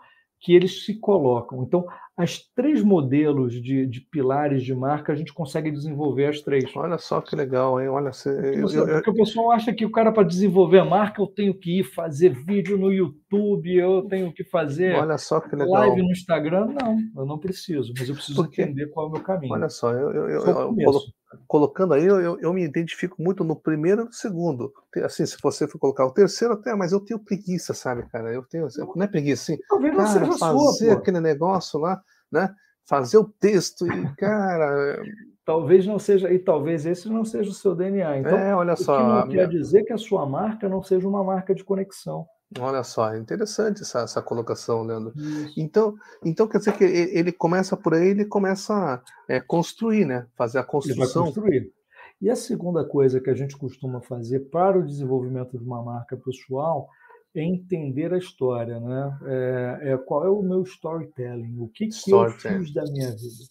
que 0.47 0.55
eles 0.55 0.85
se 0.85 0.95
colocam. 0.95 1.65
Então, 1.65 1.85
as 2.17 2.39
três 2.55 2.81
modelos 2.81 3.61
de, 3.61 3.85
de, 3.85 4.01
pilares 4.01 4.63
de 4.63 4.73
marca, 4.73 5.13
a 5.13 5.17
gente 5.17 5.35
consegue 5.35 5.73
desenvolver 5.73 6.27
as 6.27 6.41
três. 6.41 6.65
Olha 6.77 6.99
só 6.99 7.21
que 7.21 7.35
legal, 7.35 7.81
hein? 7.81 7.89
Olha, 7.89 8.13
você, 8.13 8.33
porque, 8.33 8.77
eu, 8.79 8.87
eu, 8.87 8.95
porque 8.95 9.11
o 9.11 9.15
pessoal 9.15 9.51
acha 9.51 9.75
que 9.75 9.85
o 9.85 9.91
cara, 9.91 10.13
para 10.13 10.23
desenvolver 10.23 10.79
a 10.79 10.85
marca, 10.85 11.21
eu 11.21 11.27
tenho 11.27 11.53
que 11.53 11.81
ir 11.81 11.83
fazer 11.83 12.29
vídeo 12.29 12.79
no 12.79 12.93
YouTube, 12.93 13.75
eu 13.75 14.03
tenho 14.03 14.33
que 14.33 14.45
fazer 14.45 14.95
olha 14.95 15.19
só 15.19 15.41
que 15.41 15.57
legal. 15.57 15.73
live 15.73 16.01
no 16.01 16.13
Instagram. 16.13 16.67
Não, 16.81 16.97
eu 17.17 17.27
não 17.27 17.39
preciso, 17.41 17.93
mas 17.99 18.09
eu 18.09 18.15
preciso 18.15 18.45
porque, 18.45 18.63
entender 18.63 18.87
qual 18.91 19.07
é 19.07 19.09
o 19.09 19.13
meu 19.15 19.23
caminho. 19.25 19.53
Olha 19.53 19.69
só, 19.69 19.91
eu, 19.91 20.13
eu, 20.13 20.29
eu 20.29 21.01
colocando 21.47 21.95
aí, 21.95 22.05
eu, 22.05 22.39
eu 22.41 22.53
me 22.53 22.63
identifico 22.63 23.21
muito 23.23 23.45
no 23.45 23.57
primeiro 23.57 24.03
e 24.03 24.05
no 24.07 24.13
segundo. 24.13 24.73
Assim, 25.05 25.25
se 25.27 25.37
você 25.43 25.67
for 25.67 25.79
colocar 25.79 26.07
o 26.07 26.13
terceiro, 26.13 26.55
até, 26.55 26.75
mas 26.75 26.93
eu 26.93 27.01
tenho 27.01 27.19
preguiça, 27.19 27.75
sabe, 27.75 28.09
cara? 28.09 28.33
Eu 28.33 28.43
tenho, 28.43 28.67
não 28.95 29.05
é 29.05 29.07
preguiça, 29.07 29.53
assim, 29.53 29.63
Talvez 29.69 29.97
cara, 29.97 30.33
fazer 30.33 30.87
sua, 30.87 30.93
aquele 30.95 31.21
negócio 31.21 31.79
lá, 31.79 32.01
né? 32.31 32.55
Fazer 32.85 33.19
o 33.19 33.25
texto 33.25 33.87
e, 33.87 33.89
cara. 34.17 35.03
talvez 35.45 35.87
não 35.87 35.99
seja, 35.99 36.33
e 36.33 36.39
talvez 36.39 36.87
esse 36.87 37.09
não 37.09 37.25
seja 37.25 37.51
o 37.51 37.55
seu 37.55 37.75
DNA. 37.75 38.19
Então, 38.19 38.39
é, 38.39 38.55
olha 38.55 38.77
só. 38.77 38.97
Que 38.97 39.03
não 39.03 39.29
quer 39.29 39.49
minha... 39.49 39.61
dizer 39.61 39.85
que 39.85 39.93
a 39.93 39.99
sua 39.99 40.25
marca 40.27 40.69
não 40.69 40.83
seja 40.83 41.07
uma 41.09 41.25
marca 41.25 41.55
de 41.55 41.65
conexão. 41.65 42.27
Olha 42.59 42.83
só, 42.85 43.15
interessante 43.17 43.83
essa, 43.83 44.01
essa 44.01 44.23
colocação, 44.23 44.83
Leandro. 44.83 45.13
Então, 45.57 45.97
então 46.25 46.47
quer 46.47 46.59
dizer 46.59 46.77
que 46.77 46.85
ele 46.85 47.33
começa 47.33 47.77
por 47.77 47.95
aí, 47.95 48.09
ele 48.09 48.25
começa 48.25 48.73
a 48.73 49.03
é, 49.29 49.41
construir, 49.41 50.05
né? 50.05 50.27
Fazer 50.37 50.59
a 50.59 50.65
construção. 50.65 51.05
Ele 51.05 51.13
vai 51.13 51.25
construir. 51.25 51.73
E 52.21 52.31
a 52.31 52.37
segunda 52.37 52.85
coisa 52.85 53.21
que 53.21 53.29
a 53.29 53.35
gente 53.35 53.57
costuma 53.57 54.01
fazer 54.01 54.49
para 54.51 54.79
o 54.79 54.87
desenvolvimento 54.87 55.59
de 55.59 55.65
uma 55.65 55.83
marca 55.83 56.17
pessoal 56.17 56.89
é 57.35 57.43
entender 57.43 58.15
a 58.15 58.19
história, 58.19 58.81
né? 58.81 59.19
É, 59.25 59.93
é 59.93 59.99
qual 59.99 60.25
é 60.25 60.31
o 60.31 60.41
meu 60.41 60.63
storytelling, 60.63 61.59
o 61.59 61.69
que, 61.69 61.89
que 61.89 62.11
eu 62.11 62.31
fiz 62.31 62.73
da 62.73 62.85
minha 62.85 63.11
vida. 63.11 63.45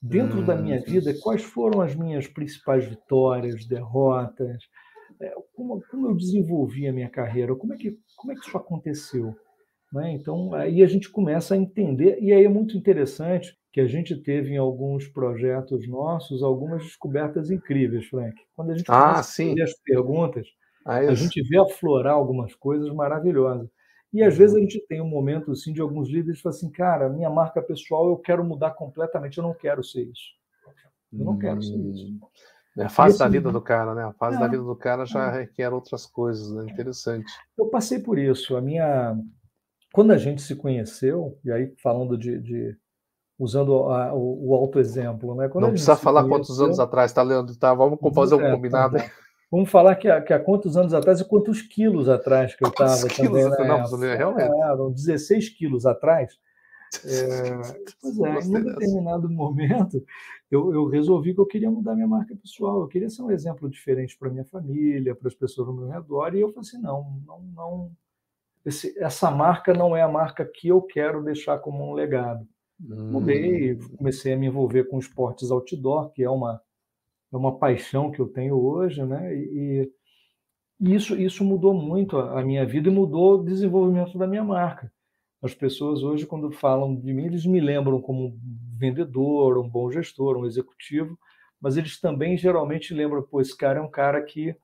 Dentro 0.00 0.40
hum. 0.40 0.44
da 0.44 0.54
minha 0.54 0.78
hum. 0.78 0.84
vida, 0.84 1.14
quais 1.20 1.42
foram 1.42 1.80
as 1.80 1.94
minhas 1.94 2.28
principais 2.28 2.84
vitórias, 2.84 3.66
derrotas, 3.66 4.62
é, 5.20 5.34
como, 5.54 5.82
como 5.90 6.08
eu 6.08 6.16
desenvolvi 6.16 6.86
a 6.86 6.92
minha 6.92 7.08
carreira, 7.08 7.54
como 7.54 7.74
é 7.74 7.76
que, 7.76 7.96
como 8.16 8.32
é 8.32 8.34
que 8.36 8.46
isso 8.46 8.56
aconteceu. 8.56 9.34
Né? 9.92 10.12
Então, 10.12 10.54
aí 10.54 10.82
a 10.82 10.86
gente 10.86 11.10
começa 11.10 11.54
a 11.54 11.56
entender, 11.56 12.18
e 12.20 12.32
aí 12.32 12.44
é 12.44 12.48
muito 12.48 12.76
interessante 12.76 13.56
que 13.72 13.80
a 13.80 13.86
gente 13.86 14.16
teve 14.16 14.52
em 14.52 14.58
alguns 14.58 15.06
projetos 15.08 15.88
nossos 15.88 16.42
algumas 16.42 16.82
descobertas 16.82 17.50
incríveis, 17.50 18.06
Frank. 18.06 18.34
Quando 18.54 18.70
a 18.70 18.76
gente 18.76 18.90
ah, 18.90 19.10
começa 19.10 19.22
sim. 19.22 19.46
a 19.46 19.48
fazer 19.50 19.62
as 19.62 19.80
perguntas, 19.82 20.46
ah, 20.84 20.96
a 20.96 21.14
gente 21.14 21.42
vê 21.42 21.58
aflorar 21.58 22.14
algumas 22.14 22.54
coisas 22.54 22.92
maravilhosas. 22.92 23.68
E 24.12 24.22
às 24.22 24.36
vezes 24.36 24.54
a 24.54 24.60
gente 24.60 24.78
tem 24.86 25.00
um 25.00 25.08
momento 25.08 25.52
assim 25.52 25.72
de 25.72 25.80
alguns 25.80 26.08
líderes 26.08 26.36
que 26.36 26.42
falam 26.42 26.56
assim, 26.56 26.70
cara, 26.70 27.08
minha 27.08 27.30
marca 27.30 27.62
pessoal 27.62 28.10
eu 28.10 28.18
quero 28.18 28.44
mudar 28.44 28.72
completamente, 28.72 29.38
eu 29.38 29.44
não 29.44 29.54
quero 29.54 29.82
ser 29.82 30.02
isso. 30.02 30.42
Eu 31.12 31.24
não 31.24 31.32
hum. 31.32 31.38
quero 31.38 31.62
ser 31.62 31.76
isso. 31.76 32.06
É 32.78 32.84
a 32.84 32.88
fase 32.88 33.18
da 33.18 33.28
vida 33.28 33.50
do 33.50 33.60
cara, 33.60 33.94
né? 33.94 34.04
A 34.04 34.12
fase 34.12 34.36
é, 34.36 34.40
da 34.40 34.48
vida 34.48 34.62
do 34.62 34.76
cara 34.76 35.04
já 35.04 35.26
é. 35.26 35.40
requer 35.40 35.72
outras 35.72 36.06
coisas, 36.06 36.50
né? 36.52 36.70
Interessante. 36.70 37.30
Eu 37.58 37.66
passei 37.66 37.98
por 37.98 38.18
isso. 38.18 38.56
A 38.56 38.60
minha, 38.60 39.14
quando 39.92 40.12
a 40.12 40.16
gente 40.16 40.40
se 40.40 40.56
conheceu, 40.56 41.38
e 41.44 41.52
aí 41.52 41.74
falando 41.82 42.16
de, 42.16 42.40
de 42.40 42.76
usando 43.38 43.74
a, 43.90 44.14
o, 44.14 44.50
o 44.50 44.54
autoexemplo, 44.54 45.34
né? 45.34 45.48
Quando 45.48 45.64
Não 45.64 45.70
precisa 45.70 45.96
falar 45.96 46.22
conheceu... 46.22 46.38
quantos 46.38 46.60
anos 46.62 46.80
atrás, 46.80 47.12
tá, 47.12 47.22
Leandro? 47.22 47.54
Tá, 47.56 47.74
vamos 47.74 47.98
fazer 48.14 48.36
um 48.36 48.40
é, 48.40 48.44
tá 48.44 48.54
combinado. 48.54 48.96
Tá 48.96 49.10
Vamos 49.52 49.70
falar 49.70 49.96
que 49.96 50.08
há, 50.08 50.18
que 50.18 50.32
há 50.32 50.40
quantos 50.40 50.78
anos 50.78 50.94
atrás 50.94 51.20
e 51.20 51.26
quantos 51.26 51.60
quilos 51.60 52.08
atrás 52.08 52.54
que 52.54 52.64
eu 52.64 52.70
estava 52.70 53.06
também. 53.06 53.68
Não, 53.68 53.98
né? 53.98 54.16
realmente. 54.16 54.50
Eram 54.50 54.90
16 54.90 55.50
quilos 55.50 55.84
atrás. 55.84 56.38
É, 57.04 57.84
pois 58.00 58.18
é, 58.18 58.40
em 58.40 58.48
um 58.48 58.64
determinado 58.64 59.30
momento, 59.30 60.04
eu, 60.50 60.72
eu, 60.72 60.86
resolvi 60.86 61.34
que 61.34 61.40
eu 61.40 61.46
queria 61.46 61.70
mudar 61.70 61.94
minha 61.94 62.06
marca 62.06 62.36
pessoal. 62.36 62.80
Eu 62.80 62.88
queria 62.88 63.08
ser 63.08 63.22
um 63.22 63.30
exemplo 63.30 63.68
diferente 63.68 64.16
para 64.18 64.30
minha 64.30 64.44
família, 64.44 65.14
para 65.14 65.28
as 65.28 65.34
pessoas 65.34 65.68
ao 65.68 65.74
meu 65.74 65.88
redor. 65.88 66.34
E 66.34 66.40
eu 66.40 66.48
falei 66.48 66.60
assim: 66.60 66.80
não, 66.80 67.22
não, 67.26 67.40
não. 67.54 67.92
Esse, 68.64 68.96
essa 69.02 69.30
marca 69.30 69.72
não 69.72 69.96
é 69.96 70.02
a 70.02 70.08
marca 70.08 70.44
que 70.44 70.68
eu 70.68 70.82
quero 70.82 71.22
deixar 71.24 71.58
como 71.58 71.84
um 71.84 71.94
legado. 71.94 72.46
Hum. 72.80 73.12
Mudei, 73.12 73.76
comecei 73.96 74.34
a 74.34 74.36
me 74.36 74.46
envolver 74.46 74.84
com 74.84 74.98
esportes 74.98 75.50
outdoor, 75.50 76.10
que 76.10 76.22
é 76.22 76.30
uma 76.30 76.60
é 77.32 77.36
uma 77.36 77.58
paixão 77.58 78.10
que 78.10 78.20
eu 78.20 78.28
tenho 78.28 78.62
hoje, 78.62 79.02
né? 79.04 79.34
E, 79.34 79.90
e 80.80 80.94
isso, 80.94 81.16
isso 81.16 81.42
mudou 81.42 81.72
muito 81.72 82.18
a, 82.18 82.40
a, 82.40 82.44
minha 82.44 82.66
vida 82.66 82.88
e 82.88 82.92
mudou 82.92 83.34
o 83.34 83.44
desenvolvimento 83.44 84.18
da 84.18 84.26
minha 84.26 84.44
marca. 84.44 84.91
As 85.42 85.54
pessoas 85.54 86.02
hoje, 86.02 86.24
quando 86.24 86.52
falam 86.52 86.94
de 86.94 87.12
mim, 87.12 87.26
eles 87.26 87.44
me 87.44 87.60
lembram 87.60 88.00
como 88.00 88.26
um 88.26 88.38
vendedor, 88.78 89.58
um 89.58 89.68
bom 89.68 89.90
gestor, 89.90 90.36
um 90.36 90.46
executivo, 90.46 91.18
mas 91.60 91.76
eles 91.76 92.00
também 92.00 92.36
geralmente 92.36 92.94
lembram, 92.94 93.22
pô, 93.22 93.40
esse 93.40 93.56
cara 93.56 93.80
é 93.80 93.82
um 93.82 93.90
cara 93.90 94.22
que 94.22 94.54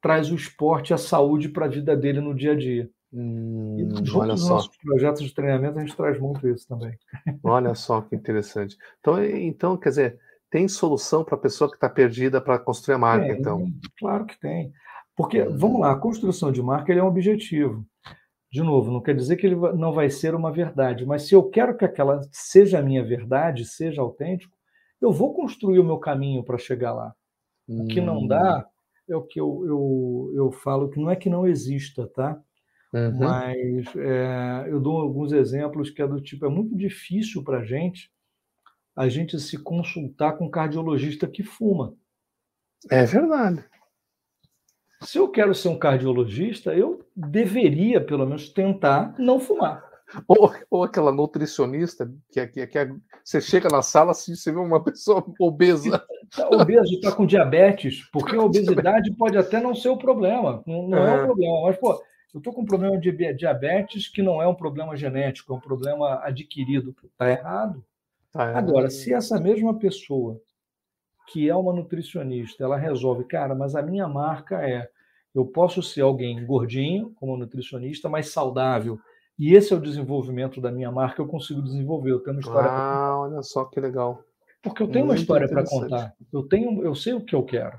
traz 0.00 0.30
o 0.30 0.34
esporte 0.34 0.90
e 0.90 0.94
a 0.94 0.98
saúde 0.98 1.48
para 1.48 1.66
a 1.66 1.68
vida 1.68 1.96
dele 1.96 2.20
no 2.20 2.34
dia 2.34 2.52
a 2.52 2.56
dia. 2.56 2.90
Hum, 3.12 3.76
e 3.78 4.06
junto 4.06 4.20
olha 4.20 4.36
só. 4.36 4.54
nossos 4.54 4.76
projetos 4.78 5.22
de 5.22 5.34
treinamento, 5.34 5.78
a 5.78 5.82
gente 5.82 5.94
traz 5.94 6.18
muito 6.18 6.48
isso 6.48 6.66
também. 6.66 6.98
Olha 7.44 7.74
só 7.74 8.00
que 8.00 8.16
interessante. 8.16 8.78
Então, 9.00 9.22
então 9.22 9.76
quer 9.76 9.90
dizer, 9.90 10.18
tem 10.50 10.66
solução 10.66 11.22
para 11.22 11.34
a 11.34 11.40
pessoa 11.40 11.68
que 11.68 11.76
está 11.76 11.90
perdida 11.90 12.40
para 12.40 12.58
construir 12.58 12.94
a 12.94 12.98
marca, 12.98 13.26
tem, 13.26 13.38
então? 13.38 13.66
Claro 13.98 14.24
que 14.24 14.40
tem. 14.40 14.72
Porque, 15.14 15.44
vamos 15.44 15.82
lá, 15.82 15.92
a 15.92 15.98
construção 15.98 16.50
de 16.50 16.62
marca 16.62 16.90
é 16.90 17.02
um 17.02 17.06
objetivo. 17.06 17.86
De 18.52 18.62
novo, 18.62 18.92
não 18.92 19.00
quer 19.00 19.16
dizer 19.16 19.36
que 19.36 19.46
ele 19.46 19.56
não 19.56 19.92
vai 19.92 20.10
ser 20.10 20.34
uma 20.34 20.52
verdade, 20.52 21.06
mas 21.06 21.22
se 21.22 21.34
eu 21.34 21.42
quero 21.48 21.74
que 21.74 21.86
aquela 21.86 22.20
seja 22.30 22.78
a 22.78 22.82
minha 22.82 23.02
verdade, 23.02 23.64
seja 23.64 24.02
autêntico, 24.02 24.54
eu 25.00 25.10
vou 25.10 25.32
construir 25.32 25.78
o 25.78 25.84
meu 25.84 25.96
caminho 25.98 26.44
para 26.44 26.58
chegar 26.58 26.92
lá. 26.92 27.14
Hum. 27.66 27.84
O 27.84 27.86
que 27.86 28.00
não 28.00 28.26
dá 28.26 28.58
hum. 28.58 29.12
é 29.14 29.16
o 29.16 29.22
que 29.22 29.40
eu, 29.40 29.64
eu, 29.66 30.32
eu 30.34 30.52
falo 30.52 30.90
que 30.90 31.00
não 31.00 31.10
é 31.10 31.16
que 31.16 31.30
não 31.30 31.46
exista, 31.46 32.06
tá? 32.08 32.38
Uhum. 32.92 33.18
Mas 33.20 33.96
é, 33.96 34.66
eu 34.68 34.78
dou 34.78 35.00
alguns 35.00 35.32
exemplos 35.32 35.88
que 35.88 36.02
é 36.02 36.06
do 36.06 36.20
tipo, 36.20 36.44
é 36.44 36.50
muito 36.50 36.76
difícil 36.76 37.42
para 37.42 37.60
a 37.60 37.64
gente 37.64 38.12
a 38.94 39.08
gente 39.08 39.40
se 39.40 39.56
consultar 39.56 40.36
com 40.36 40.44
um 40.44 40.50
cardiologista 40.50 41.26
que 41.26 41.42
fuma. 41.42 41.94
É 42.90 43.06
verdade. 43.06 43.64
Se 45.02 45.18
eu 45.18 45.28
quero 45.28 45.54
ser 45.54 45.68
um 45.68 45.78
cardiologista, 45.78 46.74
eu 46.74 47.04
deveria, 47.14 48.00
pelo 48.00 48.26
menos, 48.26 48.48
tentar 48.48 49.14
não 49.18 49.38
fumar. 49.40 49.84
Ou, 50.28 50.52
ou 50.70 50.84
aquela 50.84 51.10
nutricionista 51.10 52.12
que, 52.30 52.46
que, 52.46 52.66
que 52.66 52.78
é, 52.78 52.90
você 53.24 53.40
chega 53.40 53.68
na 53.68 53.82
sala 53.82 54.12
e 54.12 54.36
você 54.36 54.52
vê 54.52 54.58
uma 54.58 54.82
pessoa 54.82 55.24
obesa. 55.40 56.04
Está 56.30 56.48
obeso, 56.48 56.94
está 56.94 57.12
com 57.12 57.26
diabetes, 57.26 58.08
porque 58.12 58.36
a 58.36 58.40
obesidade 58.42 59.14
pode 59.16 59.38
até 59.38 59.60
não 59.60 59.74
ser 59.74 59.88
o 59.88 59.96
problema. 59.96 60.62
Não, 60.66 60.88
não 60.88 60.98
é. 60.98 61.10
é 61.10 61.22
o 61.22 61.26
problema. 61.26 61.62
Mas, 61.62 61.76
pô, 61.78 62.02
eu 62.34 62.38
estou 62.38 62.52
com 62.52 62.62
um 62.62 62.66
problema 62.66 62.98
de 62.98 63.12
diabetes 63.34 64.08
que 64.08 64.22
não 64.22 64.42
é 64.42 64.46
um 64.46 64.54
problema 64.54 64.96
genético, 64.96 65.52
é 65.52 65.56
um 65.56 65.60
problema 65.60 66.20
adquirido. 66.22 66.94
Está 67.04 67.30
errado. 67.30 67.84
Ah, 68.34 68.58
Agora, 68.58 68.88
se 68.88 69.12
essa 69.12 69.38
mesma 69.38 69.78
pessoa 69.78 70.40
que 71.28 71.48
é 71.48 71.54
uma 71.54 71.72
nutricionista, 71.72 72.64
ela 72.64 72.76
resolve, 72.76 73.24
cara, 73.24 73.54
mas 73.54 73.74
a 73.74 73.82
minha 73.82 74.08
marca 74.08 74.66
é 74.66 74.88
eu 75.34 75.46
posso 75.46 75.82
ser 75.82 76.02
alguém 76.02 76.44
gordinho, 76.44 77.10
como 77.16 77.36
nutricionista, 77.36 78.08
mas 78.08 78.28
saudável. 78.28 78.98
E 79.38 79.54
esse 79.54 79.72
é 79.72 79.76
o 79.76 79.80
desenvolvimento 79.80 80.60
da 80.60 80.70
minha 80.70 80.90
marca, 80.92 81.22
eu 81.22 81.26
consigo 81.26 81.62
desenvolver. 81.62 82.10
Eu 82.10 82.20
tenho 82.20 82.36
uma 82.36 82.40
história. 82.40 82.70
Ah, 82.70 83.18
olha 83.18 83.42
só 83.42 83.64
que 83.64 83.80
legal. 83.80 84.22
Porque 84.62 84.82
eu 84.82 84.88
tenho 84.88 85.06
Muito 85.06 85.16
uma 85.16 85.20
história 85.20 85.48
para 85.48 85.64
contar. 85.64 86.14
Eu 86.32 86.42
tenho, 86.44 86.84
eu 86.84 86.94
sei 86.94 87.14
o 87.14 87.24
que 87.24 87.34
eu 87.34 87.42
quero. 87.42 87.76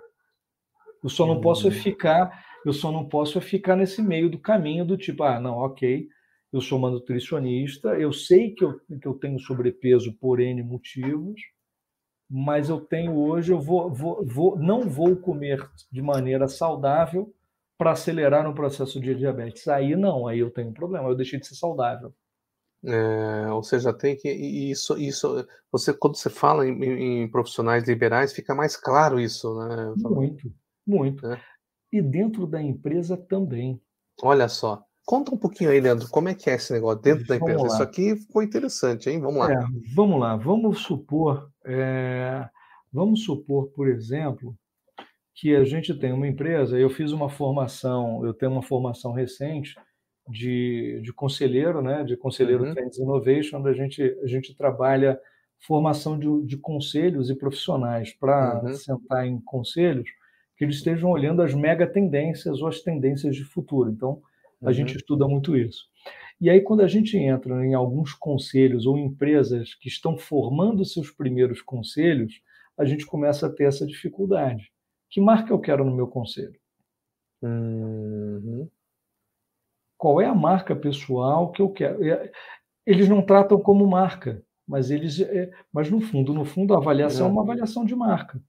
Eu 1.03 1.09
só 1.09 1.25
não 1.25 1.37
hum. 1.37 1.41
posso 1.41 1.69
ficar, 1.69 2.43
eu 2.65 2.73
só 2.73 2.91
não 2.91 3.07
posso 3.07 3.39
ficar 3.39 3.75
nesse 3.75 4.01
meio 4.01 4.29
do 4.29 4.39
caminho 4.39 4.85
do 4.85 4.97
tipo, 4.97 5.23
ah, 5.23 5.39
não, 5.39 5.57
ok, 5.57 6.07
eu 6.51 6.61
sou 6.61 6.77
uma 6.77 6.89
nutricionista, 6.89 7.89
eu 7.99 8.11
sei 8.13 8.51
que 8.51 8.63
eu, 8.63 8.79
que 8.79 9.07
eu 9.07 9.13
tenho 9.13 9.39
sobrepeso 9.39 10.13
por 10.13 10.39
N 10.39 10.61
motivos, 10.63 11.41
mas 12.29 12.69
eu 12.69 12.79
tenho 12.79 13.17
hoje, 13.17 13.51
eu 13.51 13.59
vou, 13.59 13.93
vou, 13.93 14.25
vou 14.25 14.57
não 14.57 14.81
vou 14.81 15.15
comer 15.15 15.69
de 15.91 16.01
maneira 16.01 16.47
saudável 16.47 17.33
para 17.83 17.91
acelerar 17.91 18.45
no 18.45 18.55
processo 18.55 18.97
de 18.97 19.13
diabetes. 19.13 19.67
Aí 19.67 19.93
não, 19.93 20.25
aí 20.25 20.39
eu 20.39 20.49
tenho 20.49 20.69
um 20.69 20.73
problema, 20.73 21.09
eu 21.09 21.15
deixei 21.15 21.37
de 21.37 21.45
ser 21.45 21.55
saudável. 21.55 22.13
É, 22.85 23.51
ou 23.51 23.61
seja, 23.61 23.93
tem 23.93 24.15
que 24.15 24.29
isso, 24.29 24.97
isso, 24.97 25.45
você 25.69 25.93
quando 25.93 26.15
você 26.15 26.29
fala 26.29 26.65
em, 26.65 27.23
em, 27.23 27.29
profissionais 27.29 27.85
liberais 27.85 28.31
fica 28.31 28.55
mais 28.55 28.77
claro 28.77 29.19
isso, 29.19 29.53
né? 29.57 29.93
Muito, 29.97 30.53
muito. 30.87 31.27
É. 31.27 31.41
E 31.91 32.01
dentro 32.01 32.47
da 32.47 32.61
empresa 32.61 33.17
também. 33.17 33.81
Olha 34.21 34.47
só, 34.47 34.81
Conta 35.05 35.35
um 35.35 35.37
pouquinho 35.37 35.69
aí, 35.69 35.81
Leandro, 35.81 36.07
como 36.07 36.29
é 36.29 36.33
que 36.33 36.49
é 36.49 36.53
esse 36.55 36.71
negócio 36.71 37.01
dentro 37.01 37.27
da 37.27 37.35
empresa? 37.35 37.67
Isso 37.67 37.83
aqui 37.83 38.15
ficou 38.15 38.41
interessante, 38.41 39.09
hein? 39.09 39.19
Vamos 39.19 39.35
lá. 39.35 39.51
É, 39.51 39.57
vamos 39.93 40.17
lá, 40.17 40.37
vamos 40.37 40.79
supor, 40.79 41.51
é, 41.65 42.47
vamos 42.89 43.25
supor, 43.25 43.67
por 43.71 43.89
exemplo, 43.89 44.57
que 45.33 45.55
a 45.55 45.63
gente 45.63 45.93
tem 45.93 46.11
uma 46.11 46.27
empresa, 46.27 46.77
eu 46.77 46.89
fiz 46.89 47.11
uma 47.11 47.29
formação, 47.29 48.23
eu 48.25 48.33
tenho 48.33 48.51
uma 48.51 48.61
formação 48.61 49.11
recente 49.11 49.75
de, 50.29 51.01
de 51.03 51.11
conselheiro, 51.11 51.81
né, 51.81 52.03
de 52.03 52.15
conselheiro 52.15 52.63
uhum. 52.63 52.73
Trends 52.73 52.99
Innovation, 52.99 53.57
onde 53.57 53.69
a 53.69 53.73
gente, 53.73 54.01
a 54.23 54.27
gente 54.27 54.55
trabalha 54.55 55.19
formação 55.59 56.19
de, 56.19 56.45
de 56.45 56.57
conselhos 56.57 57.29
e 57.29 57.35
profissionais 57.35 58.13
para 58.13 58.61
uhum. 58.63 58.73
sentar 58.73 59.25
em 59.25 59.39
conselhos 59.41 60.09
que 60.55 60.63
eles 60.63 60.75
estejam 60.75 61.09
olhando 61.09 61.41
as 61.41 61.53
mega 61.53 61.87
tendências 61.87 62.61
ou 62.61 62.67
as 62.67 62.81
tendências 62.81 63.35
de 63.35 63.43
futuro. 63.43 63.89
Então, 63.89 64.21
a 64.61 64.67
uhum. 64.67 64.73
gente 64.73 64.95
estuda 64.95 65.27
muito 65.27 65.57
isso. 65.57 65.85
E 66.39 66.49
aí, 66.49 66.61
quando 66.61 66.81
a 66.81 66.87
gente 66.87 67.17
entra 67.17 67.65
em 67.65 67.73
alguns 67.73 68.13
conselhos 68.13 68.85
ou 68.85 68.97
empresas 68.97 69.73
que 69.75 69.87
estão 69.87 70.17
formando 70.17 70.85
seus 70.85 71.09
primeiros 71.09 71.61
conselhos, 71.61 72.41
a 72.77 72.85
gente 72.85 73.05
começa 73.05 73.47
a 73.47 73.49
ter 73.49 73.65
essa 73.65 73.85
dificuldade. 73.85 74.72
Que 75.13 75.21
marca 75.21 75.53
eu 75.53 75.59
quero 75.59 75.85
no 75.85 75.95
meu 75.95 76.07
conselho? 76.07 76.59
Uhum. 77.39 78.67
Qual 79.95 80.19
é 80.19 80.25
a 80.25 80.33
marca 80.33 80.75
pessoal 80.75 81.51
que 81.51 81.61
eu 81.61 81.69
quero? 81.69 81.99
Eles 82.83 83.07
não 83.07 83.21
tratam 83.21 83.59
como 83.59 83.85
marca, 83.85 84.43
mas 84.67 84.89
eles, 84.89 85.19
é, 85.19 85.51
mas 85.71 85.91
no 85.91 86.01
fundo, 86.01 86.33
no 86.33 86.43
fundo, 86.43 86.73
a 86.73 86.77
avaliação 86.77 87.27
é, 87.27 87.29
é 87.29 87.31
uma 87.31 87.43
avaliação 87.43 87.85
de 87.85 87.95
marca. 87.95 88.41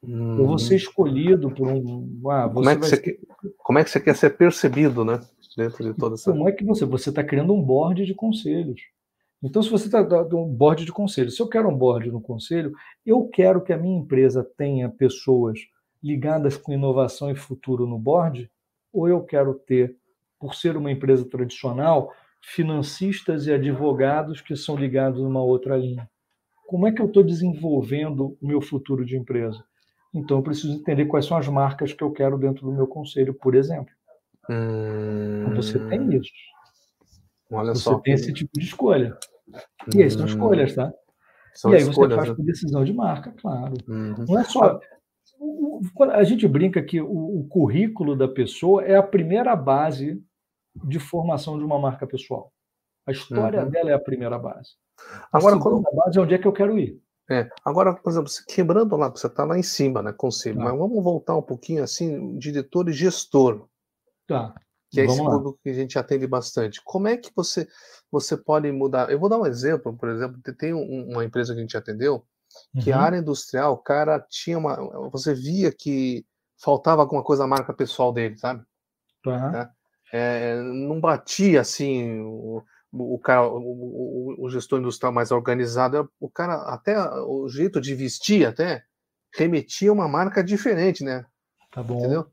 Uhum. 0.00 0.38
Eu 0.38 0.46
vou 0.46 0.56
ser 0.56 0.76
escolhido 0.76 1.50
por 1.50 1.66
um. 1.66 2.20
Ah, 2.30 2.48
como, 2.48 2.70
é 2.70 2.76
que 2.76 2.86
você 2.86 2.94
ser... 2.94 3.02
quer, 3.02 3.18
como 3.56 3.78
é 3.80 3.82
que 3.82 3.90
você 3.90 4.00
quer 4.00 4.14
ser 4.14 4.30
percebido, 4.36 5.04
né? 5.04 5.20
dentro 5.56 5.82
de 5.82 5.98
toda 5.98 6.14
essa. 6.14 6.30
Como 6.30 6.48
é 6.48 6.52
que 6.52 6.64
você 6.64 6.84
você 6.84 7.08
está 7.08 7.24
criando 7.24 7.52
um 7.52 7.60
board 7.60 8.06
de 8.06 8.14
conselhos? 8.14 8.80
Então, 9.42 9.60
se 9.60 9.68
você 9.68 9.86
está 9.86 10.00
dando 10.00 10.38
um 10.38 10.46
board 10.46 10.84
de 10.84 10.92
conselhos, 10.92 11.34
se 11.34 11.42
eu 11.42 11.48
quero 11.48 11.68
um 11.68 11.76
board 11.76 12.08
no 12.08 12.20
conselho, 12.20 12.72
eu 13.04 13.26
quero 13.26 13.60
que 13.60 13.72
a 13.72 13.76
minha 13.76 13.98
empresa 13.98 14.48
tenha 14.56 14.88
pessoas 14.88 15.58
ligadas 16.02 16.56
com 16.56 16.72
inovação 16.72 17.30
e 17.30 17.36
futuro 17.36 17.86
no 17.86 17.98
board, 17.98 18.50
ou 18.92 19.08
eu 19.08 19.22
quero 19.22 19.54
ter, 19.54 19.96
por 20.38 20.54
ser 20.54 20.76
uma 20.76 20.90
empresa 20.90 21.24
tradicional, 21.24 22.12
financistas 22.40 23.46
e 23.46 23.52
advogados 23.52 24.40
que 24.40 24.56
são 24.56 24.76
ligados 24.76 25.20
numa 25.20 25.42
outra 25.42 25.76
linha. 25.76 26.08
Como 26.66 26.86
é 26.86 26.92
que 26.92 27.00
eu 27.00 27.06
estou 27.06 27.22
desenvolvendo 27.22 28.36
o 28.40 28.46
meu 28.46 28.60
futuro 28.60 29.04
de 29.04 29.16
empresa? 29.16 29.64
Então, 30.14 30.38
eu 30.38 30.42
preciso 30.42 30.72
entender 30.74 31.06
quais 31.06 31.26
são 31.26 31.36
as 31.36 31.48
marcas 31.48 31.92
que 31.92 32.02
eu 32.02 32.10
quero 32.10 32.38
dentro 32.38 32.66
do 32.66 32.72
meu 32.72 32.86
conselho, 32.86 33.34
por 33.34 33.54
exemplo. 33.54 33.92
Hum... 34.50 35.54
Você 35.54 35.78
tem 35.88 36.16
isso. 36.16 36.30
Olha 37.50 37.74
você 37.74 37.82
só. 37.82 37.98
tem 37.98 38.14
esse 38.14 38.32
tipo 38.32 38.50
de 38.58 38.66
escolha. 38.66 39.16
E 39.94 40.02
aí 40.02 40.10
são 40.10 40.22
hum. 40.22 40.26
escolhas, 40.26 40.74
tá? 40.74 40.92
São 41.54 41.72
e 41.72 41.76
aí 41.76 41.82
escolhas, 41.82 42.18
você 42.18 42.26
faz 42.26 42.38
né? 42.38 42.44
decisão 42.44 42.84
de 42.84 42.92
marca, 42.92 43.32
claro. 43.32 43.74
Uhum. 43.88 44.24
Não 44.28 44.38
é 44.38 44.44
só. 44.44 44.78
A 46.12 46.24
gente 46.24 46.46
brinca 46.48 46.82
que 46.82 47.00
o, 47.00 47.40
o 47.40 47.48
currículo 47.48 48.16
da 48.16 48.28
pessoa 48.28 48.84
é 48.84 48.96
a 48.96 49.02
primeira 49.02 49.54
base 49.54 50.22
de 50.84 50.98
formação 50.98 51.58
de 51.58 51.64
uma 51.64 51.78
marca 51.78 52.06
pessoal. 52.06 52.52
A 53.06 53.12
história 53.12 53.64
uhum. 53.64 53.70
dela 53.70 53.90
é 53.90 53.94
a 53.94 53.98
primeira 53.98 54.38
base. 54.38 54.70
A 55.32 55.38
Agora, 55.38 55.56
segunda 55.56 55.88
quando... 55.88 55.96
base 55.96 56.18
é 56.18 56.20
onde 56.20 56.34
é 56.34 56.38
que 56.38 56.46
eu 56.46 56.52
quero 56.52 56.78
ir. 56.78 57.00
É. 57.30 57.48
Agora, 57.64 57.94
por 57.94 58.10
exemplo, 58.10 58.30
quebrando 58.46 58.96
lá, 58.96 59.08
você 59.10 59.26
está 59.26 59.44
lá 59.44 59.58
em 59.58 59.62
cima, 59.62 60.02
né, 60.02 60.12
conselho, 60.12 60.58
tá. 60.58 60.64
mas 60.64 60.78
vamos 60.78 61.02
voltar 61.02 61.36
um 61.36 61.42
pouquinho 61.42 61.82
assim, 61.82 62.38
diretor 62.38 62.88
e 62.88 62.92
gestor. 62.92 63.68
Tá. 64.26 64.54
Que 64.90 65.02
é 65.02 65.04
esse 65.04 65.18
público 65.18 65.58
que 65.62 65.68
a 65.68 65.74
gente 65.74 65.98
atende 65.98 66.26
bastante. 66.26 66.80
Como 66.82 67.08
é 67.08 67.16
que 67.18 67.30
você, 67.36 67.68
você 68.10 68.36
pode 68.36 68.72
mudar? 68.72 69.10
Eu 69.10 69.18
vou 69.18 69.28
dar 69.28 69.38
um 69.38 69.46
exemplo, 69.46 69.94
por 69.94 70.08
exemplo, 70.08 70.40
tem 70.58 70.72
um, 70.72 71.10
uma 71.10 71.24
empresa 71.24 71.52
que 71.52 71.58
a 71.58 71.62
gente 71.62 71.76
atendeu, 71.76 72.24
que 72.80 72.90
uhum. 72.90 72.98
a 72.98 73.00
área 73.00 73.18
industrial, 73.18 73.74
o 73.74 73.78
cara 73.78 74.20
tinha 74.28 74.58
uma. 74.58 74.76
Você 75.10 75.34
via 75.34 75.72
que 75.72 76.24
faltava 76.56 77.02
alguma 77.02 77.22
coisa 77.22 77.42
na 77.42 77.48
marca 77.48 77.72
pessoal 77.72 78.12
dele, 78.12 78.36
sabe? 78.36 78.62
Uhum. 79.26 79.50
Né? 79.50 79.70
É, 80.12 80.60
não 80.62 81.00
batia 81.00 81.60
assim 81.60 82.20
o, 82.20 82.62
o 82.92 83.18
cara, 83.18 83.46
o, 83.46 83.58
o, 83.58 84.44
o, 84.44 84.50
gestor 84.50 84.78
industrial 84.78 85.12
mais 85.12 85.30
organizado, 85.30 86.10
o 86.18 86.28
cara 86.28 86.54
até 86.72 86.98
o 87.26 87.48
jeito 87.48 87.80
de 87.80 87.94
vestir 87.94 88.46
até 88.46 88.82
remetia 89.34 89.92
uma 89.92 90.08
marca 90.08 90.42
diferente, 90.42 91.04
né? 91.04 91.26
Tá 91.70 91.82
bom. 91.82 91.98
Entendeu? 91.98 92.26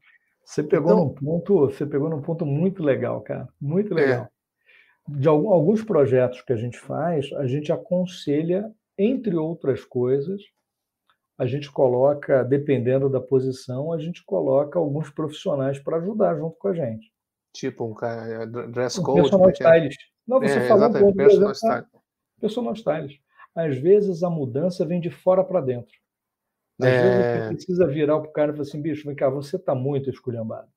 Você 0.46 0.64
pegou 0.64 0.92
então, 0.92 1.06
num 1.06 1.14
ponto, 1.14 1.60
você 1.62 1.86
pegou 1.86 2.10
num 2.10 2.22
ponto 2.22 2.46
muito 2.46 2.84
legal, 2.84 3.20
cara, 3.22 3.50
muito 3.60 3.98
é. 3.98 4.02
legal. 4.02 4.24
É. 4.24 4.36
De 5.08 5.28
alguns 5.28 5.84
projetos 5.84 6.42
que 6.42 6.54
a 6.54 6.56
gente 6.56 6.80
faz, 6.80 7.32
a 7.34 7.46
gente 7.46 7.72
aconselha, 7.72 8.72
entre 8.98 9.36
outras 9.36 9.84
coisas, 9.84 10.42
a 11.38 11.46
gente 11.46 11.72
coloca, 11.72 12.44
dependendo 12.44 13.10
da 13.10 13.20
posição, 13.20 13.92
a 13.92 14.00
gente 14.00 14.24
coloca 14.24 14.80
alguns 14.80 15.10
profissionais 15.10 15.80
para 15.80 15.98
ajudar 15.98 16.38
junto 16.38 16.58
com 16.58 16.70
a 16.70 16.74
gente. 16.74 17.12
Tipo 17.54 17.86
um 17.86 17.94
cara, 17.94 18.46
dress 18.46 19.02
code. 19.02 19.20
Um 19.20 19.24
personal 19.24 19.50
stylist. 19.50 20.00
Não, 20.28 20.40
você 20.40 20.60
é, 20.60 20.68
falou 20.68 21.10
um 21.10 21.14
personal 21.14 21.52
stylist. 21.52 21.90
Personal 22.40 22.74
stylist. 22.74 23.22
Às 23.54 23.78
vezes 23.78 24.24
a 24.24 24.30
mudança 24.30 24.86
vem 24.86 25.00
de 25.00 25.10
fora 25.10 25.44
para 25.44 25.62
dentro. 25.62 25.94
Às 26.80 26.88
é... 26.88 27.02
vezes 27.02 27.18
você 27.18 27.56
precisa 27.56 27.88
virar 27.88 28.20
para 28.20 28.30
o 28.30 28.34
cara 28.34 28.52
e 28.52 28.54
falar 28.54 28.68
assim, 28.68 28.82
bicho, 28.82 29.06
vem 29.06 29.16
cá, 29.16 29.30
você 29.30 29.56
está 29.56 29.74
muito 29.76 30.10
esculhambado. 30.10 30.70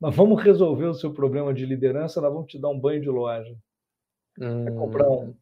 Nós 0.00 0.14
vamos 0.14 0.42
resolver 0.42 0.86
o 0.86 0.94
seu 0.94 1.12
problema 1.12 1.52
de 1.52 1.66
liderança, 1.66 2.20
nós 2.20 2.32
vamos 2.32 2.50
te 2.50 2.58
dar 2.58 2.68
um 2.68 2.78
banho 2.78 3.00
de 3.00 3.08
loja. 3.08 3.54
Hum... 4.38 4.68
É 4.68 4.70
comprar 4.70 5.08
um, 5.08 5.34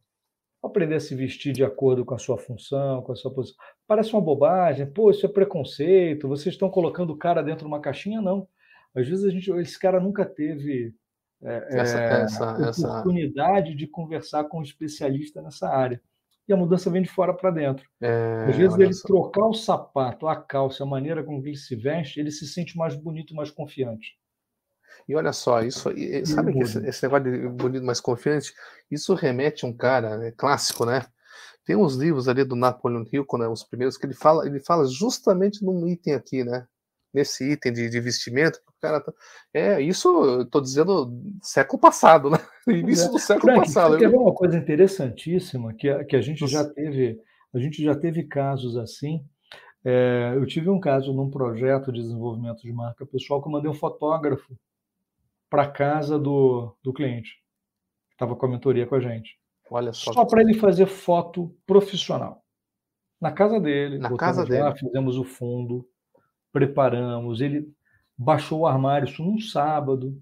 aprender 0.63 0.95
a 0.95 0.99
se 0.99 1.15
vestir 1.15 1.53
de 1.53 1.63
acordo 1.63 2.03
com 2.03 2.13
a 2.13 2.17
sua 2.19 2.37
função, 2.37 3.01
com 3.01 3.11
a 3.11 3.15
sua 3.15 3.33
posição. 3.33 3.57
Parece 3.87 4.13
uma 4.13 4.21
bobagem, 4.21 4.85
pô, 4.85 5.11
isso 5.11 5.25
é 5.25 5.29
preconceito, 5.29 6.27
vocês 6.27 6.55
estão 6.55 6.69
colocando 6.69 7.11
o 7.11 7.17
cara 7.17 7.41
dentro 7.41 7.61
de 7.61 7.67
uma 7.67 7.79
caixinha, 7.79 8.21
não. 8.21 8.47
Às 8.95 9.07
vezes 9.07 9.25
a 9.25 9.29
gente, 9.29 9.51
esse 9.51 9.79
cara 9.79 9.99
nunca 9.99 10.25
teve 10.25 10.93
é, 11.43 11.79
essa, 11.79 12.01
é, 12.01 12.21
essa, 12.23 12.89
oportunidade 12.89 13.69
essa... 13.69 13.77
de 13.77 13.87
conversar 13.87 14.45
com 14.45 14.59
um 14.59 14.63
especialista 14.63 15.41
nessa 15.41 15.69
área. 15.69 16.01
E 16.47 16.53
a 16.53 16.57
mudança 16.57 16.89
vem 16.89 17.01
de 17.01 17.09
fora 17.09 17.33
para 17.33 17.51
dentro. 17.51 17.85
É, 18.01 18.45
Às 18.47 18.55
vezes 18.55 18.79
ele 18.79 18.93
só. 18.93 19.05
trocar 19.05 19.45
o 19.47 19.53
sapato, 19.53 20.27
a 20.27 20.35
calça, 20.35 20.83
a 20.83 20.87
maneira 20.87 21.23
como 21.23 21.45
ele 21.45 21.57
se 21.57 21.75
veste, 21.75 22.19
ele 22.19 22.31
se 22.31 22.47
sente 22.47 22.77
mais 22.77 22.95
bonito, 22.95 23.35
mais 23.35 23.51
confiante. 23.51 24.17
E 25.07 25.15
olha 25.15 25.31
só, 25.33 25.61
isso 25.61 25.89
sabe 26.25 26.53
que 26.53 26.59
esse, 26.59 26.85
esse, 26.85 27.03
negócio 27.03 27.31
de 27.31 27.47
bonito 27.49 27.85
mais 27.85 27.99
confiante, 27.99 28.53
isso 28.89 29.13
remete 29.13 29.65
a 29.65 29.67
um 29.67 29.73
cara 29.73 30.17
né, 30.17 30.31
clássico, 30.31 30.85
né? 30.85 31.05
Tem 31.65 31.75
uns 31.75 31.95
livros 31.95 32.29
ali 32.29 32.43
do 32.43 32.55
Napoleon 32.55 33.03
Hill, 33.11 33.25
né, 33.37 33.47
os 33.47 33.63
primeiros, 33.63 33.97
que 33.97 34.05
ele 34.05 34.13
fala, 34.13 34.45
ele 34.45 34.59
fala 34.59 34.85
justamente 34.85 35.63
num 35.63 35.87
item 35.87 36.13
aqui, 36.13 36.43
né? 36.43 36.65
Nesse 37.13 37.51
item 37.51 37.73
de, 37.73 37.89
de 37.89 37.99
vestimento, 37.99 38.59
o 38.67 38.73
cara 38.81 39.01
tá, 39.01 39.11
é 39.53 39.81
isso, 39.81 40.07
eu 40.23 40.45
tô 40.45 40.61
dizendo 40.61 41.11
século 41.41 41.79
passado, 41.79 42.29
né? 42.29 42.37
Início 42.67 43.09
do 43.11 43.17
século 43.19 43.53
Frank, 43.53 43.67
passado. 43.67 43.97
Quer 43.97 44.09
ver 44.09 44.17
uma 44.17 44.33
coisa 44.33 44.57
interessantíssima 44.57 45.73
que 45.73 45.89
a, 45.89 46.03
que 46.03 46.15
a 46.15 46.21
gente 46.21 46.45
já 46.47 46.63
teve, 46.65 47.19
a 47.53 47.59
gente 47.59 47.83
já 47.83 47.95
teve 47.95 48.23
casos 48.23 48.77
assim. 48.77 49.25
É, 49.85 50.33
eu 50.35 50.45
tive 50.45 50.69
um 50.69 50.79
caso 50.79 51.13
num 51.13 51.29
projeto 51.29 51.91
de 51.91 52.01
desenvolvimento 52.01 52.61
de 52.61 52.73
marca 52.73 53.05
pessoal 53.05 53.41
que 53.41 53.47
eu 53.47 53.51
mandei 53.53 53.71
um 53.71 53.73
fotógrafo 53.73 54.53
para 55.49 55.67
casa 55.67 56.19
do, 56.19 56.75
do 56.83 56.93
cliente, 56.93 57.31
que 58.09 58.15
estava 58.15 58.35
com 58.35 58.45
a 58.45 58.49
mentoria 58.49 58.85
com 58.85 58.95
a 58.95 58.99
gente. 58.99 59.37
Olha 59.69 59.93
só. 59.93 60.13
Só 60.13 60.25
para 60.25 60.41
ele 60.41 60.53
fazer 60.53 60.85
foto 60.85 61.53
profissional. 61.65 62.43
Na 63.19 63.31
casa 63.31 63.59
dele. 63.59 63.97
Na 63.97 64.15
casa 64.15 64.45
dele. 64.45 64.63
Lá, 64.63 64.75
fizemos 64.75 65.17
o 65.17 65.23
fundo, 65.23 65.87
preparamos. 66.51 67.41
Ele 67.41 67.67
baixou 68.17 68.61
o 68.61 68.67
armário 68.67 69.07
isso 69.07 69.23
num 69.23 69.39
sábado. 69.39 70.21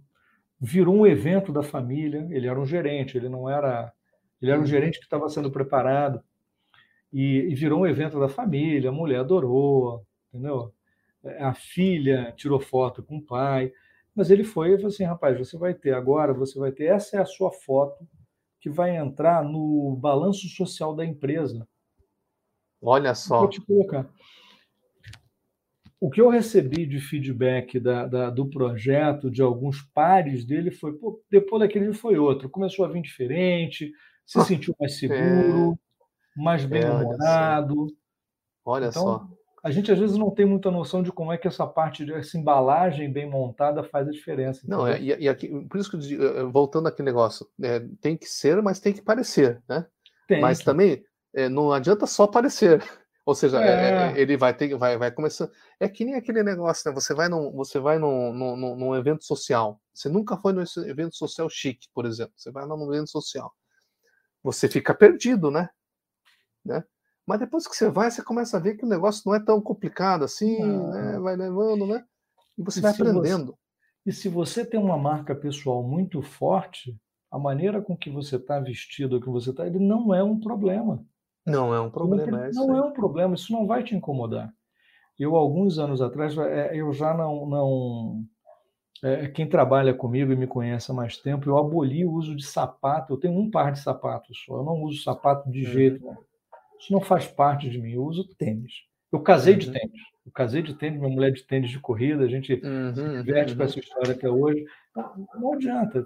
Virou 0.60 0.96
um 0.96 1.06
evento 1.06 1.52
da 1.52 1.62
família. 1.62 2.28
Ele 2.30 2.48
era 2.48 2.60
um 2.60 2.66
gerente, 2.66 3.18
ele 3.18 3.30
não 3.30 3.50
era. 3.50 3.92
Ele 4.42 4.52
era 4.52 4.60
um 4.60 4.64
uhum. 4.64 4.68
gerente 4.68 5.00
que 5.00 5.06
estava 5.06 5.30
sendo 5.30 5.52
preparado. 5.52 6.22
E, 7.12 7.48
e, 7.50 7.56
virou 7.56 7.82
um 7.82 7.88
evento 7.88 8.20
da 8.20 8.28
família. 8.28 8.90
A 8.90 8.94
mulher 8.94 9.20
adorou, 9.20 10.06
entendeu? 10.34 10.74
A 11.40 11.54
filha 11.54 12.34
tirou 12.36 12.60
foto 12.60 13.04
com 13.04 13.18
o 13.18 13.22
pai. 13.22 13.72
Mas 14.16 14.32
ele 14.32 14.44
foi 14.44 14.72
e 14.72 14.76
falou 14.78 14.88
assim: 14.88 15.04
rapaz, 15.04 15.38
você 15.38 15.58
vai 15.58 15.74
ter 15.74 15.94
agora, 15.94 16.34
você 16.34 16.58
vai 16.58 16.72
ter, 16.72 16.86
essa 16.86 17.18
é 17.18 17.20
a 17.22 17.26
sua 17.26 17.52
foto 17.52 18.08
que 18.62 18.70
vai 18.70 18.96
entrar 18.96 19.44
no 19.44 19.96
balanço 20.00 20.48
social 20.48 20.96
da 20.96 21.06
empresa. 21.06 21.68
Olha 22.82 23.14
só. 23.14 23.40
Vou 23.40 23.50
te 23.50 23.62
colocar. 23.62 24.10
O 26.00 26.10
que 26.10 26.22
eu 26.22 26.30
recebi 26.30 26.86
de 26.86 27.00
feedback 27.00 27.80
da, 27.80 28.06
da, 28.06 28.30
do 28.30 28.50
projeto, 28.50 29.30
de 29.30 29.42
alguns 29.42 29.82
pares 29.82 30.46
dele, 30.46 30.72
foi: 30.72 30.94
pô, 30.94 31.22
depois 31.30 31.62
daquele 31.62 31.94
foi 31.94 32.18
outro. 32.18 32.50
Começou 32.50 32.86
a 32.86 32.88
vir 32.88 33.02
diferente, 33.02 33.92
se 34.26 34.40
sentiu 34.46 34.74
mais 34.80 34.98
seguro, 34.98 35.74
é, 36.38 36.42
mais 36.42 36.64
bem-humorado. 36.64 37.88
É, 37.88 37.94
olha, 38.66 38.88
então, 38.88 39.04
só 39.04 39.28
a 39.66 39.72
gente 39.72 39.92
às 39.92 39.98
vezes 39.98 40.16
não 40.16 40.30
tem 40.30 40.46
muita 40.46 40.70
noção 40.70 41.02
de 41.02 41.12
como 41.12 41.34
é 41.34 41.40
que 41.40 41.48
essa 41.48 41.66
parte 41.66 42.06
dessa 42.06 42.38
embalagem 42.38 43.12
bem 43.12 43.28
montada 43.28 43.84
faz 43.84 44.08
a 44.08 44.12
diferença. 44.12 44.62
Não, 44.68 44.86
é, 44.86 45.02
e, 45.02 45.24
e 45.24 45.28
aqui, 45.28 45.48
por 45.66 45.80
isso 45.80 45.90
que 45.90 46.14
eh, 46.14 46.44
voltando 46.44 46.88
aquele 46.88 47.08
negócio, 47.08 47.50
é, 47.60 47.80
tem 48.00 48.16
que 48.16 48.28
ser, 48.28 48.62
mas 48.62 48.80
tem 48.80 48.94
que 48.94 49.02
parecer, 49.02 49.60
né? 49.68 49.88
Tem, 50.28 50.40
mas 50.40 50.60
também 50.60 51.04
é, 51.34 51.50
não 51.50 51.74
adianta 51.74 52.06
só 52.06 52.28
parecer. 52.28 52.80
Ou 53.26 53.34
seja, 53.34 53.60
é, 53.60 54.14
é. 54.14 54.22
ele 54.22 54.38
vai 54.38 54.54
ter, 54.54 54.78
vai, 54.78 55.00
vai 55.00 55.12
começar. 55.12 55.50
É 55.80 55.90
que 55.90 56.06
nem 56.06 56.14
aquele 56.14 56.44
negócio, 56.44 56.88
né? 56.88 56.94
Você 56.94 57.16
vai 57.16 57.28
num, 57.28 57.52
você 57.54 57.80
vai 57.80 57.98
num, 57.98 58.32
num, 58.32 58.76
num 58.76 58.96
evento 58.96 59.26
social. 59.26 59.82
Você 59.92 60.08
nunca 60.10 60.38
foi 60.38 60.54
num 60.54 60.64
evento 60.86 61.16
social 61.16 61.50
chique, 61.50 61.88
por 61.92 62.06
exemplo. 62.06 62.34
Você 62.38 62.52
vai 62.52 62.68
num 62.68 62.94
evento 62.94 63.10
social. 63.10 63.52
Você 64.44 64.70
fica 64.70 64.94
perdido, 64.94 65.50
né? 65.50 65.68
né? 66.64 66.84
Mas 67.28 67.40
depois 67.40 67.68
que 67.68 67.76
você 67.76 67.90
vai, 67.90 68.12
você 68.12 68.24
começa 68.24 68.58
a 68.58 68.60
ver 68.60 68.76
que 68.76 68.86
o 68.86 68.90
negócio 68.90 69.24
não 69.26 69.36
é 69.36 69.40
tão 69.40 69.60
complicado 69.60 70.24
assim, 70.24 70.60
né? 70.64 71.20
vai 71.20 71.36
levando, 71.36 71.88
né? 71.88 72.04
E 72.58 72.64
você 72.64 72.80
e 72.80 72.82
vai 72.82 72.92
aprendendo. 72.92 73.52
Você, 73.52 74.10
e 74.10 74.14
se 74.14 74.30
você 74.30 74.64
tem 74.64 74.80
uma 74.80 74.98
marca 74.98 75.34
pessoal 75.36 75.82
muito 75.82 76.22
forte, 76.22 76.96
a 77.32 77.40
maneira 77.40 77.82
com 77.82 77.98
que 77.98 78.10
você 78.10 78.36
está 78.36 78.60
vestido, 78.60 79.20
que 79.20 79.30
você 79.30 79.50
está, 79.50 79.66
ele 79.66 79.80
não 79.80 80.14
é 80.14 80.24
um 80.24 80.40
problema. 80.40 81.04
Não 81.46 81.74
é 81.74 81.82
um 81.82 81.90
problema. 81.90 82.32
Não, 82.32 82.44
é, 82.44 82.52
não 82.52 82.78
é 82.78 82.82
um 82.82 82.94
problema, 82.94 83.36
isso 83.36 83.52
não 83.52 83.66
vai 83.66 83.84
te 83.84 83.96
incomodar. 83.96 84.54
Eu, 85.18 85.36
alguns 85.36 85.80
anos 85.80 86.02
atrás, 86.02 86.38
é, 86.38 86.76
eu 86.76 86.94
já 86.94 87.14
não. 87.14 87.46
não 87.46 88.24
é, 89.04 89.28
quem 89.28 89.48
trabalha 89.48 89.94
comigo 89.94 90.32
e 90.32 90.36
me 90.36 90.48
conhece 90.48 90.92
há 90.92 90.94
mais 90.94 91.18
tempo, 91.18 91.50
eu 91.50 91.58
aboli 91.58 92.06
o 92.06 92.14
uso 92.14 92.36
de 92.36 92.46
sapato. 92.46 93.14
Eu 93.14 93.18
tenho 93.18 93.38
um 93.38 93.50
par 93.50 93.72
de 93.72 93.80
sapatos 93.80 94.44
só, 94.46 94.58
eu 94.58 94.64
não 94.64 94.82
uso 94.84 95.04
sapato 95.04 95.50
de 95.50 95.64
jeito 95.64 96.04
nenhum. 96.04 96.18
Isso 96.80 96.92
não 96.92 97.02
faz 97.02 97.28
parte 97.28 97.70
de 97.70 97.80
mim. 97.80 97.94
Eu 97.94 98.04
uso 98.04 98.28
tênis. 98.38 98.74
Eu 99.12 99.20
casei 99.20 99.54
uhum. 99.54 99.60
de 99.60 99.72
tênis. 99.72 100.02
Eu 100.26 100.32
casei 100.32 100.62
de 100.62 100.74
tênis, 100.74 101.00
minha 101.00 101.14
mulher 101.14 101.32
de 101.32 101.44
tênis 101.44 101.70
de 101.70 101.80
corrida, 101.80 102.24
a 102.24 102.28
gente 102.28 102.54
uhum, 102.54 102.96
se 102.96 103.24
diverte 103.24 103.52
uhum. 103.52 103.58
com 103.58 103.64
essa 103.64 103.80
história 103.80 104.12
até 104.12 104.30
hoje. 104.30 104.66
Não, 104.96 105.28
não 105.40 105.54
adianta. 105.54 106.04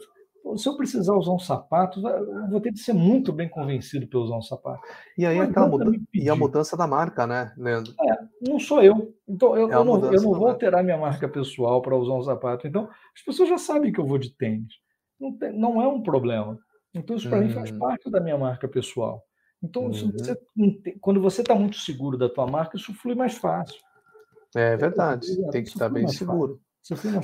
Se 0.56 0.68
eu 0.68 0.76
precisar 0.76 1.16
usar 1.16 1.32
um 1.32 1.40
sapato, 1.40 2.06
eu 2.06 2.50
vou 2.50 2.62
ter 2.62 2.72
que 2.72 2.80
ser 2.80 2.94
muito 2.94 3.32
bem 3.32 3.48
convencido 3.48 4.08
para 4.08 4.20
usar 4.20 4.38
um 4.38 4.42
sapato. 4.42 4.82
E 5.18 5.26
aí 5.26 5.40
aquela 5.40 5.68
mudança, 5.68 6.00
e 6.14 6.30
a 6.30 6.36
mudança 6.36 6.78
da 6.78 6.88
marca, 6.88 7.28
né, 7.28 7.54
Leandro? 7.58 7.94
É, 8.00 8.50
não 8.50 8.60
sou 8.60 8.82
eu. 8.82 9.14
Então 9.28 9.56
eu, 9.56 9.72
é 9.72 9.76
eu 9.76 9.84
não, 9.84 10.06
eu 10.06 10.22
não 10.22 10.34
vou 10.34 10.48
alterar 10.48 10.84
minha 10.84 10.98
marca 10.98 11.28
pessoal 11.28 11.82
para 11.82 11.96
usar 11.96 12.14
um 12.14 12.24
sapato. 12.24 12.68
Então 12.68 12.90
as 13.16 13.22
pessoas 13.24 13.50
já 13.50 13.58
sabem 13.58 13.92
que 13.92 14.00
eu 14.00 14.06
vou 14.06 14.18
de 14.18 14.36
tênis. 14.36 14.74
Não, 15.20 15.38
tem, 15.38 15.52
não 15.52 15.82
é 15.82 15.88
um 15.88 16.02
problema. 16.02 16.58
Então 16.94 17.16
isso 17.16 17.30
para 17.30 17.42
mim 17.42 17.50
faz 17.50 17.72
hum. 17.72 17.80
parte 17.80 18.10
da 18.10 18.20
minha 18.20 18.38
marca 18.38 18.68
pessoal. 18.68 19.24
Então, 19.62 19.84
uhum. 19.84 20.12
você, 20.12 20.40
quando 21.02 21.22
você 21.22 21.42
está 21.42 21.54
muito 21.54 21.78
seguro 21.78 22.18
da 22.18 22.30
tua 22.30 22.48
marca, 22.48 22.78
isso 22.78 22.94
flui 22.94 23.16
mais 23.16 23.36
fácil. 23.38 23.80
É 24.56 24.76
verdade, 24.78 25.28
tem 25.52 25.64
que 25.64 25.70
estar 25.70 25.90
bem 25.90 26.08
seguro. 26.08 26.60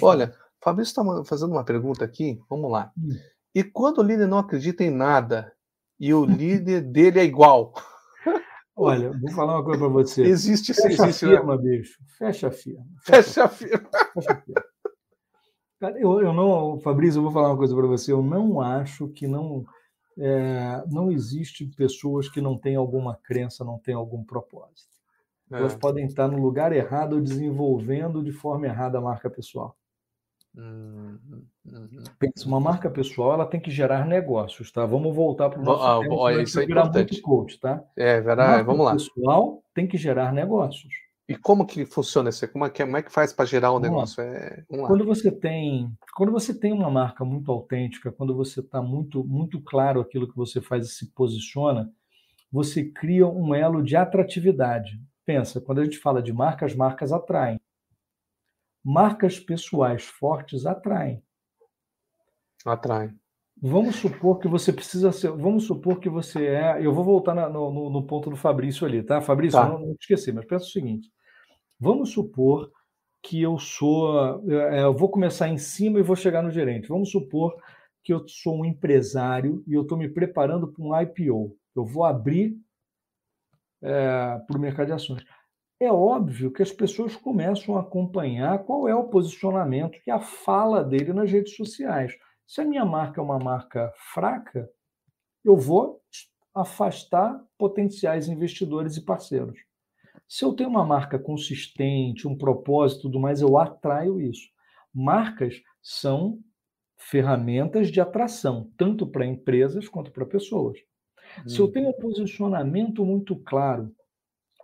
Olha, 0.02 0.36
Fabrício 0.62 0.92
está 0.92 1.24
fazendo 1.24 1.52
uma 1.52 1.64
pergunta 1.64 2.04
aqui, 2.04 2.40
vamos 2.50 2.72
lá. 2.72 2.92
Hum. 2.98 3.10
E 3.54 3.64
quando 3.64 4.00
o 4.00 4.04
líder 4.04 4.28
não 4.28 4.38
acredita 4.38 4.84
em 4.84 4.92
nada 4.92 5.54
e 6.00 6.14
o 6.14 6.26
líder 6.26 6.82
dele 6.92 7.20
é 7.20 7.24
igual? 7.24 7.74
Olha, 8.76 9.12
vou 9.18 9.32
falar 9.32 9.56
uma 9.56 9.64
coisa 9.64 9.80
para 9.80 9.88
você. 9.88 10.24
Existe 10.24 10.74
Fecha 10.74 11.04
existe, 11.04 11.26
a 11.26 11.30
né? 11.30 11.38
firma, 11.38 11.58
bicho. 11.58 11.98
Fecha 12.18 12.48
a 12.48 12.52
firma. 12.52 12.86
Fecha, 13.02 13.24
Fecha 13.24 13.44
a 13.44 13.48
firma. 13.48 13.90
Fecha 14.14 14.32
a 14.32 14.36
firma. 14.42 14.64
Cara, 15.80 16.00
eu, 16.00 16.22
eu 16.22 16.34
não, 16.34 16.80
Fabrício, 16.80 17.20
eu 17.20 17.24
vou 17.24 17.32
falar 17.32 17.50
uma 17.50 17.58
coisa 17.58 17.76
para 17.76 17.88
você. 17.88 18.12
Eu 18.12 18.22
não 18.22 18.60
acho 18.60 19.08
que 19.10 19.28
não 19.28 19.66
é, 20.18 20.84
não 20.88 21.12
existe 21.12 21.66
pessoas 21.66 22.30
que 22.30 22.42
não 22.42 22.58
têm 22.58 22.76
alguma 22.76 23.16
crença, 23.16 23.64
não 23.64 23.78
têm 23.78 23.96
algum 23.96 24.24
propósito. 24.24 24.96
É. 25.52 25.58
Elas 25.58 25.76
podem 25.76 26.06
estar 26.06 26.28
no 26.28 26.42
lugar 26.42 26.72
errado 26.72 27.14
ou 27.14 27.22
desenvolvendo 27.22 28.24
de 28.24 28.32
forma 28.32 28.66
errada 28.66 28.98
a 28.98 29.02
marca 29.02 29.30
pessoal. 29.30 29.78
Hum, 30.58 31.20
hum, 31.66 32.04
Pensa, 32.18 32.48
uma 32.48 32.62
marca 32.62 32.90
pessoal 32.90 33.34
ela 33.34 33.46
tem 33.46 33.60
que 33.60 33.70
gerar 33.70 34.06
negócios, 34.06 34.72
tá? 34.72 34.86
Vamos 34.86 35.14
voltar 35.14 35.50
para 35.50 35.60
o 35.60 35.64
nosso 35.64 36.26
ah, 36.26 36.42
isso 36.42 36.60
é 36.62 36.64
importante. 36.64 37.22
Coach, 37.22 37.60
tá? 37.60 37.84
É 37.96 38.22
verdade, 38.22 38.64
vamos 38.64 38.86
lá. 38.86 38.94
pessoal 38.94 39.62
tem 39.74 39.86
que 39.86 39.98
gerar 39.98 40.32
negócios. 40.32 40.94
E 41.28 41.36
como 41.36 41.66
que 41.66 41.86
funciona 41.86 42.30
isso? 42.30 42.48
Como 42.50 42.66
é 42.66 42.70
que, 42.70 42.84
como 42.84 42.98
é 42.98 43.02
que 43.02 43.12
faz 43.12 43.34
para 43.34 43.46
gerar 43.46 43.72
o 43.72 43.78
um 43.78 43.80
negócio? 43.80 44.22
É, 44.22 44.64
quando 44.68 45.04
você 45.04 45.32
tem, 45.32 45.92
quando 46.16 46.32
você 46.32 46.58
tem 46.58 46.72
uma 46.72 46.90
marca 46.90 47.26
muito 47.26 47.52
autêntica, 47.52 48.12
quando 48.12 48.36
você 48.36 48.60
está 48.60 48.80
muito, 48.80 49.24
muito 49.24 49.60
claro 49.60 50.00
aquilo 50.00 50.28
que 50.28 50.36
você 50.36 50.62
faz 50.62 50.86
e 50.86 50.90
se 50.90 51.12
posiciona, 51.14 51.92
você 52.52 52.86
cria 52.86 53.28
um 53.28 53.56
elo 53.56 53.84
de 53.84 53.96
atratividade. 53.96 55.02
Pensa, 55.26 55.60
quando 55.60 55.82
a 55.82 55.84
gente 55.84 55.98
fala 55.98 56.22
de 56.22 56.32
marcas, 56.32 56.76
marcas 56.76 57.12
atraem. 57.12 57.60
Marcas 58.84 59.40
pessoais 59.40 60.06
fortes 60.06 60.64
atraem. 60.68 61.24
Atraem. 62.64 63.20
Vamos 63.60 63.96
supor 63.96 64.38
que 64.38 64.48
você 64.48 64.72
precisa 64.72 65.12
ser. 65.12 65.32
Vamos 65.32 65.66
supor 65.66 66.00
que 66.00 66.10
você 66.10 66.46
é. 66.46 66.86
Eu 66.86 66.94
vou 66.94 67.04
voltar 67.04 67.34
na, 67.34 67.50
no, 67.50 67.90
no, 67.90 68.06
ponto 68.06 68.30
do 68.30 68.36
Fabrício 68.36 68.86
ali, 68.86 69.02
tá? 69.02 69.22
Fabrício, 69.22 69.60
tá. 69.60 69.68
Não, 69.68 69.80
não 69.80 69.96
esqueci, 70.00 70.32
mas 70.32 70.46
pensa 70.46 70.66
o 70.66 70.70
seguinte: 70.70 71.10
vamos 71.80 72.12
supor 72.12 72.72
que 73.22 73.42
eu 73.42 73.58
sou. 73.58 74.42
É, 74.52 74.84
eu 74.84 74.94
vou 74.94 75.10
começar 75.10 75.50
em 75.50 75.58
cima 75.58 76.00
e 76.00 76.04
vou 76.04 76.16
chegar 76.16 76.44
no 76.44 76.52
gerente. 76.52 76.88
Vamos 76.88 77.10
supor 77.12 77.56
que 78.04 78.14
eu 78.14 78.28
sou 78.28 78.60
um 78.60 78.66
empresário 78.66 79.64
e 79.68 79.74
eu 79.74 79.82
estou 79.82 79.98
me 79.98 80.08
preparando 80.08 80.68
para 80.68 80.84
um 80.84 81.02
IPO. 81.02 81.58
Eu 81.76 81.84
vou 81.84 82.06
abrir 82.06 82.56
é, 83.82 84.40
para 84.48 84.58
o 84.58 84.60
mercado 84.60 84.88
de 84.88 84.94
ações. 84.94 85.26
É 85.80 85.92
óbvio 85.92 86.52
que 86.52 86.62
as 86.62 86.72
pessoas 86.72 87.16
começam 87.16 87.76
a 87.76 87.82
acompanhar 87.82 88.64
qual 88.64 88.88
é 88.88 88.96
o 88.96 89.10
posicionamento 89.10 90.00
e 90.08 90.12
a 90.12 90.20
fala 90.20 90.84
dele 90.84 91.12
nas 91.12 91.30
redes 91.30 91.56
sociais. 91.56 92.14
Se 92.48 92.62
a 92.62 92.66
minha 92.66 92.86
marca 92.86 93.20
é 93.20 93.24
uma 93.24 93.40
marca 93.40 93.92
fraca, 94.14 94.70
eu 95.44 95.58
vou 95.58 96.02
afastar 96.54 97.44
potenciais 97.58 98.30
investidores 98.30 98.96
e 98.96 99.02
parceiros. 99.02 99.60
Se 100.28 100.44
eu 100.44 100.54
tenho 100.54 100.70
uma 100.70 100.86
marca 100.86 101.20
consistente, 101.20 102.28
um 102.28 102.38
propósito 102.38 103.00
e 103.00 103.02
tudo 103.04 103.20
mais, 103.20 103.42
eu 103.42 103.58
atraio 103.58 104.20
isso. 104.20 104.50
Marcas 104.94 105.62
são 105.82 106.40
ferramentas 106.98 107.92
de 107.92 108.02
atração, 108.02 108.72
tanto 108.78 109.06
para 109.06 109.26
empresas 109.26 109.88
quanto 109.88 110.12
para 110.12 110.26
pessoas. 110.26 110.78
Hum. 111.46 111.50
Se 111.50 111.60
eu 111.60 111.72
tenho 111.72 111.90
um 111.90 111.94
posicionamento 111.94 113.06
muito 113.06 113.36
claro 113.36 113.94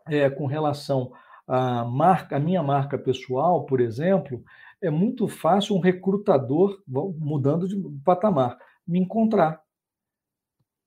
é, 0.07 0.29
com 0.29 0.45
relação 0.45 1.11
à 1.47 1.83
marca, 1.85 2.37
a 2.37 2.39
minha 2.39 2.63
marca 2.63 2.97
pessoal, 2.97 3.65
por 3.65 3.79
exemplo, 3.79 4.43
é 4.81 4.89
muito 4.89 5.27
fácil 5.27 5.75
um 5.75 5.79
recrutador, 5.79 6.81
mudando 6.87 7.67
de 7.67 7.75
patamar, 8.03 8.57
me 8.87 8.99
encontrar. 8.99 9.61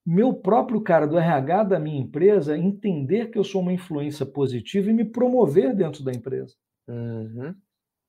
Meu 0.07 0.35
próprio 0.35 0.81
cara 0.83 1.07
do 1.07 1.19
RH 1.19 1.65
da 1.65 1.79
minha 1.79 2.01
empresa 2.01 2.59
entender 2.59 3.31
que 3.31 3.39
eu 3.39 3.45
sou 3.45 3.63
uma 3.63 3.73
influência 3.73 4.27
positiva 4.27 4.91
e 4.91 4.93
me 4.93 5.05
promover 5.05 5.75
dentro 5.75 6.05
da 6.05 6.13
empresa. 6.13 6.55
Uhum. 6.87 7.55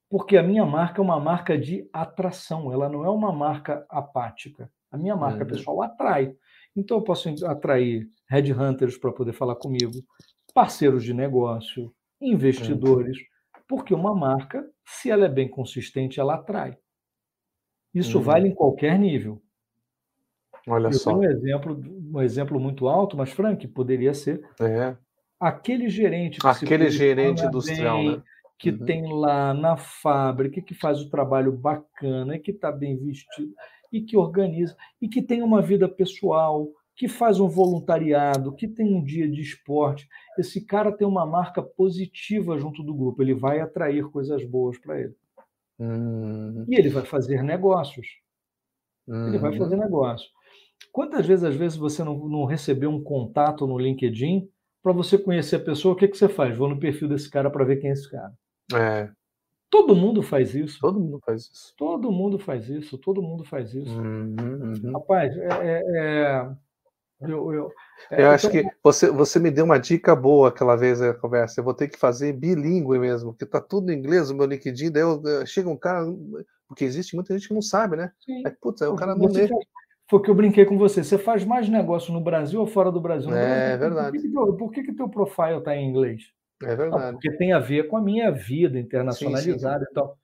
Porque 0.09 0.37
a 0.37 0.43
minha 0.43 0.65
marca 0.65 1.01
é 1.01 1.03
uma 1.03 1.19
marca 1.19 1.57
de 1.57 1.89
atração, 1.93 2.71
ela 2.71 2.89
não 2.89 3.05
é 3.05 3.09
uma 3.09 3.31
marca 3.31 3.85
apática. 3.89 4.69
A 4.91 4.97
minha 4.97 5.15
marca 5.15 5.43
uhum. 5.43 5.49
pessoal 5.49 5.81
atrai. 5.81 6.35
Então 6.75 6.97
eu 6.97 7.03
posso 7.03 7.29
atrair 7.45 8.07
headhunters 8.29 8.97
para 8.97 9.13
poder 9.13 9.33
falar 9.33 9.55
comigo, 9.55 9.93
parceiros 10.53 11.03
de 11.03 11.13
negócio, 11.13 11.93
investidores. 12.21 13.17
Uhum 13.17 13.35
porque 13.67 13.93
uma 13.93 14.15
marca, 14.15 14.67
se 14.85 15.09
ela 15.09 15.25
é 15.25 15.29
bem 15.29 15.49
consistente, 15.49 16.19
ela 16.19 16.35
atrai. 16.35 16.77
Isso 17.93 18.17
uhum. 18.17 18.23
vale 18.23 18.49
em 18.49 18.53
qualquer 18.53 18.99
nível. 18.99 19.41
Olha 20.67 20.87
Eu 20.87 20.93
só. 20.93 21.15
Um 21.15 21.23
exemplo, 21.23 21.79
um 22.13 22.21
exemplo 22.21 22.59
muito 22.59 22.87
alto, 22.87 23.15
mas 23.15 23.31
Frank 23.31 23.67
poderia 23.67 24.13
ser 24.13 24.43
é. 24.59 24.95
aquele 25.39 25.89
gerente, 25.89 26.39
aquele 26.43 26.89
gerente 26.89 27.43
industrial, 27.43 27.97
bem, 27.97 28.17
né? 28.17 28.23
que 28.57 28.71
uhum. 28.71 28.85
tem 28.85 29.13
lá 29.13 29.53
na 29.53 29.77
fábrica, 29.77 30.61
que 30.61 30.73
faz 30.73 31.01
o 31.01 31.09
trabalho 31.09 31.51
bacana, 31.51 32.39
que 32.39 32.51
está 32.51 32.71
bem 32.71 32.97
vestido 32.97 33.53
e 33.91 34.01
que 34.01 34.17
organiza 34.17 34.75
e 35.01 35.07
que 35.07 35.21
tem 35.21 35.41
uma 35.41 35.61
vida 35.61 35.87
pessoal, 35.87 36.67
que 36.95 37.07
faz 37.07 37.39
um 37.39 37.47
voluntariado, 37.47 38.55
que 38.55 38.67
tem 38.67 38.95
um 38.95 39.03
dia 39.03 39.29
de 39.29 39.41
esporte, 39.41 40.07
esse 40.37 40.61
cara 40.61 40.91
tem 40.91 41.05
uma 41.05 41.25
marca 41.25 41.61
positiva 41.61 42.57
junto 42.57 42.81
do 42.81 42.93
grupo, 42.93 43.21
ele 43.21 43.33
vai 43.33 43.59
atrair 43.59 44.09
coisas 44.09 44.43
boas 44.45 44.77
para 44.77 44.99
ele. 44.99 45.15
Hum. 45.79 46.65
E 46.69 46.75
ele 46.75 46.89
vai 46.89 47.05
fazer 47.05 47.43
negócios. 47.43 48.07
Hum. 49.07 49.27
Ele 49.27 49.37
vai 49.37 49.51
uhum. 49.51 49.57
fazer 49.57 49.75
negócio. 49.75 50.29
Quantas 50.95 51.27
vezes, 51.27 51.43
às 51.43 51.55
vezes, 51.57 51.77
você 51.77 52.05
não, 52.05 52.17
não 52.17 52.45
recebeu 52.45 52.89
um 52.89 53.03
contato 53.03 53.67
no 53.67 53.77
LinkedIn 53.77 54.49
para 54.81 54.93
você 54.93 55.17
conhecer 55.17 55.57
a 55.57 55.59
pessoa? 55.59 55.93
O 55.93 55.97
que, 55.97 56.07
que 56.07 56.17
você 56.17 56.29
faz? 56.29 56.55
Vou 56.55 56.69
no 56.69 56.79
perfil 56.79 57.09
desse 57.09 57.29
cara 57.29 57.49
para 57.51 57.65
ver 57.65 57.81
quem 57.81 57.89
é 57.89 57.93
esse 57.93 58.09
cara. 58.09 58.31
É. 58.73 59.09
Todo 59.69 59.93
mundo 59.93 60.21
faz 60.21 60.55
isso. 60.55 60.79
Todo 60.79 60.97
mundo 60.97 61.19
faz 61.25 61.49
isso. 61.51 61.73
Todo 61.77 62.09
mundo 62.13 62.39
faz 62.39 62.69
isso. 62.69 62.97
Todo 62.97 63.21
mundo 63.21 63.43
faz 63.43 63.73
isso. 63.73 63.91
Uhum, 63.91 64.37
uhum. 64.39 64.91
Rapaz, 64.93 65.35
é, 65.35 65.49
é, 65.49 65.81
é 65.97 66.49
eu, 67.19 67.51
eu, 67.51 67.71
é, 68.09 68.23
eu 68.23 68.29
acho 68.29 68.49
que 68.49 68.63
você, 68.81 69.11
você 69.11 69.37
me 69.37 69.51
deu 69.51 69.65
uma 69.65 69.77
dica 69.77 70.15
boa 70.15 70.47
aquela 70.47 70.77
vez 70.77 71.01
na 71.01 71.13
conversa. 71.13 71.59
Eu 71.59 71.65
vou 71.65 71.73
ter 71.73 71.89
que 71.89 71.99
fazer 71.99 72.31
bilíngue 72.31 72.97
mesmo, 72.97 73.33
porque 73.33 73.45
tá 73.45 73.59
tudo 73.59 73.91
em 73.91 73.97
inglês 73.97 74.29
no 74.29 74.37
meu 74.37 74.45
LinkedIn. 74.45 74.91
Daí 74.91 75.03
eu, 75.03 75.21
chega 75.45 75.67
um 75.67 75.75
cara, 75.75 76.05
porque 76.69 76.85
existe 76.85 77.15
muita 77.15 77.33
gente 77.33 77.49
que 77.49 77.53
não 77.53 77.61
sabe, 77.61 77.97
né? 77.97 78.13
Sim. 78.25 78.43
Aí, 78.45 78.53
putz, 78.61 78.81
aí 78.81 78.87
o 78.87 78.95
cara 78.95 79.13
não 79.13 79.27
lê. 79.27 79.49
Foi 80.07 80.21
que 80.21 80.29
eu 80.29 80.35
brinquei 80.35 80.65
com 80.65 80.77
você. 80.77 81.03
Você 81.03 81.17
faz 81.17 81.43
mais 81.43 81.67
negócio 81.67 82.13
no 82.13 82.21
Brasil 82.21 82.59
ou 82.59 82.67
fora 82.67 82.91
do 82.91 83.01
Brasil? 83.01 83.31
No 83.31 83.35
é 83.35 83.77
Brasil. 83.77 83.79
verdade. 83.79 84.29
Por 84.29 84.71
que, 84.71 84.83
que, 84.83 84.93
teu 84.93 85.09
profile 85.09 85.57
está 85.57 85.75
em 85.75 85.89
inglês? 85.89 86.31
É 86.61 86.75
verdade. 86.75 87.03
Não, 87.03 87.11
porque 87.13 87.31
tem 87.31 87.53
a 87.53 87.59
ver 87.59 87.87
com 87.87 87.97
a 87.97 88.01
minha 88.01 88.31
vida 88.31 88.79
internacionalizada 88.79 89.79
sim, 89.79 89.85
sim, 89.85 89.85
sim. 89.85 89.91
e 89.91 89.93
tal. 89.93 90.17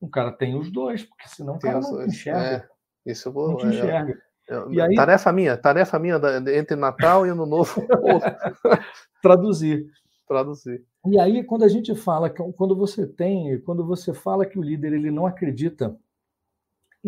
O 0.00 0.08
cara 0.08 0.30
tem 0.30 0.56
os 0.56 0.70
dois, 0.70 1.02
porque 1.02 1.28
senão 1.28 1.56
o 1.56 1.58
cara 1.58 1.80
não 1.80 2.04
enxerga. 2.04 2.68
É, 3.04 3.10
isso 3.10 3.28
eu 3.28 3.32
vou. 3.32 3.48
Não 3.48 3.56
te 3.56 3.66
é, 3.66 3.68
enxerga. 3.70 4.22
E 4.70 4.80
aí, 4.80 4.94
tarefa 4.94 5.32
minha, 5.32 5.56
tarefa 5.56 5.98
minha 5.98 6.20
entre 6.54 6.76
Natal 6.76 7.26
e 7.26 7.30
Ano 7.30 7.44
Novo. 7.44 7.84
Traduzir. 9.20 9.86
Traduzir. 10.28 10.84
E 11.06 11.18
aí, 11.18 11.42
quando 11.42 11.64
a 11.64 11.68
gente 11.68 11.94
fala, 11.96 12.30
quando 12.30 12.76
você 12.76 13.06
tem, 13.06 13.60
quando 13.62 13.84
você 13.84 14.14
fala 14.14 14.46
que 14.46 14.58
o 14.58 14.62
líder 14.62 14.92
ele 14.92 15.10
não 15.10 15.26
acredita 15.26 15.96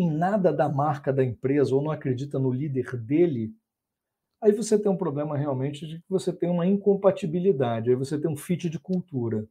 em 0.01 0.09
nada 0.09 0.53
da 0.53 0.69
marca 0.69 1.11
da 1.11 1.23
empresa 1.23 1.75
ou 1.75 1.81
não 1.81 1.91
acredita 1.91 2.39
no 2.39 2.51
líder 2.51 2.95
dele, 2.95 3.53
aí 4.41 4.51
você 4.51 4.79
tem 4.79 4.91
um 4.91 4.97
problema 4.97 5.37
realmente 5.37 5.85
de 5.85 5.99
que 5.99 6.09
você 6.09 6.31
tem 6.31 6.49
uma 6.49 6.65
incompatibilidade, 6.65 7.89
aí 7.89 7.95
você 7.95 8.17
tem 8.17 8.31
um 8.31 8.37
fit 8.37 8.69
de 8.69 8.79
cultura. 8.79 9.45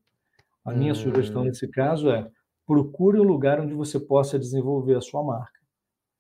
A 0.65 0.73
minha 0.73 0.93
hum. 0.93 0.97
sugestão 0.97 1.45
nesse 1.45 1.69
caso 1.69 2.11
é 2.11 2.31
procure 2.67 3.19
um 3.19 3.25
lugar 3.25 3.61
onde 3.61 3.75
você 3.75 3.99
possa 3.99 4.39
desenvolver 4.39 4.97
a 4.97 5.01
sua 5.01 5.23
marca. 5.23 5.59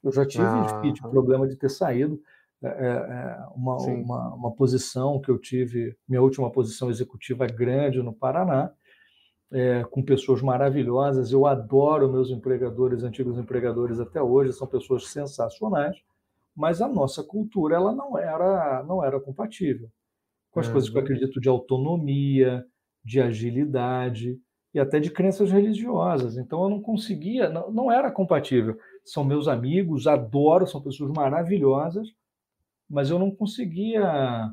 Eu 0.03 0.13
já 0.13 0.25
tive 0.25 0.45
ah. 0.45 1.09
problema 1.11 1.47
de 1.47 1.57
ter 1.57 1.71
saído. 1.71 2.23
É, 2.63 2.67
é, 2.67 2.71
é 2.71 3.47
uma, 3.55 3.77
uma, 3.77 4.35
uma, 4.35 4.53
posição 4.53 5.21
que 5.21 5.31
eu 5.31 5.39
tive, 5.39 5.97
minha 6.09 6.21
última 6.21 6.51
posição 6.51 6.91
executiva 6.91 7.47
grande 7.47 8.03
no 8.03 8.13
Paraná, 8.13 8.73
é, 9.53 9.85
com 9.85 10.03
pessoas 10.03 10.43
maravilhosas. 10.43 11.33
Eu 11.33 11.47
adoro 11.47 12.11
meus 12.11 12.31
empregadores, 12.31 13.03
antigos 13.03 13.39
empregadores 13.39 14.01
até 14.01 14.23
hoje, 14.23 14.53
são 14.53 14.67
pessoas 14.67 15.09
sensacionais, 15.09 15.97
mas 16.55 16.83
a 16.83 16.89
nossa 16.89 17.23
cultura 17.23 17.77
ela 17.77 17.95
não 17.95 18.19
era, 18.19 18.83
não 18.85 19.05
era 19.05 19.21
compatível 19.21 19.89
com 20.51 20.61
as 20.61 20.67
uhum. 20.67 20.73
coisas 20.73 20.91
que 20.91 20.97
eu 20.97 21.03
acredito 21.03 21.41
de 21.41 21.49
autonomia, 21.49 22.65
de 23.05 23.21
agilidade 23.21 24.39
e 24.75 24.81
até 24.81 24.99
de 24.99 25.11
crenças 25.11 25.51
religiosas. 25.51 26.37
Então 26.37 26.63
eu 26.63 26.71
não 26.71 26.81
conseguia, 26.81 27.49
não, 27.49 27.71
não 27.71 27.93
era 27.93 28.11
compatível 28.11 28.77
são 29.09 29.25
meus 29.25 29.49
amigos, 29.49 30.07
adoro, 30.07 30.67
são 30.67 30.83
pessoas 30.83 31.11
maravilhosas, 31.11 32.09
mas 32.89 33.11
eu 33.11 33.19
não 33.19 33.31
conseguia 33.31 34.53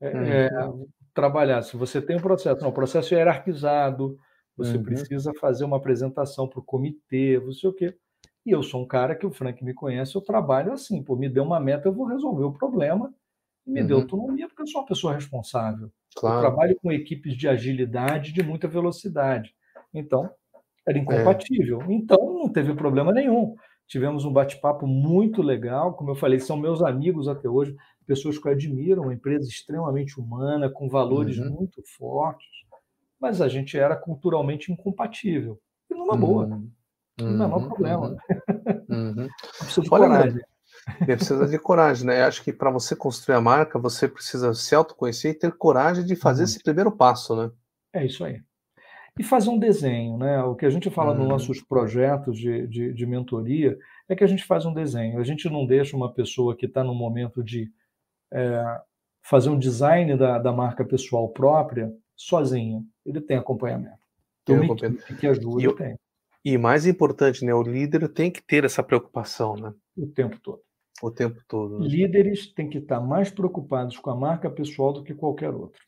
é, 0.00 0.08
uhum. 0.08 0.22
é, 0.22 0.50
trabalhar. 1.12 1.62
Se 1.62 1.76
você 1.76 2.00
tem 2.00 2.16
um 2.16 2.20
processo, 2.20 2.60
não, 2.62 2.70
o 2.70 2.74
processo 2.74 3.14
é 3.14 3.18
hierarquizado, 3.18 4.16
você 4.56 4.76
uhum. 4.76 4.82
precisa 4.82 5.32
fazer 5.34 5.64
uma 5.64 5.76
apresentação 5.76 6.48
para 6.48 6.60
o 6.60 6.64
comitê, 6.64 7.38
não 7.38 7.52
sei 7.52 7.70
o 7.70 7.72
quê. 7.72 7.96
E 8.44 8.50
eu 8.50 8.62
sou 8.62 8.82
um 8.82 8.86
cara 8.86 9.14
que 9.14 9.26
o 9.26 9.30
Frank 9.30 9.62
me 9.64 9.74
conhece, 9.74 10.14
eu 10.14 10.20
trabalho 10.20 10.72
assim, 10.72 11.02
pô, 11.02 11.16
me 11.16 11.28
deu 11.28 11.42
uma 11.42 11.58
meta, 11.58 11.88
eu 11.88 11.92
vou 11.92 12.06
resolver 12.06 12.44
o 12.44 12.52
problema, 12.52 13.12
e 13.66 13.72
me 13.72 13.80
uhum. 13.80 13.86
deu 13.86 13.96
autonomia, 13.98 14.46
porque 14.46 14.62
eu 14.62 14.66
sou 14.68 14.80
uma 14.80 14.86
pessoa 14.86 15.14
responsável. 15.14 15.90
Claro. 16.14 16.36
Eu 16.36 16.40
trabalho 16.40 16.78
com 16.80 16.92
equipes 16.92 17.36
de 17.36 17.48
agilidade, 17.48 18.32
de 18.32 18.42
muita 18.42 18.68
velocidade. 18.68 19.54
Então, 19.92 20.30
era 20.86 20.96
é. 20.96 21.00
incompatível. 21.00 21.82
É. 21.82 21.92
Então, 21.92 22.18
não 22.34 22.48
teve 22.48 22.72
problema 22.74 23.12
nenhum. 23.12 23.56
Tivemos 23.88 24.24
um 24.24 24.32
bate-papo 24.32 24.86
muito 24.86 25.42
legal. 25.42 25.94
Como 25.94 26.10
eu 26.10 26.14
falei, 26.14 26.38
são 26.38 26.56
meus 26.56 26.82
amigos 26.82 27.28
até 27.28 27.48
hoje, 27.48 27.76
pessoas 28.06 28.38
que 28.38 28.46
eu 28.46 28.52
admiro, 28.52 29.02
uma 29.02 29.14
empresa 29.14 29.48
extremamente 29.48 30.20
humana, 30.20 30.70
com 30.70 30.88
valores 30.88 31.38
uhum. 31.38 31.50
muito 31.50 31.82
fortes, 31.96 32.46
mas 33.20 33.40
a 33.40 33.48
gente 33.48 33.78
era 33.78 33.96
culturalmente 33.96 34.72
incompatível. 34.72 35.60
E 35.90 35.94
numa 35.94 36.14
uhum. 36.14 36.20
boa. 36.20 36.44
Uhum. 36.46 36.70
Não 37.18 37.30
menor 37.30 37.62
uhum. 37.62 37.68
problema. 37.68 38.16
Uhum. 38.88 39.28
Precisa 39.58 39.80
de 39.82 39.88
Olha, 39.90 40.06
coragem. 40.06 40.42
Precisa 41.06 41.46
de 41.48 41.58
coragem, 41.58 42.06
né? 42.06 42.22
Acho 42.22 42.44
que 42.44 42.52
para 42.52 42.70
você 42.70 42.94
construir 42.94 43.34
a 43.36 43.40
marca, 43.40 43.78
você 43.78 44.06
precisa 44.06 44.52
se 44.54 44.74
autoconhecer 44.74 45.32
e 45.32 45.38
ter 45.38 45.52
coragem 45.52 46.04
de 46.04 46.14
fazer 46.14 46.42
uhum. 46.42 46.44
esse 46.44 46.62
primeiro 46.62 46.92
passo, 46.92 47.34
né? 47.34 47.50
É 47.92 48.04
isso 48.04 48.24
aí. 48.24 48.42
e 49.18 49.22
fazer 49.22 49.48
um 49.48 49.58
desenho. 49.58 50.18
Né? 50.18 50.42
O 50.42 50.54
que 50.54 50.66
a 50.66 50.70
gente 50.70 50.90
fala 50.90 51.14
nos 51.14 51.22
Uhum. 51.22 51.28
nossos 51.28 51.62
projetos 51.62 52.38
de, 52.38 52.66
de, 52.66 52.92
de 52.92 53.06
mentoria 53.06 53.78
é 54.08 54.14
que 54.14 54.22
a 54.22 54.26
gente 54.26 54.44
faz 54.44 54.66
um 54.66 54.74
desenho. 54.74 55.18
A 55.18 55.24
gente 55.24 55.48
não 55.48 55.66
deixa 55.66 55.96
uma 55.96 56.12
pessoa 56.12 56.54
que 56.54 56.66
está 56.66 56.84
no 56.84 56.94
momento 56.94 57.42
de 57.42 57.70
é, 58.32 58.80
fazer 59.22 59.48
um 59.48 59.58
design 59.58 60.16
da, 60.16 60.38
da 60.38 60.52
marca 60.52 60.84
pessoal 60.84 61.28
própria 61.30 61.90
sozinha. 62.16 62.82
Ele 63.04 63.20
tem 63.20 63.36
acompanhamento. 63.36 63.98
Tem 64.44 64.56
acompanhamento. 64.56 65.16
que 65.16 65.26
ajuda, 65.26 65.62
E 65.62 65.74
tem, 65.76 65.98
E 66.44 66.56
mais 66.58 66.86
importante, 66.86 67.44
né? 67.44 67.52
O 67.54 67.62
líder 67.62 68.08
tem 68.08 68.30
que 68.30 68.40
ter 68.42 68.64
essa 68.64 68.82
preocupação, 68.82 69.54
né? 69.56 69.72
o 69.96 70.06
tempo 70.06 70.38
todo. 70.40 70.60
O 71.02 71.10
tempo 71.10 71.40
todo. 71.46 71.78
né? 71.80 71.86
Líderes 71.88 72.52
têm 72.54 72.68
que 72.70 72.78
estar 72.78 73.00
mais 73.00 73.30
preocupados 73.30 73.98
com 73.98 74.10
a 74.10 74.16
marca 74.16 74.48
pessoal 74.50 74.92
do 74.92 75.02
que 75.04 75.14
qualquer 75.14 75.50
outro. 75.50 75.80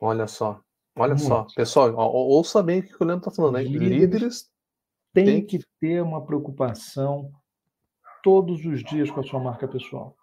Olha 0.00 0.26
só. 0.26 0.60
Olha 0.96 1.14
Muito. 1.14 1.28
só. 1.28 1.46
Pessoal, 1.54 1.94
ouça 1.94 2.60
bem 2.62 2.80
o 2.80 2.82
que 2.82 2.94
o 3.00 3.06
Leandro 3.06 3.28
está 3.28 3.30
falando, 3.30 3.58
hein? 3.60 3.68
Líderes- 3.68 3.98
Líderes. 4.00 4.50
Tem, 5.14 5.24
Tem 5.24 5.46
que 5.46 5.60
ter 5.80 6.02
uma 6.02 6.24
preocupação 6.24 7.30
todos 8.22 8.64
os 8.64 8.82
dias 8.82 9.10
com 9.10 9.20
a 9.20 9.22
sua 9.22 9.38
marca 9.40 9.66
pessoal. 9.68 10.16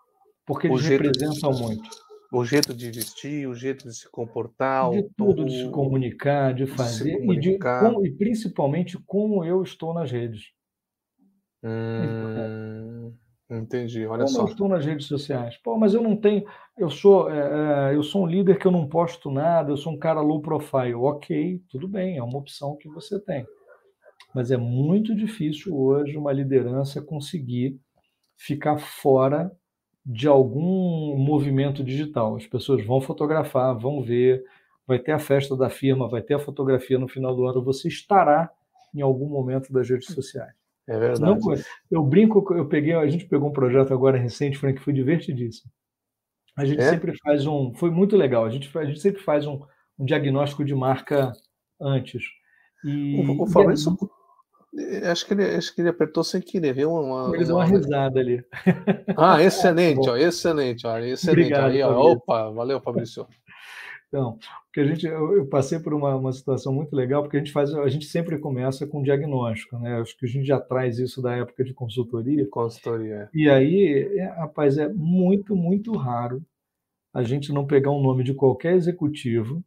Porque 0.45 0.67
O 0.67 0.73
eles 0.73 0.81
jeito- 0.85 1.03
representam 1.03 1.53
muito. 1.53 1.89
O 2.35 2.43
jeito 2.43 2.73
de 2.73 2.91
vestir, 2.91 3.47
o 3.47 3.55
jeito 3.55 3.87
de 3.87 3.95
se 3.95 4.09
comportar, 4.11 4.91
De 4.91 5.03
tudo, 5.15 5.45
de 5.45 5.51
se 5.57 5.63
tom, 5.65 5.71
comunicar, 5.71 6.53
de 6.53 6.65
de 6.65 6.71
fazer, 6.71 7.11
e, 7.13 7.17
de, 7.17 7.19
comunicar. 7.19 7.89
como- 7.89 8.05
e 8.05 8.11
principalmente 8.11 8.97
como 9.05 9.45
eu 9.45 9.63
estou 9.63 9.93
nas 9.93 10.11
redes. 10.11 10.51
Hum, 11.63 13.13
entendi, 13.49 14.05
olha 14.05 14.25
Como 14.25 14.37
só. 14.37 14.41
eu 14.41 14.45
estou 14.47 14.67
nas 14.67 14.85
redes 14.85 15.07
sociais. 15.07 15.55
Pô, 15.63 15.77
mas 15.77 15.93
eu 15.93 16.01
não 16.01 16.17
tenho. 16.17 16.43
Eu 16.77 16.89
sou, 16.89 17.29
é, 17.31 17.91
é, 17.91 17.95
eu 17.95 18.03
sou 18.03 18.23
um 18.23 18.27
líder 18.27 18.59
que 18.59 18.67
eu 18.67 18.71
não 18.71 18.87
posto 18.87 19.31
nada, 19.31 19.71
eu 19.71 19.77
sou 19.77 19.93
um 19.93 19.97
cara 19.97 20.19
low 20.19 20.41
profile. 20.41 20.93
Ok, 20.93 21.61
tudo 21.69 21.87
bem, 21.87 22.17
é 22.17 22.23
uma 22.23 22.37
opção 22.37 22.75
que 22.75 22.89
você 22.89 23.17
tem. 23.19 23.45
Mas 24.33 24.51
é 24.51 24.57
muito 24.57 25.15
difícil 25.15 25.75
hoje 25.75 26.17
uma 26.17 26.33
liderança 26.33 27.01
conseguir 27.01 27.79
ficar 28.37 28.77
fora 28.77 29.51
de 30.05 30.27
algum 30.27 31.17
movimento 31.17 31.83
digital. 31.83 32.35
As 32.35 32.45
pessoas 32.45 32.85
vão 32.85 33.01
fotografar, 33.01 33.75
vão 33.77 34.01
ver, 34.01 34.43
vai 34.85 34.99
ter 34.99 35.11
a 35.11 35.19
festa 35.19 35.55
da 35.57 35.69
firma, 35.69 36.07
vai 36.07 36.21
ter 36.21 36.35
a 36.35 36.39
fotografia 36.39 36.99
no 36.99 37.07
final 37.07 37.35
do 37.35 37.45
ano, 37.45 37.63
você 37.63 37.87
estará 37.87 38.51
em 38.93 39.01
algum 39.01 39.27
momento 39.27 39.73
das 39.73 39.89
redes 39.89 40.13
sociais. 40.13 40.53
É 40.87 40.93
Não, 41.19 41.39
verdade. 41.39 41.65
eu 41.89 42.03
brinco, 42.03 42.53
eu 42.53 42.67
peguei, 42.67 42.93
a 42.93 43.07
gente 43.07 43.25
pegou 43.25 43.49
um 43.49 43.53
projeto 43.53 43.91
agora 43.91 44.17
recente, 44.17 44.57
Frank, 44.57 44.77
que 44.77 44.83
foi 44.83 44.93
divertidíssimo. 44.93 45.71
A 46.55 46.63
gente 46.63 46.79
É? 46.79 46.89
sempre 46.91 47.17
faz 47.17 47.47
um, 47.47 47.73
foi 47.73 47.89
muito 47.89 48.15
legal. 48.15 48.45
A 48.45 48.49
gente, 48.49 48.75
a 48.77 48.85
gente 48.85 48.99
sempre 48.99 49.21
faz 49.21 49.47
um, 49.47 49.59
um 49.97 50.05
diagnóstico 50.05 50.63
de 50.63 50.75
marca 50.75 51.33
antes. 51.81 52.23
E, 52.85 53.19
O, 53.19 53.43
o 53.43 53.47
Fabrício, 53.47 53.91
eh, 53.91 54.07
acho 55.11 55.25
que, 55.25 55.33
ele, 55.33 55.43
acho 55.55 55.73
que 55.73 55.81
ele 55.81 55.89
apertou 55.89 56.23
sem 56.23 56.41
querer, 56.41 56.73
viu? 56.73 56.91
Uma, 56.91 57.35
ele 57.35 57.45
deu 57.45 57.55
uma 57.55 57.65
uma- 57.65 57.77
risada 57.77 58.19
ali. 58.19 58.43
Ah, 59.17 59.41
excelente, 59.43 60.09
ó, 60.09 60.15
excelente, 60.15 60.85
ó, 60.85 60.97
excelente. 60.97 61.39
Obrigado, 61.53 61.71
Aí, 61.71 61.81
ó, 61.81 62.11
opa, 62.11 62.49
valeu, 62.51 62.81
Fabrício. 62.81 63.25
Então, 64.07 64.37
porque 64.65 64.79
a 64.79 64.85
gente, 64.85 65.05
eu, 65.05 65.33
eu 65.33 65.47
passei 65.47 65.79
por 65.79 65.93
uma, 65.93 66.15
uma 66.15 66.31
situação 66.31 66.73
muito 66.73 66.95
legal, 66.95 67.21
porque 67.21 67.37
a 67.37 67.39
gente 67.39 67.51
faz, 67.51 67.73
a 67.73 67.87
gente 67.89 68.05
sempre 68.05 68.37
começa 68.37 68.85
com 68.87 69.01
diagnóstico, 69.03 69.77
né? 69.77 69.99
Acho 69.99 70.17
que 70.17 70.25
a 70.25 70.29
gente 70.29 70.45
já 70.45 70.59
traz 70.59 70.99
isso 70.99 71.21
da 71.21 71.35
época 71.35 71.63
de 71.63 71.73
consultoria. 71.73 72.47
Consultoria. 72.49 73.29
E 73.33 73.49
aí, 73.49 74.07
é, 74.17 74.25
rapaz, 74.25 74.77
é 74.77 74.87
muito, 74.87 75.55
muito 75.55 75.91
raro 75.93 76.41
a 77.13 77.23
gente 77.23 77.51
não 77.51 77.65
pegar 77.65 77.91
um 77.91 78.01
nome 78.01 78.23
de 78.23 78.33
qualquer 78.33 78.75
executivo 78.75 79.63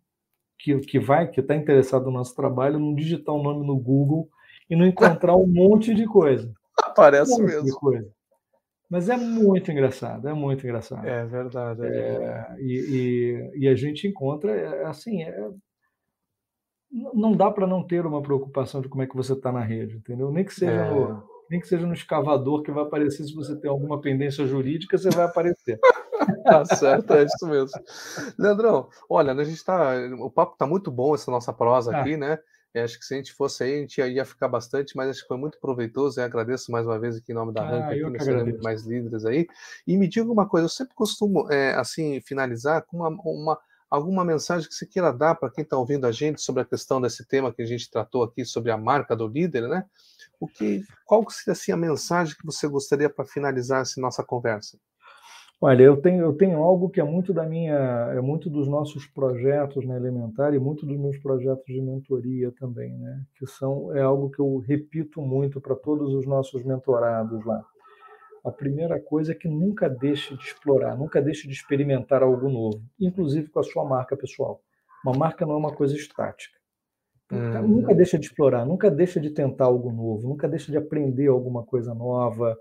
que, 0.58 0.78
que 0.80 0.98
vai, 0.98 1.30
que 1.30 1.40
está 1.40 1.54
interessado 1.56 2.04
no 2.06 2.12
nosso 2.12 2.34
trabalho, 2.34 2.78
não 2.78 2.94
digitar 2.94 3.34
o 3.34 3.42
nome 3.42 3.66
no 3.66 3.76
Google 3.76 4.28
e 4.68 4.76
não 4.76 4.86
encontrar 4.86 5.36
um 5.36 5.46
monte 5.46 5.94
de 5.94 6.06
coisa. 6.06 6.52
Aparece 6.82 7.40
Um 7.40 7.44
mesmo. 7.44 7.74
coisa. 7.78 8.08
Mas 8.90 9.08
é 9.08 9.16
muito 9.16 9.70
engraçado, 9.70 10.28
é 10.28 10.32
muito 10.32 10.64
engraçado. 10.64 11.06
É 11.06 11.24
verdade. 11.26 11.84
é 11.86 11.90
verdade. 11.90 12.62
E, 12.62 13.50
e, 13.54 13.64
e 13.64 13.68
a 13.68 13.74
gente 13.74 14.08
encontra, 14.08 14.50
é, 14.52 14.84
assim, 14.86 15.22
é- 15.22 15.50
não 17.12 17.32
dá 17.32 17.50
para 17.50 17.66
não 17.66 17.82
ter 17.86 18.06
uma 18.06 18.22
preocupação 18.22 18.80
de 18.80 18.88
como 18.88 19.02
é 19.02 19.06
que 19.06 19.16
você 19.16 19.34
está 19.34 19.52
na 19.52 19.60
rede, 19.62 19.96
entendeu? 19.96 20.30
Nem 20.32 20.42
que 20.44 20.54
seja 20.54 20.72
É. 20.72 20.90
no, 20.90 21.22
nem 21.50 21.60
que 21.60 21.68
seja 21.68 21.86
no 21.86 21.92
escavador 21.92 22.62
que 22.62 22.70
vai 22.70 22.82
aparecer 22.84 23.24
se 23.24 23.34
você 23.34 23.54
tem 23.56 23.70
alguma 23.70 24.00
pendência 24.00 24.46
jurídica, 24.46 24.96
você 24.96 25.10
vai 25.10 25.26
aparecer. 25.26 25.78
Tá 26.44 26.64
certo, 26.64 27.12
é 27.14 27.24
isso 27.24 27.46
mesmo. 27.46 27.78
Leandrão, 28.38 28.88
olha, 29.08 29.32
a 29.32 29.44
gente 29.44 29.62
tá. 29.64 29.92
O 30.20 30.30
papo 30.30 30.56
tá 30.58 30.66
muito 30.66 30.90
bom, 30.90 31.14
essa 31.14 31.30
nossa 31.30 31.52
prosa 31.52 31.90
Tá. 31.92 32.00
aqui, 32.00 32.16
né? 32.16 32.38
Eu 32.74 32.84
acho 32.84 32.98
que 32.98 33.04
se 33.04 33.14
a 33.14 33.16
gente 33.16 33.32
fosse 33.32 33.64
aí, 33.64 33.74
a 33.74 33.80
gente 33.80 34.00
ia, 34.00 34.24
ficar 34.24 34.48
bastante, 34.48 34.96
mas 34.96 35.10
acho 35.10 35.22
que 35.22 35.28
foi 35.28 35.38
muito 35.38 35.58
proveitoso. 35.58 36.20
Eu 36.20 36.24
agradeço 36.24 36.70
mais 36.70 36.86
uma 36.86 36.98
vez 36.98 37.16
aqui 37.16 37.32
em 37.32 37.34
nome 37.34 37.52
da 37.52 37.62
Ah, 37.62 37.70
Rank, 37.70 37.92
aqui 37.92 38.20
agradeço. 38.20 38.62
mais 38.62 38.82
líderes 38.84 39.24
aí. 39.24 39.46
E 39.86 39.96
me 39.96 40.06
diga 40.06 40.30
uma 40.30 40.46
coisa, 40.46 40.66
eu 40.66 40.70
sempre 40.70 40.94
costumo, 40.94 41.50
é, 41.50 41.74
assim, 41.74 42.20
finalizar 42.20 42.82
com 42.82 42.98
uma, 42.98 43.08
uma- 43.08 43.58
alguma 43.90 44.24
mensagem 44.24 44.68
que 44.68 44.74
você 44.74 44.86
queira 44.86 45.10
dar 45.12 45.34
para 45.34 45.50
quem 45.50 45.64
está 45.64 45.78
ouvindo 45.78 46.06
a 46.06 46.12
gente 46.12 46.42
sobre 46.42 46.62
a 46.62 46.64
questão 46.64 47.00
desse 47.00 47.24
tema 47.26 47.52
que 47.52 47.62
a 47.62 47.66
gente 47.66 47.90
tratou 47.90 48.22
aqui, 48.22 48.44
sobre 48.44 48.70
a 48.70 48.76
marca 48.76 49.16
do 49.16 49.26
líder, 49.26 49.66
né? 49.66 49.84
O 50.38 50.46
que, 50.46 50.84
qual 51.06 51.28
seria 51.30 51.52
assim, 51.52 51.72
a 51.72 51.76
mensagem 51.76 52.36
que 52.36 52.44
você 52.44 52.68
gostaria 52.68 53.08
para 53.08 53.24
finalizar 53.24 53.80
essa 53.82 54.00
nossa 54.00 54.22
conversa? 54.22 54.78
Olha, 55.60 55.82
eu 55.82 55.96
tenho, 56.00 56.20
eu 56.24 56.32
tenho 56.34 56.62
algo 56.62 56.88
que 56.88 57.00
é 57.00 57.04
muito 57.04 57.34
da 57.34 57.44
minha, 57.44 57.74
é 58.14 58.20
muito 58.20 58.48
dos 58.48 58.68
nossos 58.68 59.06
projetos 59.06 59.84
na 59.84 59.96
Elementar 59.96 60.54
e 60.54 60.58
muito 60.58 60.86
dos 60.86 60.96
meus 60.96 61.18
projetos 61.18 61.64
de 61.66 61.80
mentoria 61.80 62.52
também, 62.52 62.96
né? 62.96 63.22
Que 63.36 63.44
são, 63.44 63.92
é 63.96 64.00
algo 64.00 64.30
que 64.30 64.38
eu 64.38 64.58
repito 64.58 65.20
muito 65.20 65.60
para 65.60 65.74
todos 65.74 66.14
os 66.14 66.24
nossos 66.26 66.62
mentorados 66.64 67.44
lá. 67.44 67.64
A 68.44 68.52
primeira 68.52 69.00
coisa 69.00 69.32
é 69.32 69.34
que 69.34 69.48
nunca 69.48 69.88
deixe 69.90 70.36
de 70.36 70.44
explorar, 70.44 70.96
nunca 70.96 71.20
deixe 71.20 71.48
de 71.48 71.54
experimentar 71.54 72.22
algo 72.22 72.48
novo, 72.48 72.80
inclusive 73.00 73.48
com 73.48 73.58
a 73.58 73.64
sua 73.64 73.84
marca 73.84 74.16
pessoal. 74.16 74.60
Uma 75.04 75.16
marca 75.18 75.44
não 75.44 75.54
é 75.54 75.58
uma 75.58 75.72
coisa 75.74 75.96
estática. 75.96 76.56
Nunca- 77.30 77.60
Hum. 77.62 77.68
Nunca 77.68 77.94
deixa 77.96 78.18
de 78.18 78.26
explorar, 78.26 78.64
nunca 78.64 78.90
deixa 78.90 79.20
de 79.20 79.30
tentar 79.30 79.64
algo 79.66 79.90
novo, 79.90 80.28
nunca 80.28 80.48
deixa 80.48 80.70
de 80.70 80.78
aprender 80.78 81.26
alguma 81.26 81.64
coisa 81.64 81.94
nova, 81.94 82.56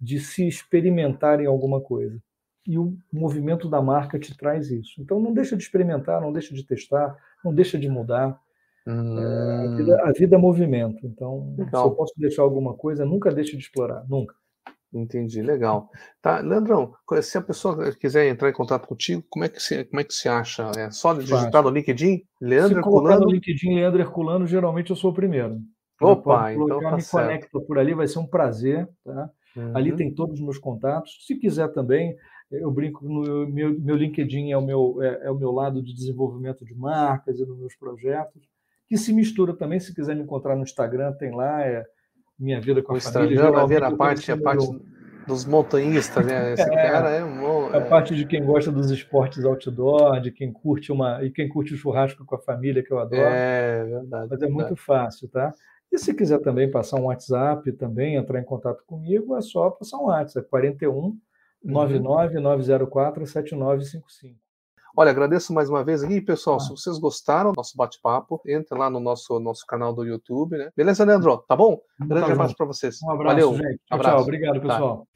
de 0.00 0.20
se 0.20 0.46
experimentar 0.46 1.40
em 1.40 1.46
alguma 1.46 1.80
coisa. 1.80 2.20
E 2.66 2.78
o 2.78 2.96
movimento 3.12 3.68
da 3.68 3.82
marca 3.82 4.18
te 4.18 4.36
traz 4.36 4.70
isso. 4.70 5.00
Então 5.00 5.18
não 5.20 5.32
deixa 5.32 5.56
de 5.56 5.62
experimentar, 5.62 6.20
não 6.20 6.32
deixa 6.32 6.54
de 6.54 6.64
testar, 6.64 7.16
não 7.44 7.52
deixa 7.54 7.78
de 7.78 7.88
mudar. 7.88 8.38
A 8.86 8.90
Hum, 8.90 9.76
vida, 9.76 10.02
a 10.04 10.12
vida 10.12 10.36
é 10.36 10.38
movimento. 10.38 11.06
Então, 11.06 11.54
se 11.56 11.62
Legal. 11.62 11.86
eu 11.88 11.94
posso 11.94 12.14
deixar 12.16 12.42
alguma 12.42 12.74
coisa, 12.74 13.04
nunca 13.04 13.30
deixe 13.30 13.56
de 13.56 13.62
explorar, 13.62 14.04
nunca. 14.08 14.34
Entendi, 14.94 15.40
legal. 15.40 15.90
Tá, 16.20 16.40
Leandrão, 16.40 16.94
se 17.22 17.38
a 17.38 17.40
pessoa 17.40 17.92
quiser 17.92 18.26
entrar 18.28 18.50
em 18.50 18.52
contato 18.52 18.86
contigo, 18.86 19.24
como 19.30 19.44
é 19.44 19.48
que 19.48 19.60
se, 19.60 19.84
como 19.84 20.00
é 20.00 20.04
que 20.04 20.12
se 20.12 20.28
acha? 20.28 20.70
É 20.76 20.90
só 20.90 21.14
digitar 21.14 21.62
no 21.62 21.70
LinkedIn? 21.70 22.18
Se 22.18 22.24
Leandro 22.44 22.82
colocar 22.82 23.14
Herculano? 23.14 23.26
no 23.26 23.32
LinkedIn 23.32 23.74
Leandro 23.76 24.00
Herculano, 24.00 24.46
geralmente 24.46 24.90
eu 24.90 24.96
sou 24.96 25.10
o 25.10 25.14
primeiro. 25.14 25.60
Opa, 26.00 26.52
então 26.52 26.80
tá 26.80 26.92
me 26.96 27.00
certo. 27.00 27.10
conecta 27.26 27.60
por 27.60 27.78
ali, 27.78 27.94
vai 27.94 28.06
ser 28.06 28.18
um 28.18 28.26
prazer. 28.26 28.86
Tá? 29.04 29.30
Ali 29.74 29.90
Uhum. 29.90 29.96
tem 29.96 30.14
todos 30.14 30.34
os 30.34 30.40
meus 30.40 30.58
contatos. 30.58 31.24
Se 31.26 31.36
quiser 31.36 31.68
também, 31.68 32.16
eu 32.52 32.70
brinco 32.70 33.04
no 33.04 33.46
meu, 33.46 33.78
meu 33.78 33.96
LinkedIn 33.96 34.50
é 34.50 34.56
o 34.56 34.62
meu, 34.62 35.02
é, 35.02 35.26
é 35.26 35.30
o 35.30 35.34
meu 35.34 35.50
lado 35.50 35.82
de 35.82 35.94
desenvolvimento 35.94 36.64
de 36.64 36.74
marcas 36.74 37.40
e 37.40 37.46
dos 37.46 37.58
meus 37.58 37.74
projetos, 37.74 38.42
que 38.86 38.96
se 38.96 39.12
mistura 39.12 39.54
também. 39.54 39.80
Se 39.80 39.94
quiser 39.94 40.14
me 40.14 40.22
encontrar 40.22 40.56
no 40.56 40.62
Instagram, 40.62 41.12
tem 41.12 41.34
lá, 41.34 41.62
é 41.62 41.84
Minha 42.38 42.60
Vida 42.60 42.82
com 42.82 42.92
O 42.92 42.96
a 42.96 43.00
Família. 43.00 43.34
Instagram 43.34 43.52
vai 43.52 43.66
ver 43.66 43.82
a 43.82 43.90
parte, 43.96 44.30
a 44.30 44.36
parte 44.36 44.66
dos 45.26 45.44
montanhistas, 45.44 46.24
né? 46.26 46.52
Esse 46.52 46.62
É, 46.72 46.90
cara 46.90 47.10
é 47.10 47.24
um. 47.24 47.66
a 47.74 47.80
parte 47.80 48.14
de 48.14 48.26
quem 48.26 48.44
gosta 48.44 48.70
dos 48.70 48.90
esportes 48.90 49.44
outdoor, 49.44 50.20
de 50.20 50.30
quem 50.30 50.52
curte 50.52 50.92
uma 50.92 51.24
e 51.24 51.30
quem 51.30 51.48
curte 51.48 51.74
o 51.74 51.76
churrasco 51.76 52.24
com 52.24 52.34
a 52.34 52.40
família, 52.40 52.82
que 52.82 52.92
eu 52.92 52.98
adoro. 52.98 53.22
É 53.22 53.84
verdade. 53.84 54.28
Mas 54.30 54.42
é 54.42 54.48
muito 54.48 54.76
fácil, 54.76 55.28
tá? 55.28 55.54
E 55.90 55.98
se 55.98 56.14
quiser 56.14 56.38
também 56.38 56.70
passar 56.70 56.98
um 56.98 57.04
WhatsApp, 57.04 57.70
também 57.72 58.16
entrar 58.16 58.40
em 58.40 58.44
contato 58.44 58.82
comigo, 58.86 59.36
é 59.36 59.42
só 59.42 59.70
passar 59.70 59.98
um 59.98 60.06
WhatsApp, 60.06 60.48
41 60.48 61.16
99 61.64 62.40
904 62.40 63.26
7955. 63.26 64.36
Olha, 64.94 65.10
agradeço 65.10 65.54
mais 65.54 65.70
uma 65.70 65.82
vez 65.82 66.02
aqui, 66.04 66.20
pessoal. 66.20 66.56
Ah. 66.56 66.60
Se 66.60 66.68
vocês 66.70 66.98
gostaram 66.98 67.52
do 67.52 67.56
nosso 67.56 67.74
bate-papo, 67.76 68.40
entre 68.46 68.76
lá 68.76 68.90
no 68.90 69.00
nosso, 69.00 69.40
nosso 69.40 69.64
canal 69.66 69.94
do 69.94 70.04
YouTube, 70.04 70.58
né? 70.58 70.70
Beleza, 70.76 71.02
Leandro? 71.04 71.38
Tá 71.48 71.56
bom? 71.56 71.80
Grande 71.98 72.26
Tá 72.26 72.32
abraço 72.32 72.54
para 72.56 72.66
vocês. 72.66 72.98
Um 73.02 73.10
abraço, 73.10 73.34
Valeu. 73.36 73.54
gente. 73.54 73.80
Tchau, 73.86 73.98
abraço. 73.98 74.14
tchau. 74.16 74.22
Obrigado, 74.22 74.54
Tá. 74.56 74.60
pessoal. 74.60 75.08